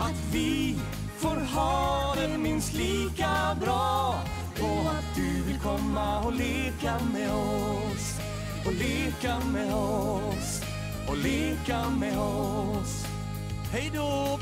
Att 0.00 0.32
vi 0.32 0.76
får 1.18 1.36
ha 1.36 2.14
det 2.14 2.38
minst 2.38 2.72
lika 2.72 3.56
bra. 3.60 4.14
Och 4.60 4.90
att 4.90 5.16
du 5.16 5.42
vill 5.42 5.58
komma 5.58 6.20
och 6.20 6.32
leka 6.32 6.98
med 7.12 7.30
oss. 7.32 8.18
Och 8.66 8.72
leka 8.72 9.38
med 9.52 9.74
oss. 9.74 10.62
Och 11.08 11.16
leka 11.16 11.90
med 11.90 12.18
oss. 12.18 13.06
Hej 13.72 13.90
då. 13.94 14.41